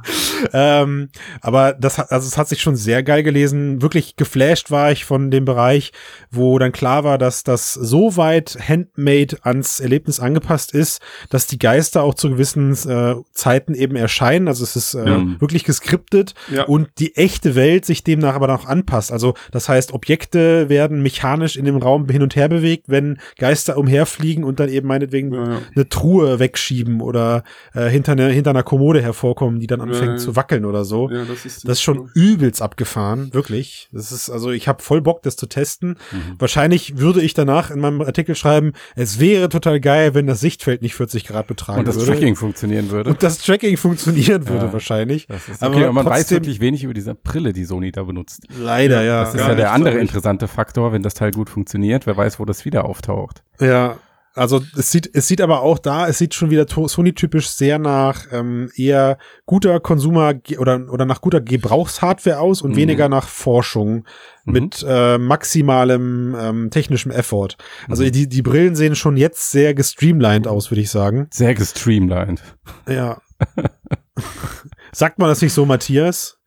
ähm, 0.52 1.08
aber 1.40 1.72
das 1.72 1.98
hat, 1.98 2.12
also 2.12 2.26
es 2.26 2.38
hat 2.38 2.48
sich 2.48 2.62
schon 2.62 2.76
sehr 2.76 3.02
geil 3.02 3.24
gelesen. 3.24 3.82
Wirklich 3.82 4.14
geflasht 4.14 4.70
war 4.70 4.92
ich 4.92 5.04
von 5.04 5.32
dem 5.32 5.44
Bereich, 5.44 5.92
wo 6.30 6.56
dann 6.60 6.70
klar 6.70 7.02
war, 7.02 7.18
dass 7.18 7.42
das 7.42 7.74
so 7.74 8.16
weit 8.16 8.56
handmade 8.68 9.38
ans 9.42 9.80
Erlebnis 9.80 10.20
angepasst 10.20 10.72
ist, 10.72 11.00
dass 11.30 11.48
die 11.48 11.58
Geister 11.58 12.02
auch 12.02 12.14
zu 12.14 12.30
gewissen 12.30 12.72
äh, 12.88 13.16
Zeiten 13.32 13.74
eben 13.74 13.96
erscheinen. 13.96 14.46
Also 14.46 14.62
es 14.62 14.76
ist 14.76 14.94
äh, 14.94 15.04
ja. 15.04 15.40
wirklich 15.40 15.64
geskriptet 15.64 16.34
ja. 16.48 16.64
und 16.64 16.91
die 16.98 17.16
echte 17.16 17.54
Welt 17.54 17.84
sich 17.84 18.04
demnach 18.04 18.34
aber 18.34 18.46
noch 18.46 18.66
anpasst. 18.66 19.12
Also 19.12 19.34
das 19.50 19.68
heißt, 19.68 19.92
Objekte 19.92 20.68
werden 20.68 21.02
mechanisch 21.02 21.56
in 21.56 21.64
dem 21.64 21.76
Raum 21.76 22.08
hin 22.08 22.22
und 22.22 22.36
her 22.36 22.48
bewegt, 22.48 22.84
wenn 22.88 23.18
Geister 23.38 23.76
umherfliegen 23.76 24.44
und 24.44 24.60
dann 24.60 24.68
eben 24.68 24.88
meinetwegen 24.88 25.32
ja, 25.32 25.50
ja. 25.52 25.58
eine 25.74 25.88
Truhe 25.88 26.38
wegschieben 26.38 27.00
oder 27.00 27.44
äh, 27.74 27.88
hinter, 27.88 28.14
ne, 28.14 28.28
hinter 28.28 28.50
einer 28.50 28.62
Kommode 28.62 29.02
hervorkommen, 29.02 29.60
die 29.60 29.66
dann 29.66 29.80
anfängt 29.80 30.12
ja, 30.12 30.16
zu 30.16 30.36
wackeln 30.36 30.64
oder 30.64 30.84
so. 30.84 31.08
Das, 31.08 31.44
ist 31.44 31.68
das 31.68 31.78
ist 31.78 31.82
schon 31.82 32.10
übelst 32.14 32.62
abgefahren, 32.62 33.32
wirklich. 33.32 33.88
Das 33.92 34.12
ist 34.12 34.30
also, 34.30 34.50
ich 34.50 34.68
habe 34.68 34.82
voll 34.82 35.00
Bock, 35.00 35.22
das 35.22 35.36
zu 35.36 35.46
testen. 35.46 35.96
Mhm. 36.10 36.36
Wahrscheinlich 36.38 36.98
würde 36.98 37.22
ich 37.22 37.34
danach 37.34 37.70
in 37.70 37.80
meinem 37.80 38.00
Artikel 38.02 38.34
schreiben, 38.34 38.72
es 38.96 39.18
wäre 39.18 39.48
total 39.48 39.80
geil, 39.80 40.14
wenn 40.14 40.26
das 40.26 40.40
Sichtfeld 40.40 40.82
nicht 40.82 40.94
40 40.94 41.26
Grad 41.26 41.46
betragen 41.46 41.78
würde. 41.78 41.90
Und 41.90 41.96
das 41.96 42.06
würde. 42.06 42.18
Tracking 42.18 42.36
funktionieren 42.36 42.90
würde. 42.90 43.10
Und 43.10 43.22
das 43.22 43.38
Tracking 43.38 43.76
funktionieren 43.76 44.48
würde 44.48 44.72
wahrscheinlich. 44.72 45.26
Okay, 45.28 45.52
aber, 45.60 45.76
aber 45.76 45.92
man 45.92 46.06
weiß 46.06 46.30
wirklich 46.30 46.60
wenig 46.60 46.81
über 46.84 46.94
diese 46.94 47.14
Brille, 47.14 47.52
die 47.52 47.64
Sony 47.64 47.92
da 47.92 48.04
benutzt. 48.04 48.46
Leider, 48.58 49.02
ja. 49.02 49.24
Das 49.24 49.34
ist 49.34 49.40
ja 49.40 49.54
der 49.54 49.72
andere 49.72 49.98
interessante 49.98 50.48
Faktor, 50.48 50.92
wenn 50.92 51.02
das 51.02 51.14
Teil 51.14 51.30
gut 51.30 51.50
funktioniert. 51.50 52.06
Wer 52.06 52.16
weiß, 52.16 52.40
wo 52.40 52.44
das 52.44 52.64
wieder 52.64 52.84
auftaucht. 52.84 53.42
Ja, 53.60 53.96
also 54.34 54.62
es 54.76 54.90
sieht, 54.90 55.10
es 55.12 55.28
sieht 55.28 55.42
aber 55.42 55.60
auch 55.60 55.78
da, 55.78 56.08
es 56.08 56.16
sieht 56.16 56.34
schon 56.34 56.50
wieder 56.50 56.66
Sony-typisch 56.66 57.48
sehr 57.48 57.78
nach 57.78 58.26
ähm, 58.32 58.70
eher 58.74 59.18
guter 59.44 59.78
Konsumer 59.78 60.34
oder, 60.58 60.90
oder 60.90 61.04
nach 61.04 61.20
guter 61.20 61.40
Gebrauchshardware 61.40 62.38
aus 62.38 62.62
und 62.62 62.72
mhm. 62.72 62.76
weniger 62.76 63.08
nach 63.10 63.28
Forschung 63.28 64.04
mhm. 64.44 64.52
mit 64.52 64.84
äh, 64.88 65.18
maximalem 65.18 66.34
ähm, 66.38 66.70
technischem 66.70 67.12
Effort. 67.12 67.56
Also 67.88 68.04
mhm. 68.04 68.12
die, 68.12 68.28
die 68.28 68.42
Brillen 68.42 68.74
sehen 68.74 68.96
schon 68.96 69.18
jetzt 69.18 69.50
sehr 69.50 69.74
gestreamlined 69.74 70.48
aus, 70.48 70.70
würde 70.70 70.80
ich 70.80 70.90
sagen. 70.90 71.26
Sehr 71.30 71.54
gestreamlined. 71.54 72.42
Ja. 72.88 73.20
Sagt 74.92 75.18
man 75.18 75.28
das 75.28 75.42
nicht 75.42 75.52
so, 75.52 75.66
Matthias? 75.66 76.38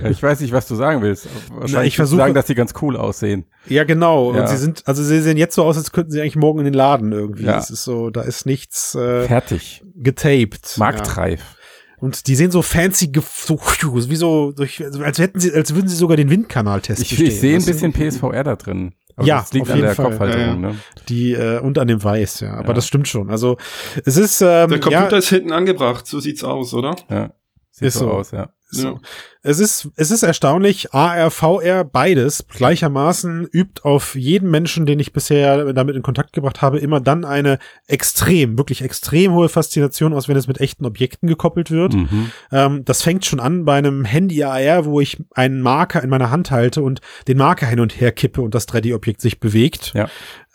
Ich 0.10 0.22
weiß 0.22 0.40
nicht, 0.40 0.52
was 0.52 0.66
du 0.66 0.74
sagen 0.74 1.02
willst. 1.02 1.28
Wahrscheinlich 1.50 1.72
Na, 1.72 1.84
ich 1.84 1.96
versuche 1.96 2.18
sagen, 2.18 2.34
dass 2.34 2.46
sie 2.46 2.54
ganz 2.54 2.74
cool 2.82 2.96
aussehen. 2.96 3.46
Ja, 3.66 3.84
genau. 3.84 4.34
Ja. 4.34 4.40
Und 4.40 4.48
sie 4.48 4.56
sind, 4.56 4.82
also 4.86 5.02
sie 5.02 5.20
sehen 5.20 5.36
jetzt 5.36 5.54
so 5.54 5.64
aus, 5.64 5.76
als 5.76 5.92
könnten 5.92 6.10
sie 6.10 6.20
eigentlich 6.20 6.36
morgen 6.36 6.60
in 6.60 6.64
den 6.64 6.74
Laden 6.74 7.12
irgendwie. 7.12 7.44
Ja. 7.44 7.54
Das 7.54 7.70
ist 7.70 7.84
so, 7.84 8.10
da 8.10 8.22
ist 8.22 8.46
nichts 8.46 8.94
äh, 8.94 9.24
fertig, 9.24 9.82
getaped, 9.96 10.76
marktreif. 10.78 11.40
Ja. 11.40 11.58
Und 12.00 12.28
die 12.28 12.36
sehen 12.36 12.50
so 12.50 12.62
fancy, 12.62 13.10
so, 13.12 13.58
wie 13.58 14.16
so, 14.16 14.52
durch, 14.52 14.84
als 15.02 15.18
hätten 15.18 15.40
sie, 15.40 15.52
als 15.52 15.74
würden 15.74 15.88
sie 15.88 15.96
sogar 15.96 16.16
den 16.16 16.30
Windkanal 16.30 16.80
testen. 16.80 17.04
Ich, 17.04 17.20
ich 17.20 17.40
sehe 17.40 17.56
ein 17.56 17.64
bisschen 17.64 17.92
PSVR 17.92 18.44
da 18.44 18.54
drin. 18.54 18.94
Aber 19.18 19.26
ja, 19.26 19.40
das 19.40 19.52
liegt 19.52 19.68
auf 19.68 19.74
an 19.74 19.80
der 19.80 19.94
Fall. 19.96 20.10
Kopfhalterung, 20.10 20.62
ja, 20.62 20.68
ja. 20.68 20.74
ne? 20.74 20.78
Die 21.08 21.32
äh, 21.32 21.58
und 21.58 21.76
an 21.78 21.88
dem 21.88 22.02
Weiß, 22.02 22.38
ja. 22.38 22.54
Aber 22.54 22.68
ja. 22.68 22.74
das 22.74 22.86
stimmt 22.86 23.08
schon. 23.08 23.30
Also 23.30 23.56
es 24.04 24.16
ist 24.16 24.40
ähm, 24.42 24.70
der 24.70 24.78
Computer 24.78 25.18
ist 25.18 25.28
hinten 25.28 25.50
angebracht, 25.50 26.06
so 26.06 26.20
sieht's 26.20 26.44
aus, 26.44 26.72
oder? 26.72 26.94
Ja, 27.10 27.32
sieht 27.72 27.88
ist 27.88 27.94
so 27.98 28.08
aus, 28.08 28.30
ja. 28.30 28.50
So. 28.70 29.00
Es 29.42 29.60
ist, 29.60 29.88
es 29.96 30.10
ist 30.10 30.22
erstaunlich, 30.24 30.92
AR, 30.92 31.30
VR, 31.30 31.84
beides 31.84 32.46
gleichermaßen 32.48 33.48
übt 33.52 33.82
auf 33.84 34.16
jeden 34.16 34.50
Menschen, 34.50 34.84
den 34.84 34.98
ich 34.98 35.12
bisher 35.12 35.72
damit 35.72 35.94
in 35.94 36.02
Kontakt 36.02 36.32
gebracht 36.32 36.60
habe, 36.60 36.78
immer 36.78 37.00
dann 37.00 37.24
eine 37.24 37.58
extrem, 37.86 38.58
wirklich 38.58 38.82
extrem 38.82 39.32
hohe 39.32 39.48
Faszination 39.48 40.12
aus, 40.12 40.28
wenn 40.28 40.36
es 40.36 40.48
mit 40.48 40.60
echten 40.60 40.84
Objekten 40.84 41.28
gekoppelt 41.28 41.70
wird. 41.70 41.94
Mhm. 41.94 42.32
Ähm, 42.50 42.84
das 42.84 43.02
fängt 43.02 43.24
schon 43.24 43.38
an 43.38 43.64
bei 43.64 43.78
einem 43.78 44.04
Handy 44.04 44.42
AR, 44.42 44.84
wo 44.84 45.00
ich 45.00 45.18
einen 45.34 45.60
Marker 45.60 46.02
in 46.02 46.10
meiner 46.10 46.30
Hand 46.30 46.50
halte 46.50 46.82
und 46.82 47.00
den 47.28 47.38
Marker 47.38 47.66
hin 47.66 47.80
und 47.80 48.00
her 48.00 48.12
kippe 48.12 48.42
und 48.42 48.54
das 48.54 48.68
3D-Objekt 48.68 49.20
sich 49.20 49.38
bewegt. 49.38 49.92
Ja. 49.94 50.08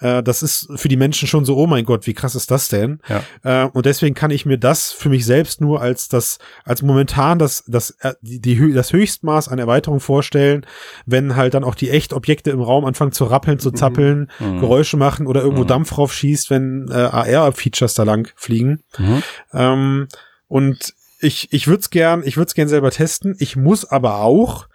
Äh, 0.03 0.21
das 0.21 0.43
ist 0.43 0.67
für 0.75 0.89
die 0.89 0.97
Menschen 0.97 1.27
schon 1.27 1.45
so, 1.45 1.57
oh 1.57 1.67
mein 1.67 1.85
Gott, 1.85 2.05
wie 2.05 2.13
krass 2.13 2.35
ist 2.35 2.51
das 2.51 2.67
denn? 2.67 2.99
Ja. 3.07 3.63
Äh, 3.65 3.69
und 3.69 3.85
deswegen 3.85 4.13
kann 4.13 4.31
ich 4.31 4.45
mir 4.45 4.57
das 4.57 4.91
für 4.91 5.09
mich 5.09 5.25
selbst 5.25 5.61
nur 5.61 5.81
als 5.81 6.09
das, 6.09 6.37
als 6.65 6.81
momentan 6.81 7.39
das, 7.39 7.63
das, 7.67 7.91
äh, 8.01 8.13
die, 8.21 8.41
die, 8.41 8.72
das 8.73 8.93
Höchstmaß 8.93 9.49
an 9.49 9.59
Erweiterung 9.59 9.99
vorstellen, 9.99 10.65
wenn 11.05 11.35
halt 11.35 11.53
dann 11.53 11.63
auch 11.63 11.75
die 11.75 11.89
Echtobjekte 11.89 12.51
im 12.51 12.61
Raum 12.61 12.85
anfangen 12.85 13.11
zu 13.11 13.25
rappeln, 13.25 13.59
zu 13.59 13.69
mhm. 13.69 13.75
zappeln, 13.75 14.31
mhm. 14.39 14.59
Geräusche 14.59 14.97
machen 14.97 15.27
oder 15.27 15.41
irgendwo 15.41 15.63
mhm. 15.63 15.67
Dampf 15.67 15.97
raufschießt, 15.97 16.49
wenn 16.49 16.87
äh, 16.89 16.93
AR-Features 16.93 17.93
da 17.93 18.03
lang 18.03 18.29
fliegen. 18.35 18.83
Mhm. 18.97 19.23
Ähm, 19.53 20.07
und 20.47 20.93
ich, 21.19 21.51
ich 21.53 21.67
würde 21.67 21.79
es 21.79 21.89
gern, 21.89 22.23
ich 22.25 22.37
würde 22.37 22.47
es 22.47 22.53
gern 22.53 22.67
selber 22.67 22.91
testen. 22.91 23.35
Ich 23.39 23.55
muss 23.55 23.85
aber 23.85 24.19
auch 24.19 24.67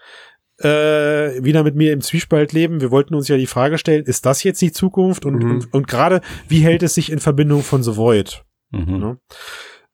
äh, 0.59 1.43
wieder 1.43 1.63
mit 1.63 1.77
mir 1.77 1.93
im 1.93 2.01
Zwiespalt 2.01 2.53
leben. 2.53 2.81
Wir 2.81 2.91
wollten 2.91 3.15
uns 3.15 3.29
ja 3.29 3.37
die 3.37 3.47
Frage 3.47 3.79
stellen, 3.79 4.05
ist 4.05 4.27
das 4.27 4.43
jetzt 4.43 4.61
die 4.61 4.73
Zukunft? 4.73 5.25
Und, 5.25 5.43
mhm. 5.43 5.51
und, 5.51 5.75
und 5.75 5.89
gerade, 5.89 6.21
wie 6.49 6.61
hält 6.61 6.83
es 6.83 6.95
sich 6.95 7.13
in 7.13 7.21
Verbindung 7.21 7.63
von 7.63 7.83
The 7.83 7.97
Void? 7.97 8.45
Mhm. 8.71 8.99
Ne? 8.99 9.19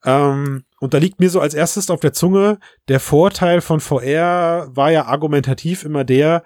Ähm, 0.05 0.64
und 0.81 0.95
da 0.95 0.99
liegt 0.99 1.21
mir 1.21 1.31
so 1.31 1.40
als 1.40 1.55
erstes 1.55 1.90
auf 1.90 2.01
der 2.01 2.12
Zunge, 2.12 2.59
der 2.88 3.01
Vorteil 3.01 3.61
von 3.61 3.81
VR 3.81 4.69
war 4.71 4.90
ja 4.90 5.07
argumentativ 5.07 5.85
immer 5.85 6.05
der, 6.05 6.45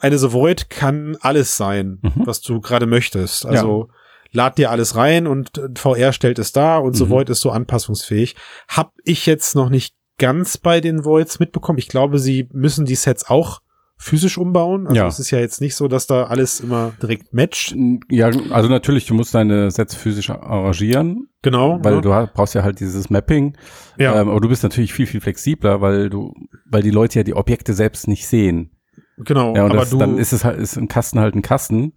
eine 0.00 0.18
The 0.18 0.32
Void 0.32 0.70
kann 0.70 1.16
alles 1.20 1.56
sein, 1.56 1.98
mhm. 2.02 2.12
was 2.26 2.40
du 2.40 2.60
gerade 2.60 2.86
möchtest. 2.86 3.44
Also 3.44 3.88
ja. 3.88 3.94
lad 4.32 4.58
dir 4.58 4.70
alles 4.70 4.94
rein 4.94 5.26
und 5.26 5.60
VR 5.76 6.12
stellt 6.12 6.38
es 6.38 6.52
dar 6.52 6.82
und 6.82 6.92
mhm. 6.92 6.98
The 6.98 7.10
Void 7.10 7.30
ist 7.30 7.40
so 7.40 7.50
anpassungsfähig. 7.50 8.36
Hab 8.68 8.92
ich 9.04 9.26
jetzt 9.26 9.56
noch 9.56 9.70
nicht 9.70 9.96
ganz 10.18 10.58
bei 10.58 10.80
den 10.80 11.04
Voids 11.04 11.40
mitbekommen. 11.40 11.78
Ich 11.78 11.88
glaube, 11.88 12.18
sie 12.18 12.48
müssen 12.52 12.84
die 12.84 12.94
Sets 12.94 13.28
auch 13.28 13.60
physisch 14.02 14.38
umbauen. 14.38 14.86
Also 14.86 14.96
ja. 14.96 15.06
es 15.06 15.18
ist 15.18 15.30
ja 15.30 15.38
jetzt 15.38 15.60
nicht 15.60 15.76
so, 15.76 15.86
dass 15.86 16.06
da 16.06 16.24
alles 16.24 16.60
immer 16.60 16.92
direkt 17.02 17.34
matcht. 17.34 17.76
Ja, 18.08 18.30
also 18.50 18.70
natürlich, 18.70 19.04
du 19.04 19.12
musst 19.12 19.34
deine 19.34 19.70
Sets 19.70 19.94
physisch 19.94 20.30
arrangieren. 20.30 21.28
Genau. 21.42 21.78
Weil 21.82 21.96
ja. 21.96 22.00
du 22.00 22.32
brauchst 22.32 22.54
ja 22.54 22.62
halt 22.62 22.80
dieses 22.80 23.10
Mapping. 23.10 23.58
Ja. 23.98 24.18
Ähm, 24.18 24.30
aber 24.30 24.40
du 24.40 24.48
bist 24.48 24.62
natürlich 24.62 24.94
viel, 24.94 25.06
viel 25.06 25.20
flexibler, 25.20 25.82
weil 25.82 26.08
du, 26.08 26.32
weil 26.64 26.82
die 26.82 26.90
Leute 26.90 27.18
ja 27.18 27.24
die 27.24 27.34
Objekte 27.34 27.74
selbst 27.74 28.08
nicht 28.08 28.26
sehen. 28.26 28.70
Genau. 29.18 29.54
Ja, 29.54 29.64
und 29.64 29.72
aber 29.72 29.80
das, 29.80 29.90
du, 29.90 29.98
dann 29.98 30.16
ist 30.16 30.32
es 30.32 30.44
halt, 30.46 30.58
ist 30.58 30.78
ein 30.78 30.88
Kasten 30.88 31.20
halt 31.20 31.34
ein 31.34 31.42
Kasten. 31.42 31.92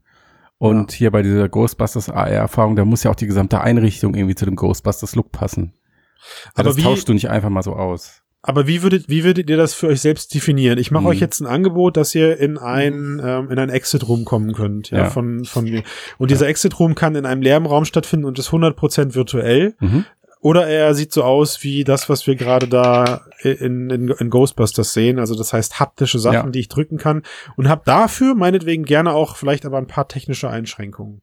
Und 0.57 0.91
ja. 0.91 0.97
hier 0.97 1.11
bei 1.11 1.21
dieser 1.21 1.47
Ghostbusters 1.47 2.09
AR-Erfahrung, 2.09 2.75
da 2.75 2.83
muss 2.83 3.03
ja 3.03 3.11
auch 3.11 3.15
die 3.15 3.27
gesamte 3.27 3.61
Einrichtung 3.61 4.13
irgendwie 4.13 4.35
zu 4.35 4.43
dem 4.43 4.57
Ghostbusters-Look 4.57 5.31
passen. 5.31 5.73
Aber 6.53 6.63
das 6.63 6.75
wie, 6.75 6.83
tauschst 6.83 7.07
du 7.07 7.13
nicht 7.13 7.29
einfach 7.29 7.49
mal 7.49 7.63
so 7.63 7.73
aus. 7.73 8.22
Aber 8.45 8.67
wie 8.67 8.83
würdet, 8.83 9.07
wie 9.07 9.23
würdet 9.23 9.49
ihr 9.49 9.55
das 9.55 9.73
für 9.73 9.87
euch 9.87 10.01
selbst 10.01 10.33
definieren? 10.33 10.77
Ich 10.77 10.91
mache 10.91 11.05
hm. 11.05 11.09
euch 11.11 11.19
jetzt 11.21 11.39
ein 11.39 11.47
Angebot, 11.47 11.95
dass 11.95 12.13
ihr 12.13 12.37
in 12.37 12.57
ein, 12.57 13.21
ähm, 13.23 13.49
in 13.49 13.57
ein 13.57 13.69
Exit-Room 13.69 14.25
kommen 14.25 14.51
könnt, 14.51 14.91
ja, 14.91 14.99
ja, 14.99 15.09
von, 15.09 15.45
von 15.45 15.63
mir. 15.63 15.81
Und 16.17 16.29
dieser 16.29 16.47
Exit-Room 16.47 16.93
kann 16.93 17.15
in 17.15 17.25
einem 17.25 17.41
leeren 17.41 17.65
Raum 17.65 17.85
stattfinden 17.85 18.25
und 18.25 18.37
ist 18.37 18.49
100% 18.49 19.15
virtuell. 19.15 19.75
Mhm. 19.79 20.05
Oder 20.41 20.67
er 20.67 20.93
sieht 20.93 21.13
so 21.13 21.23
aus 21.23 21.63
wie 21.63 21.85
das, 21.85 22.09
was 22.09 22.27
wir 22.27 22.35
gerade 22.35 22.67
da 22.67 23.21
in, 23.43 23.89
in, 23.89 24.09
in, 24.09 24.29
Ghostbusters 24.29 24.91
sehen. 24.91 25.17
Also 25.17 25.35
das 25.35 25.53
heißt 25.53 25.79
haptische 25.79 26.19
Sachen, 26.19 26.47
ja. 26.47 26.49
die 26.49 26.59
ich 26.59 26.67
drücken 26.67 26.97
kann. 26.97 27.23
Und 27.55 27.69
habe 27.69 27.83
dafür 27.85 28.35
meinetwegen 28.35 28.83
gerne 28.83 29.13
auch 29.13 29.37
vielleicht 29.37 29.65
aber 29.65 29.77
ein 29.77 29.87
paar 29.87 30.09
technische 30.09 30.49
Einschränkungen. 30.49 31.21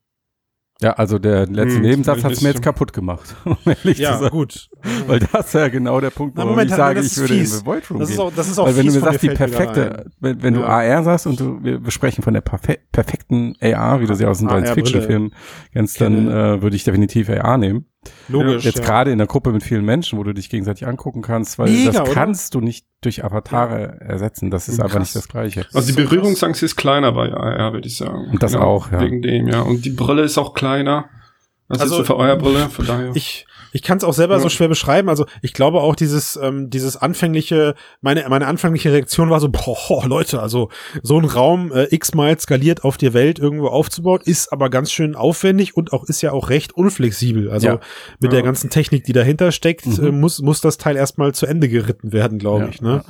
Ja, 0.82 0.92
also 0.94 1.18
der 1.18 1.46
letzte 1.46 1.76
hm, 1.76 1.82
Nebensatz 1.82 2.24
hat's 2.24 2.40
mir 2.40 2.48
jetzt 2.48 2.62
kaputt 2.62 2.92
gemacht. 2.92 3.36
Um 3.44 3.56
ja, 3.84 4.28
gut. 4.28 4.70
Weil 5.06 5.20
das 5.20 5.48
ist 5.48 5.52
ja 5.54 5.68
genau 5.68 6.00
der 6.00 6.10
Punkt, 6.10 6.36
wo 6.36 6.58
ich 6.58 6.70
sage, 6.70 7.00
ich 7.00 7.16
würde 7.18 7.34
fies. 7.34 7.52
in 7.52 7.58
the 7.58 7.66
Void 7.66 7.90
Room 7.90 8.00
das. 8.00 8.10
Ist 8.10 8.18
auch, 8.18 8.32
das 8.34 8.48
ist 8.48 8.58
auch 8.58 8.66
Weil 8.66 8.76
wenn 8.76 8.86
du 8.86 8.92
mir 8.92 9.00
sagst, 9.00 9.22
die 9.22 9.30
perfekte, 9.30 10.10
wenn, 10.20 10.42
wenn 10.42 10.54
ja. 10.54 10.60
du 10.60 10.66
AR 10.66 11.02
sagst 11.02 11.26
und 11.26 11.40
du, 11.40 11.62
wir 11.62 11.78
besprechen 11.78 12.24
von 12.24 12.32
der 12.32 12.40
perfekten 12.40 13.56
AR, 13.60 14.00
wie 14.00 14.06
du 14.06 14.14
sie 14.14 14.24
aus 14.24 14.38
den 14.38 14.48
Science-Fiction-Filmen 14.48 15.34
kennst, 15.72 16.00
dann 16.00 16.28
äh, 16.28 16.62
würde 16.62 16.76
ich 16.76 16.84
definitiv 16.84 17.28
AR 17.28 17.58
nehmen. 17.58 17.86
Logisch. 18.28 18.64
Jetzt 18.64 18.78
ja. 18.78 18.84
gerade 18.84 19.10
in 19.10 19.18
der 19.18 19.26
Gruppe 19.26 19.52
mit 19.52 19.62
vielen 19.62 19.84
Menschen, 19.84 20.18
wo 20.18 20.22
du 20.22 20.32
dich 20.32 20.48
gegenseitig 20.48 20.86
angucken 20.86 21.20
kannst, 21.20 21.58
weil 21.58 21.70
Mega, 21.70 21.92
das 21.92 22.10
kannst 22.12 22.54
oder? 22.54 22.60
du 22.60 22.66
nicht 22.66 22.86
durch 23.02 23.24
Avatare 23.24 23.98
ja. 24.00 24.06
ersetzen. 24.06 24.50
Das 24.50 24.68
ist 24.68 24.76
Krass. 24.76 24.84
einfach 24.84 25.00
nicht 25.00 25.14
das 25.14 25.28
Gleiche. 25.28 25.66
Also 25.74 25.92
die 25.92 26.00
Berührungsangst 26.00 26.62
ist 26.62 26.76
kleiner 26.76 27.12
bei 27.12 27.32
AR, 27.32 27.72
würde 27.72 27.88
ich 27.88 27.96
sagen. 27.96 28.30
Und 28.30 28.42
das 28.42 28.52
genau, 28.52 28.64
auch, 28.64 28.90
ja. 28.92 29.00
Wegen 29.00 29.20
dem, 29.20 29.48
ja. 29.48 29.60
Und 29.62 29.84
die 29.84 29.90
Brille 29.90 30.22
ist 30.22 30.38
auch 30.38 30.54
kleiner. 30.54 31.10
Was 31.68 31.80
also, 31.80 31.94
ist 31.94 31.98
so 31.98 32.04
für 32.04 32.16
euer 32.16 32.36
Brille? 32.36 32.70
Von 32.70 32.86
daher. 32.86 33.12
Ich, 33.14 33.46
ich 33.72 33.82
kann 33.82 33.98
es 33.98 34.04
auch 34.04 34.12
selber 34.12 34.34
ja. 34.34 34.40
so 34.40 34.48
schwer 34.48 34.68
beschreiben. 34.68 35.08
Also 35.08 35.26
ich 35.42 35.52
glaube 35.52 35.80
auch 35.80 35.94
dieses, 35.94 36.36
ähm, 36.36 36.70
dieses 36.70 36.96
anfängliche, 36.96 37.74
meine, 38.00 38.28
meine 38.28 38.46
anfängliche 38.46 38.92
Reaktion 38.92 39.30
war 39.30 39.40
so, 39.40 39.48
boah, 39.48 40.06
Leute, 40.06 40.40
also 40.40 40.70
so 41.02 41.18
ein 41.18 41.24
Raum 41.24 41.72
äh, 41.72 41.94
x-mal 41.94 42.38
skaliert 42.38 42.84
auf 42.84 42.96
der 42.96 43.14
Welt 43.14 43.38
irgendwo 43.38 43.68
aufzubauen, 43.68 44.20
ist 44.24 44.52
aber 44.52 44.70
ganz 44.70 44.92
schön 44.92 45.14
aufwendig 45.14 45.76
und 45.76 45.92
auch 45.92 46.04
ist 46.04 46.22
ja 46.22 46.32
auch 46.32 46.50
recht 46.50 46.72
unflexibel. 46.72 47.50
Also 47.50 47.66
ja. 47.66 47.80
mit 48.20 48.32
ja. 48.32 48.38
der 48.38 48.42
ganzen 48.42 48.70
Technik, 48.70 49.04
die 49.04 49.12
dahinter 49.12 49.52
steckt, 49.52 49.86
mhm. 49.86 50.06
äh, 50.06 50.10
muss, 50.12 50.40
muss 50.40 50.60
das 50.60 50.78
Teil 50.78 50.96
erstmal 50.96 51.34
zu 51.34 51.46
Ende 51.46 51.68
geritten 51.68 52.12
werden, 52.12 52.38
glaube 52.38 52.68
ich. 52.70 52.80
Ne? 52.80 53.02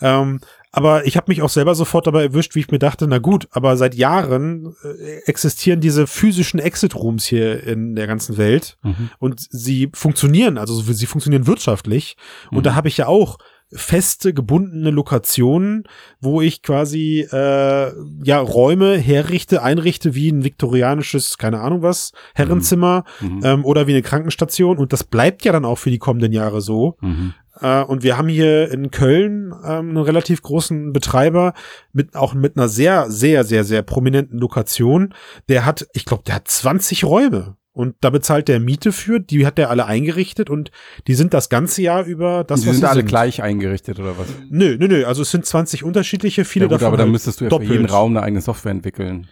Ähm, 0.00 0.40
aber 0.72 1.06
ich 1.06 1.16
habe 1.18 1.26
mich 1.28 1.42
auch 1.42 1.50
selber 1.50 1.74
sofort 1.74 2.06
dabei 2.06 2.22
erwischt, 2.22 2.54
wie 2.54 2.60
ich 2.60 2.70
mir 2.70 2.78
dachte, 2.78 3.06
na 3.06 3.18
gut, 3.18 3.46
aber 3.52 3.76
seit 3.76 3.94
Jahren 3.94 4.74
äh, 4.82 5.18
existieren 5.26 5.80
diese 5.80 6.06
physischen 6.06 6.58
Exit-Rooms 6.58 7.26
hier 7.26 7.62
in 7.62 7.94
der 7.94 8.06
ganzen 8.06 8.38
Welt 8.38 8.78
mhm. 8.82 9.10
und 9.18 9.46
sie 9.50 9.90
funktionieren, 9.92 10.56
also 10.56 10.80
sie 10.80 11.06
funktionieren 11.06 11.46
wirtschaftlich. 11.46 12.16
Und 12.50 12.58
mhm. 12.58 12.62
da 12.62 12.74
habe 12.74 12.88
ich 12.88 12.96
ja 12.96 13.06
auch 13.06 13.38
feste, 13.74 14.34
gebundene 14.34 14.90
Lokationen, 14.90 15.84
wo 16.20 16.40
ich 16.40 16.62
quasi 16.62 17.26
äh, 17.30 17.92
ja 18.24 18.38
Räume 18.38 18.96
herrichte, 18.96 19.62
einrichte 19.62 20.14
wie 20.14 20.30
ein 20.30 20.44
viktorianisches, 20.44 21.38
keine 21.38 21.60
Ahnung 21.60 21.82
was, 21.82 22.12
Herrenzimmer 22.34 23.04
mhm. 23.20 23.28
mhm. 23.28 23.40
ähm, 23.44 23.64
oder 23.64 23.86
wie 23.86 23.92
eine 23.92 24.02
Krankenstation. 24.02 24.78
Und 24.78 24.92
das 24.92 25.04
bleibt 25.04 25.44
ja 25.44 25.52
dann 25.52 25.64
auch 25.64 25.78
für 25.78 25.90
die 25.90 25.98
kommenden 25.98 26.32
Jahre 26.32 26.60
so. 26.60 26.96
Mhm. 27.00 27.34
Äh, 27.62 27.82
und 27.84 28.02
wir 28.02 28.18
haben 28.18 28.28
hier 28.28 28.70
in 28.70 28.90
Köln 28.90 29.54
ähm, 29.64 29.90
einen 29.90 29.96
relativ 29.98 30.42
großen 30.42 30.92
Betreiber 30.92 31.54
mit 31.92 32.14
auch 32.16 32.34
mit 32.34 32.56
einer 32.56 32.68
sehr, 32.68 33.10
sehr, 33.10 33.44
sehr, 33.44 33.64
sehr 33.64 33.82
prominenten 33.82 34.38
Lokation. 34.38 35.14
Der 35.48 35.64
hat, 35.64 35.86
ich 35.94 36.04
glaube, 36.04 36.24
der 36.26 36.34
hat 36.34 36.48
20 36.48 37.04
Räume. 37.04 37.56
Und 37.74 37.96
da 38.02 38.10
bezahlt 38.10 38.48
der 38.48 38.60
Miete 38.60 38.92
für, 38.92 39.18
die 39.18 39.46
hat 39.46 39.56
der 39.56 39.70
alle 39.70 39.86
eingerichtet 39.86 40.50
und 40.50 40.70
die 41.06 41.14
sind 41.14 41.32
das 41.32 41.48
ganze 41.48 41.80
Jahr 41.80 42.04
über 42.04 42.44
das, 42.44 42.60
die 42.60 42.66
was 42.66 42.76
sind 42.76 42.84
alle 42.84 42.96
sind. 42.96 43.06
gleich 43.06 43.42
eingerichtet 43.42 43.98
oder 43.98 44.18
was? 44.18 44.26
Nö, 44.50 44.76
nö, 44.78 44.88
nö, 44.88 45.06
also 45.06 45.22
es 45.22 45.30
sind 45.30 45.46
20 45.46 45.82
unterschiedliche, 45.82 46.44
viele 46.44 46.64
ja 46.64 46.68
gut, 46.68 46.74
davon. 46.74 46.88
Aber 46.88 46.96
dann 46.98 47.06
halt 47.06 47.12
müsstest 47.12 47.40
du 47.40 47.46
ja 47.46 47.50
für 47.50 47.64
jeden 47.64 47.86
Raum 47.86 48.14
eine 48.14 48.26
eigene 48.26 48.42
Software 48.42 48.72
entwickeln. 48.72 49.26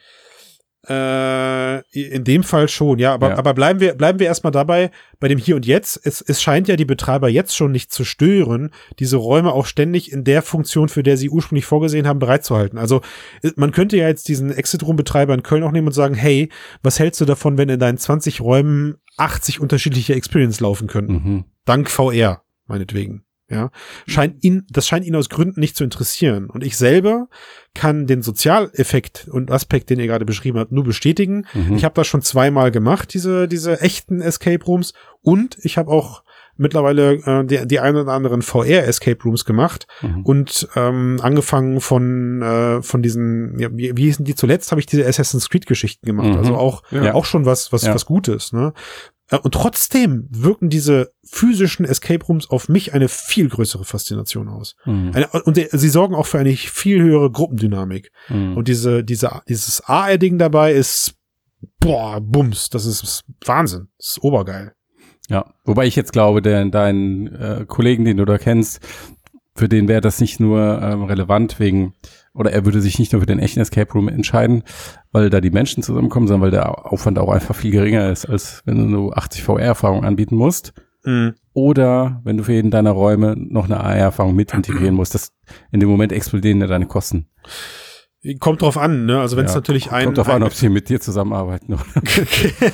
Äh, 0.89 1.81
in 1.93 2.25
dem 2.25 2.43
Fall 2.43 2.67
schon, 2.67 2.99
ja, 2.99 3.13
aber, 3.13 3.31
ja. 3.31 3.39
aber 3.39 3.53
bleiben 3.53 3.81
wir, 3.81 3.95
bleiben 3.95 4.19
wir 4.19 4.27
erstmal 4.27 4.51
dabei, 4.51 4.91
bei 5.19 5.29
dem 5.29 5.37
Hier 5.37 5.57
und 5.57 5.67
Jetzt. 5.67 6.01
Es, 6.05 6.23
es 6.23 6.41
scheint 6.41 6.69
ja 6.69 6.77
die 6.77 6.87
Betreiber 6.87 7.29
jetzt 7.29 7.55
schon 7.55 7.71
nicht 7.71 7.93
zu 7.93 8.03
stören, 8.03 8.71
diese 8.99 9.19
Räume 9.19 9.53
auch 9.53 9.67
ständig 9.67 10.11
in 10.11 10.25
der 10.25 10.41
Funktion, 10.41 10.89
für 10.89 11.03
der 11.03 11.19
sie 11.19 11.29
ursprünglich 11.29 11.67
vorgesehen 11.67 12.07
haben, 12.09 12.19
bereitzuhalten. 12.19 12.79
Also, 12.79 13.03
man 13.57 13.73
könnte 13.73 13.99
ja 13.99 14.09
jetzt 14.09 14.29
diesen 14.29 14.51
Exit-Room-Betreiber 14.51 15.35
in 15.35 15.43
Köln 15.43 15.65
auch 15.65 15.73
nehmen 15.73 15.89
und 15.89 15.93
sagen, 15.93 16.15
hey, 16.15 16.49
was 16.83 16.99
hältst 16.99 17.21
du 17.21 17.27
davon, 17.27 17.59
wenn 17.59 17.69
in 17.69 17.79
deinen 17.79 17.99
20 17.99 18.41
Räumen 18.41 18.97
80 19.19 19.61
unterschiedliche 19.61 20.15
Experience 20.15 20.61
laufen 20.61 20.89
könnten? 20.89 21.13
Mhm. 21.13 21.45
Dank 21.67 21.91
VR, 21.91 22.43
meinetwegen. 22.67 23.25
Ja, 23.51 23.71
scheint 24.07 24.45
ihn, 24.45 24.65
das 24.71 24.87
scheint 24.87 25.05
ihn 25.05 25.17
aus 25.17 25.29
Gründen 25.29 25.59
nicht 25.59 25.77
zu 25.77 25.83
interessieren. 25.83 26.49
Und 26.49 26.63
ich 26.63 26.77
selber 26.77 27.29
kann 27.75 28.07
den 28.07 28.23
Sozialeffekt 28.23 29.27
und 29.29 29.51
Aspekt, 29.51 29.91
den 29.91 29.99
ihr 29.99 30.07
gerade 30.07 30.25
beschrieben 30.25 30.59
habt, 30.59 30.71
nur 30.71 30.85
bestätigen. 30.85 31.47
Mhm. 31.53 31.75
Ich 31.75 31.85
habe 31.85 31.95
das 31.95 32.07
schon 32.07 32.23
zweimal 32.23 32.71
gemacht, 32.71 33.13
diese, 33.13 33.49
diese 33.49 33.81
echten 33.81 34.21
Escape 34.21 34.65
Rooms. 34.65 34.93
Und 35.21 35.59
ich 35.63 35.79
habe 35.79 35.91
auch 35.91 36.23
mittlerweile 36.61 37.15
äh, 37.15 37.45
die, 37.45 37.67
die 37.67 37.81
ein 37.81 37.97
oder 37.97 38.13
anderen 38.13 38.43
VR 38.43 38.87
Escape 38.87 39.21
Rooms 39.25 39.45
gemacht 39.45 39.87
mhm. 40.03 40.23
und 40.23 40.69
ähm, 40.77 41.19
angefangen 41.23 41.81
von 41.81 42.43
äh, 42.43 42.83
von 42.83 43.03
diesen 43.03 43.59
ja, 43.59 43.71
wie, 43.73 43.97
wie 43.97 44.05
hießen 44.05 44.27
die 44.27 44.35
zuletzt 44.35 44.71
habe 44.71 44.81
ich 44.81 44.87
diese 44.87 45.07
Assassin's 45.07 45.49
Creed 45.49 45.65
Geschichten 45.67 46.05
gemacht 46.05 46.29
mhm. 46.29 46.37
also 46.37 46.57
auch 46.57 46.83
ja. 46.91 47.15
auch 47.15 47.25
schon 47.25 47.47
was 47.47 47.73
was 47.73 47.83
ja. 47.83 47.95
was 47.95 48.05
Gutes 48.05 48.53
ne 48.53 48.75
und 49.39 49.55
trotzdem 49.55 50.27
wirken 50.31 50.71
diese 50.71 51.13
physischen 51.25 51.85
Escape 51.85 52.25
Rooms 52.27 52.51
auf 52.51 52.69
mich 52.69 52.95
eine 52.95 53.09
viel 53.09 53.49
größere 53.49 53.85
Faszination 53.85 54.49
aus. 54.49 54.75
Mhm. 54.85 55.13
Eine, 55.15 55.31
und 55.45 55.57
sie 55.57 55.89
sorgen 55.89 56.15
auch 56.15 56.27
für 56.27 56.39
eine 56.39 56.55
viel 56.57 57.01
höhere 57.01 57.31
Gruppendynamik. 57.31 58.11
Mhm. 58.29 58.57
Und 58.57 58.69
diese, 58.69 59.05
diese, 59.05 59.41
dieses 59.49 59.83
AR-Ding 59.83 60.39
dabei 60.39 60.73
ist, 60.73 61.15
boah, 61.79 62.21
Bums, 62.21 62.71
das 62.71 62.87
ist 62.87 63.25
Wahnsinn. 63.45 63.89
Das 63.99 64.09
ist 64.09 64.23
obergeil. 64.23 64.73
Ja, 65.29 65.55
wobei 65.65 65.87
ich 65.87 65.95
jetzt 65.95 66.13
glaube, 66.13 66.43
der, 66.43 66.65
dein 66.67 67.29
äh, 67.29 67.65
Kollegen, 67.67 68.05
den 68.05 68.17
du 68.17 68.25
da 68.25 68.37
kennst, 68.37 68.81
für 69.55 69.69
den 69.69 69.87
wäre 69.87 70.01
das 70.01 70.21
nicht 70.21 70.41
nur 70.41 70.81
ähm, 70.83 71.05
relevant 71.05 71.61
wegen, 71.61 71.95
oder 72.35 72.53
er 72.53 72.65
würde 72.65 72.81
sich 72.81 72.99
nicht 72.99 73.13
nur 73.13 73.21
für 73.21 73.27
den 73.27 73.39
echten 73.39 73.61
Escape 73.61 73.93
Room 73.93 74.09
entscheiden, 74.09 74.63
weil 75.13 75.31
da 75.31 75.41
die 75.41 75.51
Menschen 75.51 75.83
zusammenkommen, 75.83 76.29
sondern 76.29 76.43
weil 76.43 76.51
der 76.51 76.93
Aufwand 76.93 77.19
auch 77.19 77.31
einfach 77.31 77.55
viel 77.55 77.73
geringer 77.73 78.11
ist, 78.11 78.27
als 78.27 78.63
wenn 78.65 78.79
du 78.79 78.85
nur 78.85 79.19
80 79.19 79.43
VR-Erfahrungen 79.43 80.05
anbieten 80.05 80.37
musst. 80.37 80.73
Mhm. 81.05 81.35
Oder 81.53 82.21
wenn 82.25 82.37
du 82.37 82.45
für 82.45 82.53
jeden 82.53 82.71
deiner 82.71 82.93
Räume 82.93 83.35
noch 83.37 83.65
eine 83.65 83.81
AR-Erfahrung 83.81 84.35
mit 84.35 84.53
integrieren 84.55 84.95
musst. 84.95 85.15
Das, 85.15 85.33
in 85.73 85.81
dem 85.81 85.89
Moment 85.89 86.13
explodieren 86.13 86.61
ja 86.61 86.67
deine 86.67 86.87
Kosten. 86.87 87.27
Kommt 88.39 88.61
drauf 88.61 88.77
an, 88.77 89.07
ne? 89.07 89.19
Also 89.19 89.39
wenn 89.39 89.47
es 89.47 89.53
ja, 89.53 89.57
natürlich 89.57 89.93
ein. 89.93 90.05
Kommt 90.05 90.19
drauf 90.19 90.29
an, 90.29 90.43
ob 90.43 90.53
sie 90.53 90.69
mit 90.69 90.91
dir 90.91 91.01
zusammenarbeiten. 91.01 91.79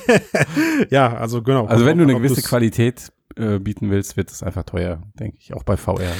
ja, 0.90 1.16
also 1.16 1.40
genau. 1.40 1.66
Also 1.66 1.86
wenn 1.86 1.98
du 1.98 2.02
eine 2.02 2.14
gewisse 2.14 2.42
Qualität 2.42 3.12
äh, 3.36 3.58
bieten 3.58 3.90
willst, 3.90 4.16
wird 4.16 4.30
es 4.30 4.42
einfach 4.42 4.64
teuer, 4.64 5.02
denke 5.18 5.36
ich, 5.40 5.54
auch 5.54 5.62
bei 5.62 5.76
VR. 5.76 6.12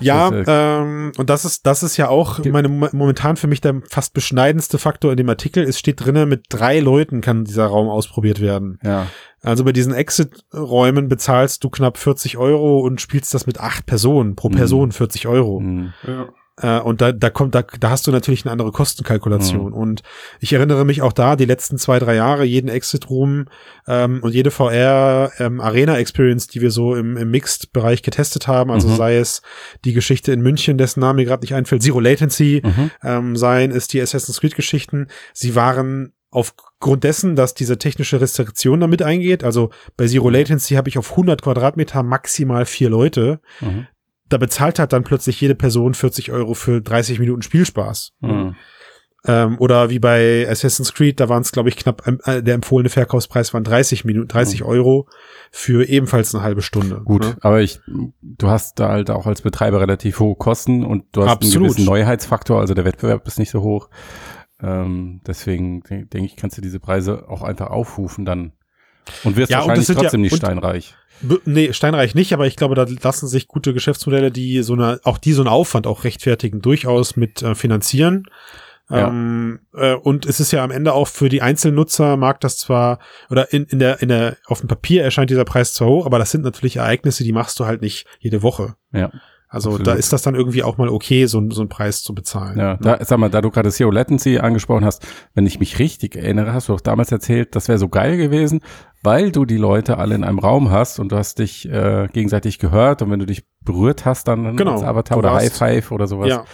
Ja, 0.00 0.30
das, 0.30 0.48
äh, 0.48 0.80
ähm, 0.80 1.12
und 1.16 1.30
das 1.30 1.44
ist, 1.44 1.66
das 1.66 1.82
ist 1.82 1.96
ja 1.96 2.08
auch 2.08 2.44
meine 2.44 2.68
momentan 2.68 3.36
für 3.36 3.46
mich 3.46 3.60
der 3.60 3.80
fast 3.88 4.12
beschneidendste 4.12 4.78
Faktor 4.78 5.12
in 5.12 5.16
dem 5.16 5.28
Artikel. 5.28 5.62
Es 5.62 5.78
steht 5.78 6.04
drinnen, 6.04 6.28
mit 6.28 6.46
drei 6.48 6.80
Leuten 6.80 7.20
kann 7.20 7.44
dieser 7.44 7.66
Raum 7.66 7.88
ausprobiert 7.88 8.40
werden. 8.40 8.78
Ja. 8.82 9.06
Also 9.42 9.64
bei 9.64 9.72
diesen 9.72 9.92
Exit-Räumen 9.92 11.08
bezahlst 11.08 11.62
du 11.62 11.70
knapp 11.70 11.98
40 11.98 12.38
Euro 12.38 12.80
und 12.80 13.00
spielst 13.00 13.34
das 13.34 13.46
mit 13.46 13.60
acht 13.60 13.86
Personen, 13.86 14.36
pro 14.36 14.48
mhm. 14.48 14.54
Person 14.54 14.92
40 14.92 15.28
Euro. 15.28 15.60
Mhm. 15.60 15.92
Ja. 16.06 16.28
Äh, 16.60 16.78
und 16.78 17.00
da, 17.00 17.10
da 17.12 17.30
kommt, 17.30 17.54
da, 17.54 17.62
da 17.62 17.90
hast 17.90 18.06
du 18.06 18.12
natürlich 18.12 18.44
eine 18.44 18.52
andere 18.52 18.70
Kostenkalkulation. 18.70 19.68
Mhm. 19.68 19.72
Und 19.72 20.02
ich 20.40 20.52
erinnere 20.52 20.84
mich 20.84 21.02
auch 21.02 21.12
da, 21.12 21.34
die 21.36 21.46
letzten 21.46 21.78
zwei, 21.78 21.98
drei 21.98 22.14
Jahre, 22.14 22.44
jeden 22.44 22.68
Exit-Room 22.68 23.46
ähm, 23.88 24.20
und 24.22 24.34
jede 24.34 24.50
VR-Arena-Experience, 24.52 26.44
ähm, 26.44 26.50
die 26.52 26.60
wir 26.60 26.70
so 26.70 26.94
im, 26.94 27.16
im 27.16 27.30
Mixed-Bereich 27.30 28.02
getestet 28.02 28.46
haben, 28.46 28.70
also 28.70 28.88
mhm. 28.88 28.96
sei 28.96 29.16
es 29.16 29.42
die 29.84 29.94
Geschichte 29.94 30.32
in 30.32 30.42
München, 30.42 30.78
dessen 30.78 31.00
Name 31.00 31.22
mir 31.22 31.24
gerade 31.24 31.42
nicht 31.42 31.54
einfällt, 31.54 31.82
Zero 31.82 31.98
Latency, 32.00 32.62
mhm. 32.64 32.90
ähm, 33.02 33.36
seien 33.36 33.72
es 33.72 33.88
die 33.88 34.00
Assassin's 34.00 34.40
Creed-Geschichten, 34.40 35.08
sie 35.32 35.54
waren 35.54 36.12
aufgrund 36.30 37.04
dessen, 37.04 37.36
dass 37.36 37.54
diese 37.54 37.78
technische 37.78 38.20
Restriktion 38.20 38.80
damit 38.80 39.02
eingeht, 39.02 39.44
also 39.44 39.70
bei 39.96 40.06
Zero 40.06 40.30
Latency 40.30 40.74
habe 40.74 40.88
ich 40.88 40.98
auf 40.98 41.12
100 41.12 41.42
Quadratmeter 41.42 42.02
maximal 42.02 42.64
vier 42.66 42.90
Leute. 42.90 43.40
Mhm 43.60 43.86
da 44.34 44.38
bezahlt 44.38 44.80
hat 44.80 44.92
dann 44.92 45.04
plötzlich 45.04 45.40
jede 45.40 45.54
Person 45.54 45.94
40 45.94 46.32
Euro 46.32 46.54
für 46.54 46.82
30 46.82 47.20
Minuten 47.20 47.42
Spielspaß. 47.42 48.14
Mhm. 48.20 48.56
Ähm, 49.26 49.56
oder 49.60 49.90
wie 49.90 50.00
bei 50.00 50.46
Assassin's 50.50 50.92
Creed, 50.92 51.20
da 51.20 51.28
waren 51.28 51.42
es, 51.42 51.52
glaube 51.52 51.68
ich, 51.68 51.76
knapp, 51.76 52.02
äh, 52.26 52.42
der 52.42 52.54
empfohlene 52.54 52.90
Verkaufspreis 52.90 53.54
waren 53.54 53.62
30 53.62 54.04
Minuten, 54.04 54.26
30 54.26 54.60
mhm. 54.60 54.66
Euro 54.66 55.08
für 55.52 55.88
ebenfalls 55.88 56.34
eine 56.34 56.42
halbe 56.42 56.62
Stunde. 56.62 57.00
Gut, 57.04 57.22
ne? 57.22 57.36
aber 57.42 57.62
ich, 57.62 57.80
du 57.86 58.48
hast 58.48 58.80
da 58.80 58.88
halt 58.88 59.08
auch 59.08 59.26
als 59.26 59.40
Betreiber 59.40 59.80
relativ 59.80 60.18
hohe 60.18 60.34
Kosten 60.34 60.84
und 60.84 61.04
du 61.12 61.22
hast 61.22 61.30
Absolut. 61.30 61.54
einen 61.54 61.64
gewissen 61.68 61.84
Neuheitsfaktor, 61.86 62.60
also 62.60 62.74
der 62.74 62.84
Wettbewerb 62.84 63.26
ist 63.26 63.38
nicht 63.38 63.50
so 63.50 63.62
hoch. 63.62 63.88
Ähm, 64.60 65.20
deswegen 65.26 65.80
denke 65.82 66.24
ich, 66.24 66.36
kannst 66.36 66.58
du 66.58 66.60
diese 66.60 66.80
Preise 66.80 67.28
auch 67.28 67.42
einfach 67.42 67.68
aufrufen 67.68 68.24
dann. 68.24 68.52
Und 69.24 69.36
wirst 69.36 69.50
ja, 69.50 69.58
wahrscheinlich 69.58 69.88
und 69.88 69.94
trotzdem 69.96 70.20
ja, 70.20 70.30
nicht 70.30 70.36
steinreich. 70.36 70.94
Nee, 71.44 71.72
Steinreich 71.72 72.14
nicht, 72.14 72.32
aber 72.32 72.46
ich 72.46 72.56
glaube, 72.56 72.74
da 72.74 72.86
lassen 73.02 73.28
sich 73.28 73.48
gute 73.48 73.72
Geschäftsmodelle, 73.72 74.30
die 74.30 74.62
so 74.62 74.74
eine, 74.74 75.00
auch 75.04 75.18
die 75.18 75.32
so 75.32 75.42
einen 75.42 75.48
Aufwand 75.48 75.86
auch 75.86 76.04
rechtfertigen, 76.04 76.60
durchaus 76.60 77.16
mit 77.16 77.42
äh, 77.42 77.54
finanzieren. 77.54 78.24
Ja. 78.90 79.08
Ähm, 79.08 79.60
äh, 79.72 79.94
und 79.94 80.26
es 80.26 80.40
ist 80.40 80.52
ja 80.52 80.62
am 80.62 80.70
Ende 80.70 80.92
auch 80.92 81.08
für 81.08 81.30
die 81.30 81.40
Einzelnutzer 81.40 82.18
mag 82.18 82.40
das 82.40 82.58
zwar, 82.58 82.98
oder 83.30 83.52
in, 83.52 83.64
in 83.64 83.78
der, 83.78 84.02
in 84.02 84.08
der, 84.08 84.36
auf 84.46 84.60
dem 84.60 84.68
Papier 84.68 85.02
erscheint 85.02 85.30
dieser 85.30 85.46
Preis 85.46 85.72
zwar 85.72 85.88
hoch, 85.88 86.04
aber 86.04 86.18
das 86.18 86.30
sind 86.30 86.44
natürlich 86.44 86.76
Ereignisse, 86.76 87.24
die 87.24 87.32
machst 87.32 87.58
du 87.58 87.64
halt 87.64 87.80
nicht 87.80 88.06
jede 88.18 88.42
Woche. 88.42 88.74
Ja. 88.92 89.10
Also 89.54 89.70
Absolut. 89.70 89.86
da 89.86 89.92
ist 89.94 90.12
das 90.12 90.22
dann 90.22 90.34
irgendwie 90.34 90.62
auch 90.62 90.78
mal 90.78 90.88
okay, 90.88 91.26
so, 91.26 91.42
so 91.50 91.62
einen 91.62 91.68
Preis 91.68 92.02
zu 92.02 92.14
bezahlen. 92.14 92.58
Ja, 92.58 92.72
ne? 92.72 92.78
da, 92.80 93.04
sag 93.04 93.18
mal, 93.18 93.30
da 93.30 93.40
du 93.40 93.50
gerade 93.50 93.70
Zero 93.70 93.90
Latency 93.90 94.38
angesprochen 94.38 94.84
hast, 94.84 95.06
wenn 95.34 95.46
ich 95.46 95.60
mich 95.60 95.78
richtig 95.78 96.16
erinnere, 96.16 96.52
hast 96.52 96.68
du 96.68 96.74
auch 96.74 96.80
damals 96.80 97.12
erzählt, 97.12 97.54
das 97.54 97.68
wäre 97.68 97.78
so 97.78 97.88
geil 97.88 98.16
gewesen, 98.16 98.60
weil 99.02 99.30
du 99.30 99.44
die 99.44 99.56
Leute 99.56 99.98
alle 99.98 100.14
in 100.16 100.24
einem 100.24 100.40
Raum 100.40 100.70
hast 100.70 100.98
und 100.98 101.12
du 101.12 101.16
hast 101.16 101.38
dich 101.38 101.68
äh, 101.68 102.08
gegenseitig 102.12 102.58
gehört 102.58 103.02
und 103.02 103.10
wenn 103.10 103.20
du 103.20 103.26
dich 103.26 103.44
berührt 103.60 104.04
hast, 104.04 104.26
dann 104.28 104.56
genau, 104.56 104.72
als 104.72 104.82
Avatar 104.82 105.18
oder 105.18 105.34
High 105.34 105.52
Five 105.52 105.92
oder 105.92 106.06
sowas. 106.06 106.28
Ja. 106.28 106.44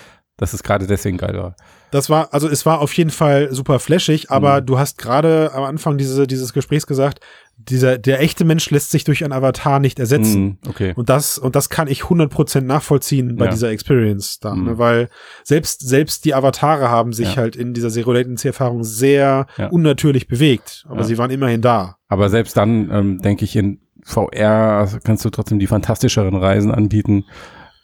Dass 0.41 0.55
es 0.55 0.63
gerade 0.63 0.87
deswegen 0.87 1.19
geil 1.19 1.37
war. 1.37 1.55
Das 1.91 2.09
war, 2.09 2.33
also 2.33 2.49
es 2.49 2.65
war 2.65 2.81
auf 2.81 2.95
jeden 2.95 3.11
Fall 3.11 3.53
super 3.53 3.79
flashig, 3.79 4.31
aber 4.31 4.63
mhm. 4.63 4.67
du 4.67 4.79
hast 4.79 4.97
gerade 4.97 5.51
am 5.53 5.65
Anfang 5.65 5.99
diese, 5.99 6.27
dieses 6.27 6.55
Gesprächs 6.55 6.87
gesagt, 6.87 7.21
dieser, 7.59 7.99
der 7.99 8.23
echte 8.23 8.47
Mensch 8.47 8.71
lässt 8.71 8.91
sich 8.91 9.05
durch 9.05 9.23
ein 9.23 9.33
Avatar 9.33 9.81
nicht 9.81 9.99
ersetzen. 9.99 10.59
Mm, 10.65 10.69
okay. 10.69 10.93
Und 10.97 11.11
das, 11.11 11.37
und 11.37 11.57
das 11.57 11.69
kann 11.69 11.89
ich 11.89 12.05
100% 12.05 12.63
nachvollziehen 12.63 13.37
bei 13.37 13.45
ja. 13.45 13.51
dieser 13.51 13.69
Experience 13.69 14.39
da, 14.41 14.55
mm. 14.55 14.65
ne? 14.65 14.79
weil 14.79 15.11
selbst, 15.45 15.87
selbst 15.87 16.25
die 16.25 16.33
Avatare 16.33 16.89
haben 16.89 17.13
sich 17.13 17.35
ja. 17.35 17.37
halt 17.37 17.57
in 17.57 17.75
dieser 17.75 17.91
Zero 17.91 18.15
Latency 18.15 18.49
Erfahrung 18.49 18.83
sehr 18.83 19.47
ja. 19.59 19.67
unnatürlich 19.67 20.27
bewegt, 20.27 20.87
aber 20.89 21.05
sie 21.05 21.19
waren 21.19 21.31
immerhin 21.31 21.61
da. 21.61 21.97
Aber 22.09 22.31
selbst 22.31 22.57
dann, 22.57 22.91
ähm, 22.91 23.19
denke 23.21 23.45
ich, 23.45 23.55
in 23.57 23.81
VR 24.05 24.89
kannst 25.05 25.27
du 25.27 25.31
trotzdem 25.31 25.59
die 25.59 25.67
fantastischeren 25.67 26.37
Reisen 26.37 26.71
anbieten, 26.71 27.27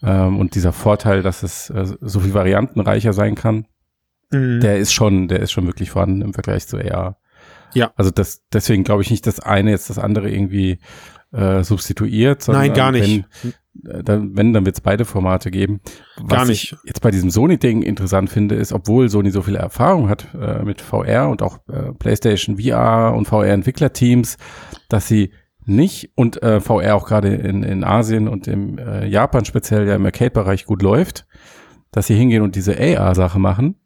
ähm, 0.02 0.38
und 0.38 0.54
dieser 0.54 0.72
Vorteil, 0.72 1.22
dass 1.22 1.42
es 1.42 1.70
äh, 1.70 1.86
so 2.00 2.20
viel 2.20 2.34
variantenreicher 2.34 3.12
sein 3.12 3.34
kann, 3.34 3.66
mm. 4.30 4.60
der 4.60 4.78
ist 4.78 4.92
schon, 4.92 5.28
der 5.28 5.40
ist 5.40 5.52
schon 5.52 5.66
wirklich 5.66 5.90
vorhanden 5.90 6.22
im 6.22 6.34
Vergleich 6.34 6.66
zu 6.66 6.78
AR. 6.78 7.18
Ja. 7.74 7.92
Also 7.96 8.10
das, 8.10 8.42
deswegen 8.52 8.84
glaube 8.84 9.02
ich 9.02 9.10
nicht, 9.10 9.26
dass 9.26 9.40
eine 9.40 9.70
jetzt 9.70 9.90
das 9.90 9.98
andere 9.98 10.30
irgendwie 10.30 10.78
äh, 11.32 11.62
substituiert. 11.62 12.42
Sondern 12.42 12.66
Nein, 12.66 12.74
gar 12.74 12.92
nicht. 12.92 13.24
Wenn, 13.42 13.50
äh, 13.90 14.02
dann, 14.02 14.36
wenn, 14.36 14.52
dann 14.52 14.64
wird 14.64 14.76
es 14.76 14.80
beide 14.80 15.04
Formate 15.04 15.50
geben. 15.50 15.80
Was 16.16 16.28
gar 16.28 16.46
nicht. 16.46 16.72
ich 16.72 16.78
jetzt 16.84 17.00
bei 17.00 17.10
diesem 17.10 17.30
Sony-Ding 17.30 17.82
interessant 17.82 18.30
finde, 18.30 18.54
ist, 18.54 18.72
obwohl 18.72 19.08
Sony 19.08 19.30
so 19.30 19.42
viel 19.42 19.56
Erfahrung 19.56 20.08
hat 20.08 20.28
äh, 20.34 20.62
mit 20.62 20.80
VR 20.80 21.28
und 21.28 21.42
auch 21.42 21.58
äh, 21.68 21.92
PlayStation 21.98 22.58
VR 22.58 23.14
und 23.14 23.26
VR-Entwicklerteams, 23.26 24.38
dass 24.88 25.08
sie 25.08 25.32
nicht 25.66 26.10
und 26.14 26.42
äh, 26.42 26.60
VR 26.60 26.94
auch 26.94 27.06
gerade 27.06 27.34
in, 27.34 27.62
in 27.62 27.84
Asien 27.84 28.28
und 28.28 28.46
im 28.48 28.78
äh, 28.78 29.06
Japan 29.06 29.44
speziell 29.44 29.86
ja 29.86 29.96
im 29.96 30.04
Arcade-Bereich 30.04 30.64
gut 30.64 30.82
läuft, 30.82 31.26
dass 31.90 32.06
sie 32.06 32.14
hingehen 32.14 32.42
und 32.42 32.56
diese 32.56 32.76
AR-Sache 32.78 33.38
machen, 33.38 33.76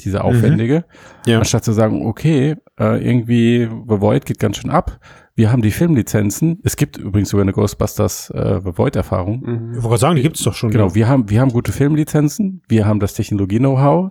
diese 0.00 0.18
mhm. 0.18 0.24
aufwendige, 0.24 0.84
mhm. 1.24 1.30
ja. 1.30 1.38
anstatt 1.38 1.64
zu 1.64 1.72
sagen, 1.72 2.06
okay, 2.06 2.56
äh, 2.78 3.04
irgendwie 3.04 3.68
The 3.88 4.00
Void 4.00 4.26
geht 4.26 4.38
ganz 4.38 4.58
schön 4.58 4.70
ab, 4.70 5.00
wir 5.34 5.50
haben 5.50 5.62
die 5.62 5.70
Filmlizenzen. 5.70 6.60
Es 6.64 6.76
gibt 6.76 6.98
übrigens 6.98 7.30
sogar 7.30 7.42
eine 7.42 7.52
Ghostbusters 7.52 8.28
äh, 8.30 8.60
The 8.62 8.76
Void-Erfahrung. 8.76 9.40
Mhm. 9.40 9.74
Ich 9.78 9.82
wollte 9.82 9.98
sagen, 9.98 10.16
die 10.16 10.22
gibt's 10.22 10.42
doch 10.42 10.52
schon. 10.52 10.70
Genau, 10.70 10.88
ja. 10.88 10.94
wir 10.94 11.08
haben, 11.08 11.30
wir 11.30 11.40
haben 11.40 11.50
gute 11.50 11.72
Filmlizenzen, 11.72 12.62
wir 12.68 12.86
haben 12.86 13.00
das 13.00 13.14
Technologie-Know-how, 13.14 14.10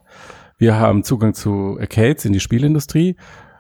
wir 0.58 0.80
haben 0.80 1.04
Zugang 1.04 1.36
zu 1.36 1.78
Arcades 1.80 2.26
in 2.26 2.34
die 2.34 2.40
Spielindustrie. 2.40 3.16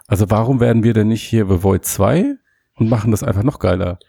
Also 0.08 0.32
warum 0.32 0.60
werden 0.60 0.82
wir 0.82 0.94
denn 0.96 1.10
nicht 1.10 1.22
hier 1.22 1.46
The 1.48 1.62
Void 1.62 1.86
2 1.86 2.38
und 2.80 2.90
machen 2.90 3.12
das 3.12 3.24
einfach 3.24 3.44
noch 3.44 3.60
geiler? 3.60 4.00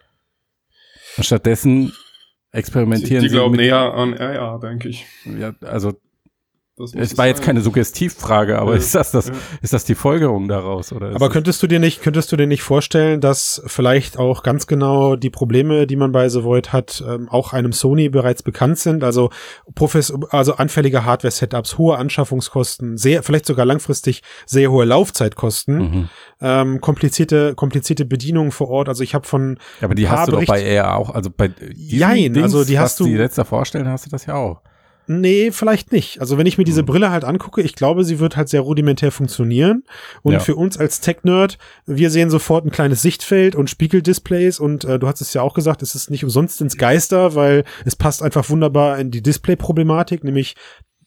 Stattdessen 1.18 1.92
experimentieren 2.52 3.22
die, 3.22 3.28
die 3.28 3.34
glauben 3.34 3.56
näher 3.56 3.94
an 3.94 4.16
AR, 4.16 4.58
denke 4.60 4.88
ich. 4.88 5.06
Ja, 5.24 5.54
also 5.62 6.00
es 6.82 7.18
war 7.18 7.26
jetzt 7.26 7.42
keine 7.42 7.60
Suggestivfrage, 7.60 8.58
aber 8.58 8.72
ja. 8.72 8.78
ist 8.78 8.94
das 8.94 9.10
das, 9.10 9.28
ja. 9.28 9.34
ist 9.62 9.72
das 9.72 9.84
die 9.84 9.94
Folgerung 9.94 10.48
daraus, 10.48 10.92
oder? 10.92 11.14
Aber 11.14 11.28
könntest 11.28 11.62
du 11.62 11.66
dir 11.66 11.78
nicht, 11.78 12.02
könntest 12.02 12.32
du 12.32 12.36
dir 12.36 12.46
nicht 12.46 12.62
vorstellen, 12.62 13.20
dass 13.20 13.62
vielleicht 13.66 14.18
auch 14.18 14.42
ganz 14.42 14.66
genau 14.66 15.16
die 15.16 15.30
Probleme, 15.30 15.86
die 15.86 15.96
man 15.96 16.12
bei 16.12 16.28
The 16.28 16.44
Void 16.44 16.72
hat, 16.72 17.02
ähm, 17.06 17.28
auch 17.28 17.52
einem 17.52 17.72
Sony 17.72 18.08
bereits 18.08 18.42
bekannt 18.42 18.78
sind? 18.78 19.04
Also 19.04 19.30
Profes 19.74 20.12
also 20.30 20.54
anfällige 20.54 21.04
Hardware-Setups, 21.04 21.78
hohe 21.78 21.96
Anschaffungskosten, 21.96 22.96
sehr, 22.96 23.22
vielleicht 23.22 23.46
sogar 23.46 23.66
langfristig 23.66 24.22
sehr 24.46 24.70
hohe 24.70 24.84
Laufzeitkosten, 24.84 25.76
mhm. 25.76 26.08
ähm, 26.40 26.80
komplizierte, 26.80 27.54
komplizierte 27.54 28.04
Bedienungen 28.04 28.52
vor 28.52 28.68
Ort. 28.68 28.88
Also 28.88 29.02
ich 29.02 29.14
habe 29.14 29.26
von 29.26 29.58
ja, 29.80 29.86
aber 29.86 29.94
die 29.94 30.08
hast 30.08 30.28
du 30.28 30.32
doch 30.32 30.44
bei 30.46 30.62
eher 30.62 30.96
auch, 30.96 31.10
also 31.10 31.30
bei 31.34 31.50
Jein, 31.74 32.34
Dings, 32.34 32.44
also 32.44 32.64
die 32.64 32.78
hast 32.78 33.00
du 33.00 33.04
die 33.04 33.16
letzter 33.16 33.44
vorstellen, 33.44 33.88
hast 33.88 34.06
du 34.06 34.10
das 34.10 34.26
ja 34.26 34.34
auch. 34.34 34.62
Nee, 35.12 35.50
vielleicht 35.50 35.90
nicht. 35.90 36.20
Also 36.20 36.38
wenn 36.38 36.46
ich 36.46 36.56
mir 36.56 36.62
diese 36.62 36.82
hm. 36.82 36.86
Brille 36.86 37.10
halt 37.10 37.24
angucke, 37.24 37.62
ich 37.62 37.74
glaube, 37.74 38.04
sie 38.04 38.20
wird 38.20 38.36
halt 38.36 38.48
sehr 38.48 38.60
rudimentär 38.60 39.10
funktionieren. 39.10 39.82
Und 40.22 40.34
ja. 40.34 40.38
für 40.38 40.54
uns 40.54 40.78
als 40.78 41.00
Tech-Nerd, 41.00 41.58
wir 41.84 42.10
sehen 42.10 42.30
sofort 42.30 42.64
ein 42.64 42.70
kleines 42.70 43.02
Sichtfeld 43.02 43.56
und 43.56 43.68
Spiegeldisplays. 43.68 44.60
Und 44.60 44.84
äh, 44.84 45.00
du 45.00 45.08
hast 45.08 45.20
es 45.20 45.34
ja 45.34 45.42
auch 45.42 45.54
gesagt, 45.54 45.82
es 45.82 45.96
ist 45.96 46.10
nicht 46.12 46.22
umsonst 46.22 46.60
ins 46.60 46.76
Geister, 46.76 47.34
weil 47.34 47.64
es 47.84 47.96
passt 47.96 48.22
einfach 48.22 48.48
wunderbar 48.50 49.00
in 49.00 49.10
die 49.10 49.20
Display-Problematik, 49.20 50.22
nämlich 50.22 50.54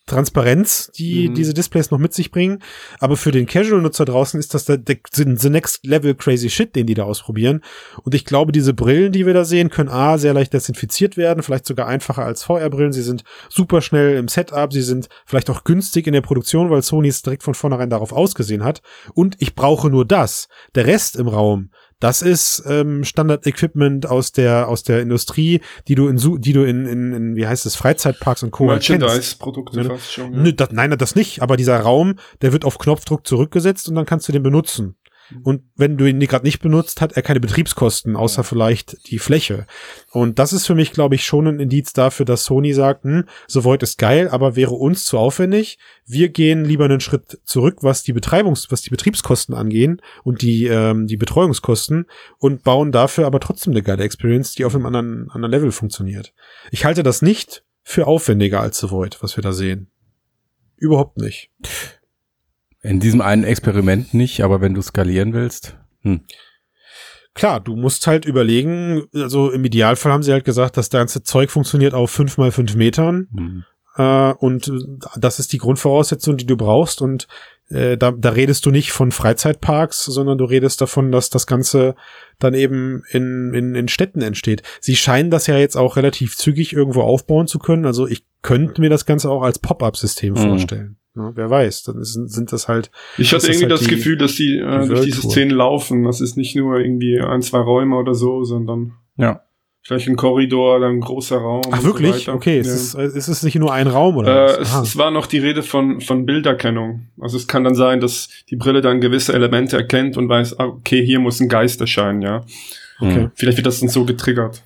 Transparenz, 0.05 0.91
die 0.97 1.29
mhm. 1.29 1.35
diese 1.35 1.53
Displays 1.53 1.89
noch 1.89 1.97
mit 1.97 2.13
sich 2.13 2.29
bringen. 2.29 2.59
Aber 2.99 3.15
für 3.15 3.31
den 3.31 3.45
Casual-Nutzer 3.45 4.03
draußen 4.03 4.37
ist 4.37 4.53
das 4.53 4.65
der, 4.65 4.77
der, 4.77 4.97
the 5.13 5.49
next 5.49 5.85
level 5.85 6.13
crazy 6.13 6.49
shit, 6.49 6.75
den 6.75 6.87
die 6.87 6.93
da 6.93 7.03
ausprobieren. 7.03 7.61
Und 8.03 8.13
ich 8.13 8.25
glaube, 8.25 8.51
diese 8.51 8.73
Brillen, 8.73 9.13
die 9.13 9.25
wir 9.25 9.33
da 9.33 9.45
sehen, 9.45 9.69
können 9.69 9.89
A, 9.89 10.17
sehr 10.17 10.33
leicht 10.33 10.53
desinfiziert 10.53 11.15
werden, 11.15 11.41
vielleicht 11.41 11.65
sogar 11.65 11.87
einfacher 11.87 12.25
als 12.25 12.43
VR-Brillen. 12.43 12.91
Sie 12.91 13.01
sind 13.01 13.23
super 13.49 13.81
schnell 13.81 14.17
im 14.17 14.27
Setup, 14.27 14.73
sie 14.73 14.81
sind 14.81 15.07
vielleicht 15.25 15.49
auch 15.49 15.63
günstig 15.63 16.05
in 16.07 16.13
der 16.13 16.21
Produktion, 16.21 16.69
weil 16.69 16.81
Sony 16.81 17.07
es 17.07 17.21
direkt 17.21 17.43
von 17.43 17.53
vornherein 17.53 17.89
darauf 17.89 18.11
ausgesehen 18.11 18.63
hat. 18.63 18.81
Und 19.13 19.37
ich 19.39 19.55
brauche 19.55 19.89
nur 19.89 20.05
das. 20.05 20.49
Der 20.75 20.85
Rest 20.85 21.15
im 21.15 21.29
Raum, 21.29 21.69
das 22.03 22.21
ist 22.21 22.63
ähm, 22.67 23.05
Standard-Equipment 23.05 24.07
aus 24.07 24.33
der 24.33 24.67
aus 24.67 24.83
der 24.83 25.01
Industrie, 25.01 25.61
die 25.87 25.95
du 25.95 26.09
in 26.09 26.17
die 26.41 26.51
du 26.51 26.63
in, 26.63 26.85
in, 26.85 27.13
in 27.13 27.35
wie 27.37 27.47
heißt 27.47 27.65
es 27.65 27.77
Freizeitparks 27.77 28.43
und 28.43 28.51
Co. 28.51 28.65
Merchandise-Produkte 28.65 29.85
fast 29.85 30.11
schon. 30.11 30.33
Ja. 30.33 30.39
Nö, 30.41 30.51
das, 30.51 30.71
nein, 30.71 30.93
das 30.97 31.15
nicht. 31.15 31.41
Aber 31.41 31.55
dieser 31.55 31.79
Raum, 31.79 32.15
der 32.41 32.51
wird 32.51 32.65
auf 32.65 32.77
Knopfdruck 32.77 33.25
zurückgesetzt 33.25 33.87
und 33.87 33.95
dann 33.95 34.05
kannst 34.05 34.27
du 34.27 34.33
den 34.33 34.43
benutzen. 34.43 34.95
Und 35.43 35.63
wenn 35.75 35.97
du 35.97 36.05
ihn 36.05 36.19
gerade 36.19 36.45
nicht 36.45 36.59
benutzt, 36.59 37.01
hat 37.01 37.13
er 37.13 37.21
keine 37.21 37.39
Betriebskosten, 37.39 38.15
außer 38.15 38.41
ja. 38.41 38.43
vielleicht 38.43 39.09
die 39.09 39.19
Fläche. 39.19 39.65
Und 40.11 40.39
das 40.39 40.53
ist 40.53 40.67
für 40.67 40.75
mich, 40.75 40.91
glaube 40.91 41.15
ich, 41.15 41.25
schon 41.25 41.47
ein 41.47 41.59
Indiz 41.59 41.93
dafür, 41.93 42.25
dass 42.25 42.45
Sony 42.45 42.73
sagt, 42.73 43.03
hm, 43.03 43.25
Savoid 43.47 43.83
ist 43.83 43.97
geil, 43.97 44.29
aber 44.29 44.55
wäre 44.55 44.73
uns 44.73 45.05
zu 45.05 45.17
aufwendig. 45.17 45.79
Wir 46.05 46.29
gehen 46.29 46.65
lieber 46.65 46.85
einen 46.85 46.99
Schritt 46.99 47.39
zurück, 47.45 47.77
was 47.81 48.03
die 48.03 48.13
Betreibungs-, 48.13 48.71
was 48.71 48.81
die 48.81 48.89
Betriebskosten 48.89 49.55
angehen 49.55 50.01
und 50.23 50.41
die, 50.41 50.67
ähm, 50.67 51.07
die 51.07 51.17
Betreuungskosten 51.17 52.05
und 52.37 52.63
bauen 52.63 52.91
dafür 52.91 53.25
aber 53.25 53.39
trotzdem 53.39 53.71
eine 53.73 53.83
geile 53.83 54.03
Experience, 54.03 54.53
die 54.55 54.65
auf 54.65 54.75
einem 54.75 54.85
anderen, 54.85 55.29
anderen 55.31 55.51
Level 55.51 55.71
funktioniert. 55.71 56.33
Ich 56.71 56.85
halte 56.85 57.03
das 57.03 57.21
nicht 57.21 57.63
für 57.81 58.07
aufwendiger 58.07 58.61
als 58.61 58.79
Savoid, 58.79 59.21
was 59.21 59.37
wir 59.37 59.41
da 59.41 59.53
sehen. 59.53 59.87
Überhaupt 60.77 61.17
nicht. 61.17 61.49
In 62.83 62.99
diesem 62.99 63.21
einen 63.21 63.45
Experiment 63.45 64.13
nicht, 64.13 64.41
aber 64.43 64.61
wenn 64.61 64.73
du 64.73 64.81
skalieren 64.81 65.33
willst. 65.33 65.77
Hm. 66.01 66.21
Klar, 67.33 67.61
du 67.61 67.75
musst 67.75 68.05
halt 68.05 68.25
überlegen, 68.25 69.03
also 69.15 69.49
im 69.49 69.65
Idealfall 69.65 70.11
haben 70.11 70.21
sie 70.21 70.33
halt 70.33 70.45
gesagt, 70.45 70.77
das 70.77 70.89
ganze 70.89 71.23
Zeug 71.23 71.49
funktioniert 71.49 71.93
auf 71.93 72.11
fünf 72.11 72.37
mal 72.37 72.51
fünf 72.51 72.75
Metern. 72.75 73.27
Hm. 73.35 73.63
Äh, 73.95 74.33
und 74.33 74.71
das 75.17 75.39
ist 75.39 75.53
die 75.53 75.57
Grundvoraussetzung, 75.57 76.37
die 76.37 76.45
du 76.45 76.57
brauchst. 76.57 77.01
Und 77.01 77.27
äh, 77.69 77.97
da, 77.97 78.11
da 78.11 78.29
redest 78.29 78.65
du 78.65 78.71
nicht 78.71 78.91
von 78.91 79.11
Freizeitparks, 79.11 80.03
sondern 80.05 80.37
du 80.37 80.45
redest 80.45 80.81
davon, 80.81 81.11
dass 81.11 81.29
das 81.29 81.47
Ganze 81.47 81.95
dann 82.37 82.53
eben 82.53 83.03
in, 83.09 83.53
in, 83.53 83.75
in 83.75 83.87
Städten 83.87 84.21
entsteht. 84.21 84.61
Sie 84.79 84.95
scheinen 84.95 85.31
das 85.31 85.47
ja 85.47 85.57
jetzt 85.57 85.77
auch 85.77 85.95
relativ 85.95 86.35
zügig 86.35 86.73
irgendwo 86.73 87.01
aufbauen 87.01 87.47
zu 87.47 87.59
können. 87.59 87.85
Also 87.85 88.07
ich 88.07 88.25
könnte 88.41 88.81
mir 88.81 88.89
das 88.89 89.05
Ganze 89.05 89.29
auch 89.29 89.41
als 89.41 89.57
Pop-up-System 89.59 90.33
mhm. 90.33 90.37
vorstellen. 90.37 90.97
Ja, 91.15 91.31
wer 91.35 91.49
weiß, 91.49 91.83
dann 91.83 91.99
ist, 91.99 92.13
sind 92.13 92.51
das 92.51 92.67
halt. 92.67 92.89
Ich 93.17 93.33
hatte 93.33 93.47
irgendwie 93.47 93.63
halt 93.63 93.71
das 93.73 93.87
Gefühl, 93.87 94.17
dass 94.17 94.35
die, 94.35 94.57
äh, 94.57 94.81
die 94.81 94.87
durch 94.87 95.05
diese 95.05 95.21
Szene 95.21 95.53
laufen. 95.53 96.03
Das 96.03 96.21
ist 96.21 96.37
nicht 96.37 96.55
nur 96.55 96.79
irgendwie 96.79 97.19
ein, 97.19 97.41
zwei 97.41 97.59
Räume 97.59 97.97
oder 97.97 98.15
so, 98.15 98.43
sondern 98.43 98.93
ja. 99.17 99.41
vielleicht 99.83 100.07
ein 100.07 100.15
Korridor, 100.15 100.79
dann 100.79 100.93
ein 100.93 101.01
großer 101.01 101.37
Raum. 101.37 101.61
Ach 101.71 101.83
wirklich? 101.83 102.25
So 102.25 102.33
okay, 102.33 102.55
ja. 102.55 102.61
ist, 102.61 102.95
es, 102.95 103.15
ist 103.15 103.27
es 103.27 103.43
nicht 103.43 103.55
nur 103.55 103.71
ein 103.71 103.85
Raum 103.85 104.17
oder? 104.17 104.57
Äh, 104.57 104.61
es, 104.61 104.73
es, 104.73 104.97
war 104.97 105.11
noch 105.11 105.27
die 105.27 105.37
Rede 105.37 105.61
von 105.61 106.01
von 106.01 106.25
Bilderkennung. 106.25 107.09
Also 107.19 107.37
es 107.37 107.47
kann 107.47 107.63
dann 107.63 107.75
sein, 107.75 107.99
dass 107.99 108.29
die 108.49 108.55
Brille 108.55 108.81
dann 108.81 108.99
gewisse 108.99 109.33
Elemente 109.33 109.77
erkennt 109.77 110.17
und 110.17 110.29
weiß, 110.29 110.59
ah, 110.59 110.65
okay, 110.65 111.05
hier 111.05 111.19
muss 111.19 111.39
ein 111.39 111.47
Geist 111.47 111.79
erscheinen, 111.79 112.23
ja. 112.23 112.43
Okay. 112.99 113.29
Vielleicht 113.35 113.57
wird 113.57 113.67
das 113.67 113.81
dann 113.81 113.89
so 113.89 114.05
getriggert. 114.05 114.63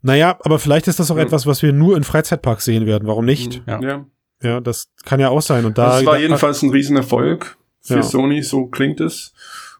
Naja, 0.00 0.38
aber 0.42 0.58
vielleicht 0.58 0.88
ist 0.88 0.98
das 0.98 1.10
auch 1.10 1.16
ja. 1.16 1.22
etwas, 1.22 1.46
was 1.46 1.62
wir 1.62 1.72
nur 1.72 1.96
in 1.96 2.04
Freizeitparks 2.04 2.64
sehen 2.64 2.86
werden. 2.86 3.06
Warum 3.06 3.24
nicht? 3.24 3.62
Ja. 3.66 3.80
ja. 3.80 4.06
Ja, 4.42 4.60
das 4.60 4.88
kann 5.04 5.20
ja 5.20 5.28
auch 5.28 5.42
sein. 5.42 5.64
Und 5.64 5.78
da, 5.78 5.96
das 5.96 6.06
war 6.06 6.18
jedenfalls 6.18 6.62
ein 6.62 6.70
Riesenerfolg 6.70 7.56
für 7.80 7.96
ja. 7.96 8.02
Sony, 8.02 8.42
so 8.42 8.66
klingt 8.66 9.00
es. 9.00 9.32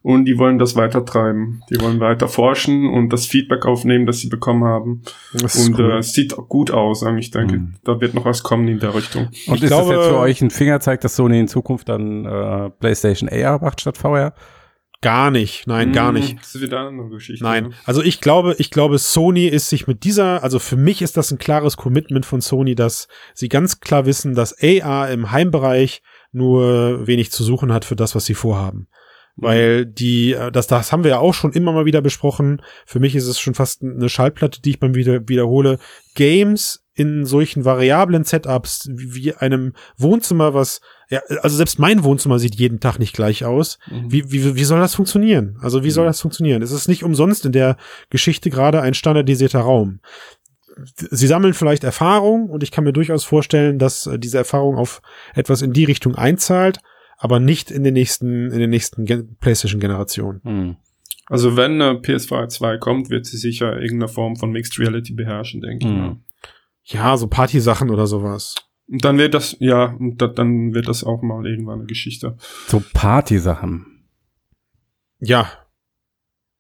Und 0.03 0.25
die 0.25 0.37
wollen 0.37 0.59
das 0.59 0.75
weiter 0.75 1.05
treiben. 1.05 1.63
Die 1.71 1.81
wollen 1.81 2.01
weiter 2.01 2.27
forschen 2.27 2.89
und 2.89 3.13
das 3.13 3.27
Feedback 3.27 3.67
aufnehmen, 3.67 4.05
das 4.05 4.19
sie 4.19 4.29
bekommen 4.29 4.65
haben. 4.65 5.03
und 5.33 5.79
cool. 5.79 5.93
äh, 5.93 5.99
es 5.99 6.13
sieht 6.13 6.35
gut 6.49 6.73
aus, 6.73 7.05
ich 7.19 7.31
denke, 7.31 7.55
mhm. 7.55 7.75
da 7.85 8.01
wird 8.01 8.15
noch 8.15 8.25
was 8.25 8.43
kommen 8.43 8.67
in 8.67 8.81
der 8.81 8.95
Richtung. 8.97 9.29
Und 9.47 9.57
ich 9.59 9.63
ist 9.63 9.69
glaube, 9.69 9.95
das 9.95 10.05
jetzt 10.05 10.09
für 10.09 10.19
euch 10.19 10.43
ein 10.43 10.51
Fingerzeig, 10.51 11.01
dass 11.03 11.15
Sony 11.15 11.39
in 11.39 11.47
Zukunft 11.47 11.89
dann 11.89 12.25
äh, 12.25 12.71
PlayStation 12.71 13.29
AR 13.29 13.61
macht 13.63 13.81
statt 13.81 13.97
VR? 13.97 14.35
Gar 15.03 15.33
nicht, 15.33 15.67
nein, 15.67 15.89
mmh, 15.89 15.95
gar 15.95 16.09
hm, 16.09 16.15
nicht. 16.15 16.39
Das 16.39 16.55
ist 16.55 16.63
wieder 16.63 16.79
eine 16.79 16.89
andere 16.91 17.09
Geschichte. 17.09 17.43
Nein, 17.43 17.65
ne? 17.65 17.71
also 17.85 18.03
ich 18.03 18.21
glaube, 18.21 18.55
ich 18.59 18.71
glaube, 18.71 18.99
Sony 18.99 19.47
ist 19.47 19.69
sich 19.69 19.89
mit 19.89 20.05
dieser, 20.05 20.45
also 20.45 20.61
für 20.61 20.77
mich 20.77 21.03
ist 21.03 21.17
das 21.17 21.33
ein 21.33 21.39
klares 21.39 21.77
Commitment 21.77 22.25
von 22.25 22.41
Sony, 22.41 22.77
dass 22.77 23.09
sie 23.35 23.49
ganz 23.49 23.81
klar 23.81 24.07
wissen, 24.07 24.35
dass 24.37 24.57
AR 24.63 25.11
im 25.11 25.33
Heimbereich 25.33 26.03
nur 26.31 27.05
wenig 27.07 27.33
zu 27.33 27.43
suchen 27.43 27.73
hat 27.73 27.85
für 27.85 27.97
das, 27.97 28.15
was 28.15 28.27
sie 28.27 28.35
vorhaben. 28.35 28.87
Mhm. 29.37 29.45
Weil 29.45 29.87
die, 29.87 30.35
äh, 30.35 30.53
das, 30.53 30.69
das 30.69 30.93
haben 30.93 31.03
wir 31.03 31.11
ja 31.11 31.19
auch 31.19 31.35
schon 31.35 31.53
immer 31.53 31.73
mal 31.73 31.85
wieder 31.85 32.01
besprochen. 32.01 32.63
Für 32.87 33.01
mich 33.01 33.17
ist 33.17 33.27
es 33.27 33.41
schon 33.41 33.55
fast 33.55 33.83
eine 33.83 34.09
Schallplatte, 34.09 34.63
die 34.63 34.71
ich 34.71 34.81
beim 34.81 34.95
wieder, 34.95 35.29
wiederhole. 35.29 35.79
Games 36.15 36.82
in 36.95 37.25
solchen 37.25 37.65
variablen 37.65 38.25
Setups 38.25 38.89
wie 38.93 39.35
einem 39.35 39.73
Wohnzimmer, 39.97 40.55
was 40.55 40.81
ja, 41.09 41.21
also 41.43 41.57
selbst 41.57 41.79
mein 41.79 42.05
Wohnzimmer 42.05 42.39
sieht 42.39 42.55
jeden 42.55 42.81
Tag 42.81 42.99
nicht 42.99 43.15
gleich 43.15 43.45
aus. 43.45 43.79
Mhm. 43.91 44.13
Wie, 44.13 44.33
wie, 44.33 44.57
wie 44.57 44.65
soll 44.65 44.81
das 44.81 44.95
funktionieren? 44.95 45.59
Also 45.61 45.85
wie 45.85 45.91
soll 45.91 46.05
mhm. 46.05 46.09
das 46.09 46.21
funktionieren? 46.21 46.63
Es 46.63 46.71
ist 46.71 46.89
nicht 46.89 47.05
umsonst 47.05 47.45
in 47.45 47.53
der 47.53 47.77
Geschichte 48.09 48.51
gerade 48.51 48.81
ein 48.81 48.95
standardisierter 48.95 49.61
Raum. 49.61 50.01
Sie 50.97 51.27
sammeln 51.27 51.53
vielleicht 51.53 51.85
Erfahrung 51.85 52.49
und 52.49 52.63
ich 52.63 52.71
kann 52.71 52.85
mir 52.85 52.95
durchaus 52.95 53.25
vorstellen, 53.25 53.79
dass 53.79 54.07
äh, 54.07 54.19
diese 54.19 54.39
Erfahrung 54.39 54.77
auf 54.77 55.03
etwas 55.35 55.61
in 55.61 55.75
die 55.75 55.85
Richtung 55.85 56.15
einzahlt, 56.15 56.79
aber 57.19 57.41
nicht 57.41 57.71
in 57.71 57.85
den 57.85 57.93
nächsten, 57.93 58.51
in 58.51 58.59
den 58.59 58.71
nächsten 58.71 59.05
Gen 59.05 59.37
PlayStation 59.39 59.81
Generationen. 59.81 60.41
Mhm. 60.45 60.77
Also 61.27 61.57
wenn 61.57 61.81
äh, 61.81 61.93
PS4 61.93 62.49
2 62.49 62.79
kommt, 62.79 63.11
wird 63.11 63.27
sie 63.27 63.37
sicher 63.37 63.75
irgendeine 63.81 64.09
Form 64.09 64.37
von 64.37 64.51
Mixed 64.51 64.79
Reality 64.79 65.13
beherrschen, 65.13 65.61
denke 65.61 65.87
mhm. 65.87 65.93
ich. 65.93 65.99
Mal. 65.99 66.17
Ja, 66.85 67.17
so 67.17 67.29
Party-Sachen 67.29 67.91
oder 67.91 68.07
sowas. 68.07 68.55
Und 68.89 69.05
dann 69.05 69.19
wird 69.19 69.35
das, 69.35 69.57
ja, 69.61 69.97
dann 69.99 70.75
wird 70.75 70.89
das 70.89 71.05
auch 71.05 71.23
mal 71.23 71.47
irgendwann 71.47 71.81
eine 71.81 71.87
Geschichte. 71.87 72.37
So 72.67 72.83
Party-Sachen. 72.93 74.07
Ja. 75.21 75.49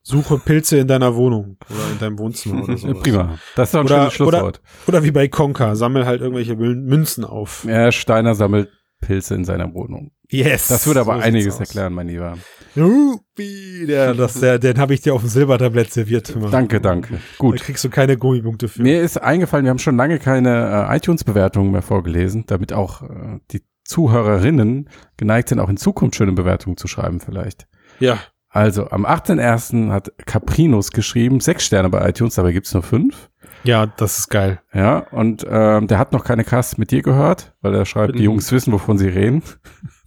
Suche 0.04 0.38
Pilze 0.38 0.78
in 0.78 0.88
deiner 0.88 1.14
Wohnung 1.14 1.58
oder 1.68 1.92
in 1.92 1.98
deinem 1.98 2.18
Wohnzimmer 2.18 2.64
oder 2.64 2.76
so. 2.78 2.92
Prima. 2.94 3.38
Das 3.54 3.68
ist 3.68 3.74
doch 3.74 3.80
ein 3.80 3.86
oder, 3.86 3.98
schönes 3.98 4.14
Schlusswort. 4.14 4.60
Oder, 4.86 4.98
oder 4.98 5.04
wie 5.04 5.10
bei 5.10 5.28
Conker, 5.28 5.76
sammel 5.76 6.06
halt 6.06 6.20
irgendwelche 6.20 6.56
Münzen 6.56 7.24
auf. 7.24 7.64
Ja, 7.64 7.92
Steiner 7.92 8.34
sammelt 8.34 8.70
Pilze 9.00 9.34
in 9.34 9.44
seiner 9.44 9.74
Wohnung. 9.74 10.12
Yes. 10.32 10.68
Das 10.68 10.86
würde 10.86 11.00
aber 11.00 11.16
so 11.16 11.20
einiges 11.20 11.60
erklären, 11.60 11.92
mein 11.92 12.08
Lieber. 12.08 12.38
Rupi, 12.76 13.84
der, 13.86 14.14
das, 14.14 14.40
der, 14.40 14.58
den 14.58 14.78
habe 14.78 14.94
ich 14.94 15.02
dir 15.02 15.14
auf 15.14 15.20
dem 15.20 15.28
Silbertablett 15.28 15.92
serviert. 15.92 16.34
Danke, 16.50 16.80
danke. 16.80 17.20
Gut. 17.38 17.60
Da 17.60 17.64
kriegst 17.64 17.84
du 17.84 17.90
keine 17.90 18.16
Gummipunkte 18.16 18.68
für. 18.68 18.82
Mir 18.82 19.02
ist 19.02 19.20
eingefallen, 19.20 19.66
wir 19.66 19.70
haben 19.70 19.78
schon 19.78 19.96
lange 19.96 20.18
keine 20.18 20.88
äh, 20.88 20.96
iTunes-Bewertungen 20.96 21.70
mehr 21.70 21.82
vorgelesen, 21.82 22.44
damit 22.46 22.72
auch 22.72 23.02
äh, 23.02 23.40
die 23.50 23.62
Zuhörerinnen 23.84 24.88
geneigt 25.18 25.50
sind, 25.50 25.60
auch 25.60 25.68
in 25.68 25.76
Zukunft 25.76 26.16
schöne 26.16 26.32
Bewertungen 26.32 26.76
zu 26.76 26.88
schreiben 26.88 27.20
vielleicht. 27.20 27.66
Ja. 28.00 28.18
Also 28.48 28.90
am 28.90 29.06
18.01. 29.06 29.90
hat 29.90 30.12
Caprinus 30.26 30.92
geschrieben, 30.92 31.40
sechs 31.40 31.64
Sterne 31.64 31.88
bei 31.88 32.08
iTunes, 32.08 32.34
dabei 32.34 32.52
gibt's 32.52 32.72
nur 32.72 32.82
fünf. 32.82 33.30
Ja, 33.64 33.86
das 33.86 34.18
ist 34.18 34.28
geil. 34.28 34.60
Ja, 34.74 34.98
und 35.10 35.46
ähm, 35.48 35.86
der 35.86 35.98
hat 35.98 36.12
noch 36.12 36.24
keine 36.24 36.44
Cast 36.44 36.78
mit 36.78 36.90
dir 36.90 37.02
gehört, 37.02 37.54
weil 37.60 37.74
er 37.74 37.86
schreibt, 37.86 38.18
die 38.18 38.24
Jungs 38.24 38.50
wissen, 38.52 38.72
wovon 38.72 38.98
sie 38.98 39.08
reden. 39.08 39.42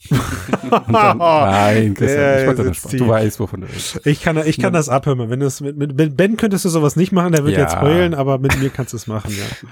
Dann, 0.10 1.18
nein, 1.18 1.94
Christian, 1.94 2.40
ich 2.40 2.48
wollte 2.48 2.64
das 2.64 2.82
Du 2.82 3.08
weißt, 3.08 3.40
wovon 3.40 3.62
du 3.62 3.68
redest. 3.68 4.06
Ich 4.06 4.22
kann, 4.22 4.38
ich 4.46 4.60
kann 4.60 4.74
das 4.74 4.90
abhören. 4.90 5.30
Wenn 5.30 5.40
du 5.40 5.46
es 5.46 5.62
mit, 5.62 5.78
mit, 5.78 6.18
Ben 6.18 6.38
könntest 6.38 6.66
du 6.66 6.70
sowas 6.70 6.96
nicht 6.96 7.12
machen, 7.12 7.32
der 7.32 7.44
wird 7.46 7.58
ja. 7.58 7.64
jetzt 7.64 7.82
heulen, 7.82 8.14
aber 8.14 8.38
mit 8.38 8.60
mir 8.60 8.70
kannst 8.70 8.94
du 8.94 8.98
es 8.98 9.08
machen, 9.08 9.32
ja. 9.32 9.68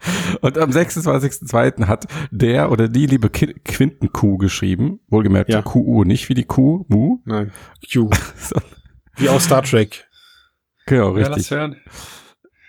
Und 0.40 0.56
am 0.58 0.70
26.02. 0.70 1.86
hat 1.86 2.06
der 2.30 2.70
oder 2.70 2.88
die 2.88 3.06
liebe 3.06 3.30
Quinten-Q 3.30 4.36
geschrieben. 4.38 5.00
Wohlgemerkt 5.08 5.50
ja. 5.50 5.62
QU, 5.62 6.04
nicht 6.04 6.28
wie 6.28 6.34
die 6.34 6.44
Q, 6.44 6.84
Mu. 6.88 7.18
Nein, 7.24 7.50
Q. 7.92 8.10
Wie 9.16 9.28
aus 9.28 9.44
Star 9.44 9.64
Trek. 9.64 10.06
Genau, 10.86 11.10
richtig. 11.10 11.50
Ja, 11.50 11.70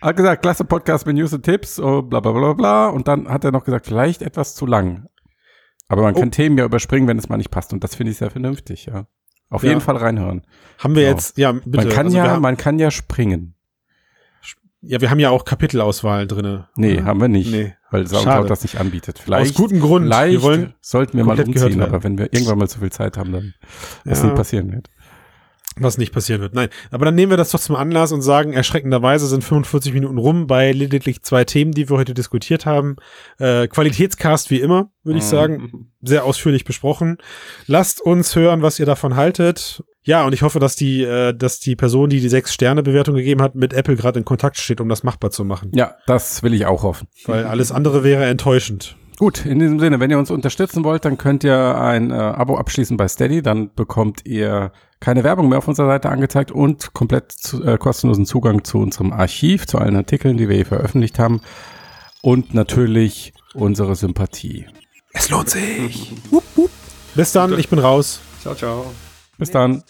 hat 0.02 0.16
gesagt, 0.16 0.42
klasse 0.42 0.64
Podcast 0.66 1.06
mit 1.06 1.18
News 1.18 1.34
und 1.34 1.44
Tipps, 1.44 1.80
oh, 1.80 2.02
bla 2.02 2.22
bla 2.22 2.32
bla 2.32 2.54
bla. 2.54 2.88
Und 2.88 3.08
dann 3.08 3.28
hat 3.28 3.44
er 3.44 3.52
noch 3.52 3.66
gesagt, 3.66 3.86
vielleicht 3.86 4.22
etwas 4.22 4.56
zu 4.56 4.66
lang. 4.66 5.08
Aber 5.90 6.04
man 6.04 6.16
oh. 6.16 6.20
kann 6.20 6.32
Themen 6.32 6.58
ja 6.58 6.64
überspringen, 6.64 7.08
wenn 7.08 7.18
es 7.18 7.28
mal 7.28 7.38
nicht 7.38 7.52
passt. 7.52 7.74
Und 7.74 7.84
das 7.84 7.96
finde 7.96 8.12
ich 8.12 8.18
sehr 8.18 8.30
vernünftig, 8.32 8.86
ja. 8.86 9.08
Auf 9.50 9.64
ja. 9.64 9.70
jeden 9.70 9.82
Fall 9.82 9.98
reinhören. 9.98 10.44
Haben 10.78 10.96
wir 10.96 11.04
genau. 11.04 11.16
jetzt, 11.16 11.38
ja, 11.38 11.52
bitte. 11.52 11.70
Man 11.78 11.90
kann 11.90 12.06
also 12.06 12.18
ja, 12.18 12.40
man 12.40 12.56
kann 12.56 12.80
ja 12.80 12.92
springen. 12.92 13.56
Ja, 14.82 15.02
wir 15.02 15.10
haben 15.10 15.20
ja 15.20 15.30
auch 15.30 15.44
Kapitelauswahl 15.44 16.26
drinne. 16.26 16.70
Nee, 16.78 16.98
oder? 16.98 17.06
haben 17.06 17.20
wir 17.20 17.28
nicht. 17.28 17.52
Nee. 17.52 17.74
Weil 17.92 18.08
Soundcloud 18.08 18.50
das 18.50 18.62
nicht 18.62 18.80
anbietet. 18.80 19.20
Vielleicht, 19.20 19.52
Aus 19.52 19.58
gutem 19.58 19.82
Grund. 19.82 20.06
Vielleicht 20.06 20.32
wir 20.32 20.42
wollen 20.44 20.74
sollten 20.80 21.18
wir 21.18 21.26
mal 21.26 21.40
umziehen, 21.40 21.82
aber 21.82 22.04
wenn 22.04 22.18
wir 22.18 22.32
irgendwann 22.32 22.60
mal 22.60 22.70
zu 22.70 22.80
viel 22.80 22.92
Zeit 22.92 23.18
haben, 23.18 23.34
dann 23.34 23.54
ja. 24.06 24.12
was 24.12 24.24
nicht 24.24 24.36
passieren 24.36 24.72
wird. 24.72 24.90
Was 25.78 25.98
nicht 25.98 26.14
passieren 26.14 26.42
wird, 26.42 26.54
nein. 26.54 26.70
Aber 26.92 27.06
dann 27.06 27.16
nehmen 27.16 27.32
wir 27.32 27.38
das 27.38 27.52
doch 27.52 27.60
zum 27.60 27.76
Anlass 27.76 28.12
und 28.12 28.22
sagen, 28.22 28.54
erschreckenderweise 28.54 29.28
sind 29.28 29.44
45 29.44 29.94
Minuten 29.94 30.18
rum 30.18 30.48
bei 30.48 30.72
lediglich 30.72 31.22
zwei 31.22 31.46
Themen, 31.46 31.72
die 31.72 31.90
wir 31.90 31.98
heute 31.98 32.14
diskutiert 32.14 32.66
haben. 32.66 32.98
Äh, 33.38 33.68
Qualitätscast 33.68 34.50
wie 34.50 34.60
immer, 34.60 34.92
würde 35.04 35.20
ich 35.20 35.26
mhm. 35.26 35.30
sagen. 35.30 35.92
Sehr 36.02 36.26
ausführlich 36.26 36.66
besprochen. 36.66 37.18
Lasst 37.68 38.02
uns 38.02 38.36
hören, 38.36 38.62
was 38.62 38.80
ihr 38.80 38.86
davon 38.86 39.16
haltet. 39.16 39.84
Ja, 40.04 40.26
und 40.26 40.34
ich 40.34 40.42
hoffe, 40.42 40.60
dass 40.60 40.76
die, 40.76 41.04
äh, 41.04 41.34
dass 41.34 41.60
die 41.60 41.76
Person, 41.76 42.10
die 42.10 42.20
die 42.20 42.30
sechs 42.30 42.54
Sterne 42.54 42.84
Bewertung 42.84 43.16
gegeben 43.16 43.42
hat, 43.42 43.56
mit 43.56 43.74
Apple 43.74 43.96
gerade 43.96 44.20
in 44.20 44.26
Kontakt 44.26 44.58
steht, 44.58 44.82
um 44.82 44.90
das 44.90 45.04
machbar 45.04 45.32
zu 45.32 45.46
machen. 45.46 45.72
Ja, 45.74 45.96
das 46.08 46.42
will 46.42 46.54
ich 46.54 46.66
auch 46.66 46.84
hoffen. 46.84 47.08
Weil 47.26 47.46
alles 47.46 47.72
andere 47.72 48.04
wäre 48.04 48.26
enttäuschend. 48.26 48.98
Gut, 49.20 49.46
in 49.46 49.60
diesem 49.60 49.82
Sinne, 49.82 50.00
wenn 50.00 50.10
ihr 50.10 50.18
uns 50.18 50.32
unterstützen 50.32 50.86
wollt, 50.86 51.04
dann 51.04 51.18
könnt 51.18 51.44
ihr 51.44 51.78
ein 51.78 52.10
äh, 52.10 52.14
Abo 52.14 52.58
abschließen 52.58 52.96
bei 52.96 53.10
Steady, 53.10 53.42
dann 53.42 53.70
bekommt 53.76 54.26
ihr 54.26 54.72
keine 55.02 55.26
Werbung 55.26 55.50
mehr 55.50 55.58
auf 55.58 55.68
unserer 55.68 55.88
Seite 55.88 56.08
angezeigt 56.08 56.52
und 56.52 56.94
komplett 56.94 57.34
zu, 57.34 57.62
äh, 57.66 57.78
kostenlosen 57.78 58.26
Zugang 58.26 58.64
zu 58.64 58.78
unserem 58.78 59.12
Archiv, 59.12 59.68
zu 59.68 59.78
allen 59.78 59.98
Artikeln, 59.98 60.38
die 60.38 60.48
wir 60.48 60.56
hier 60.56 60.66
veröffentlicht 60.66 61.20
haben 61.20 61.42
und 62.22 62.54
natürlich 62.54 63.34
unsere 63.54 63.98
Sympathie. 63.98 64.68
Es 65.12 65.30
lohnt 65.30 65.50
sich. 65.50 66.14
Bis 67.14 67.34
dann, 67.34 67.60
ich 67.60 67.68
bin 67.68 67.80
raus. 67.80 68.22
Ciao, 68.42 68.56
ciao. 68.56 68.86
Bis 69.38 69.52
dann. 69.52 69.84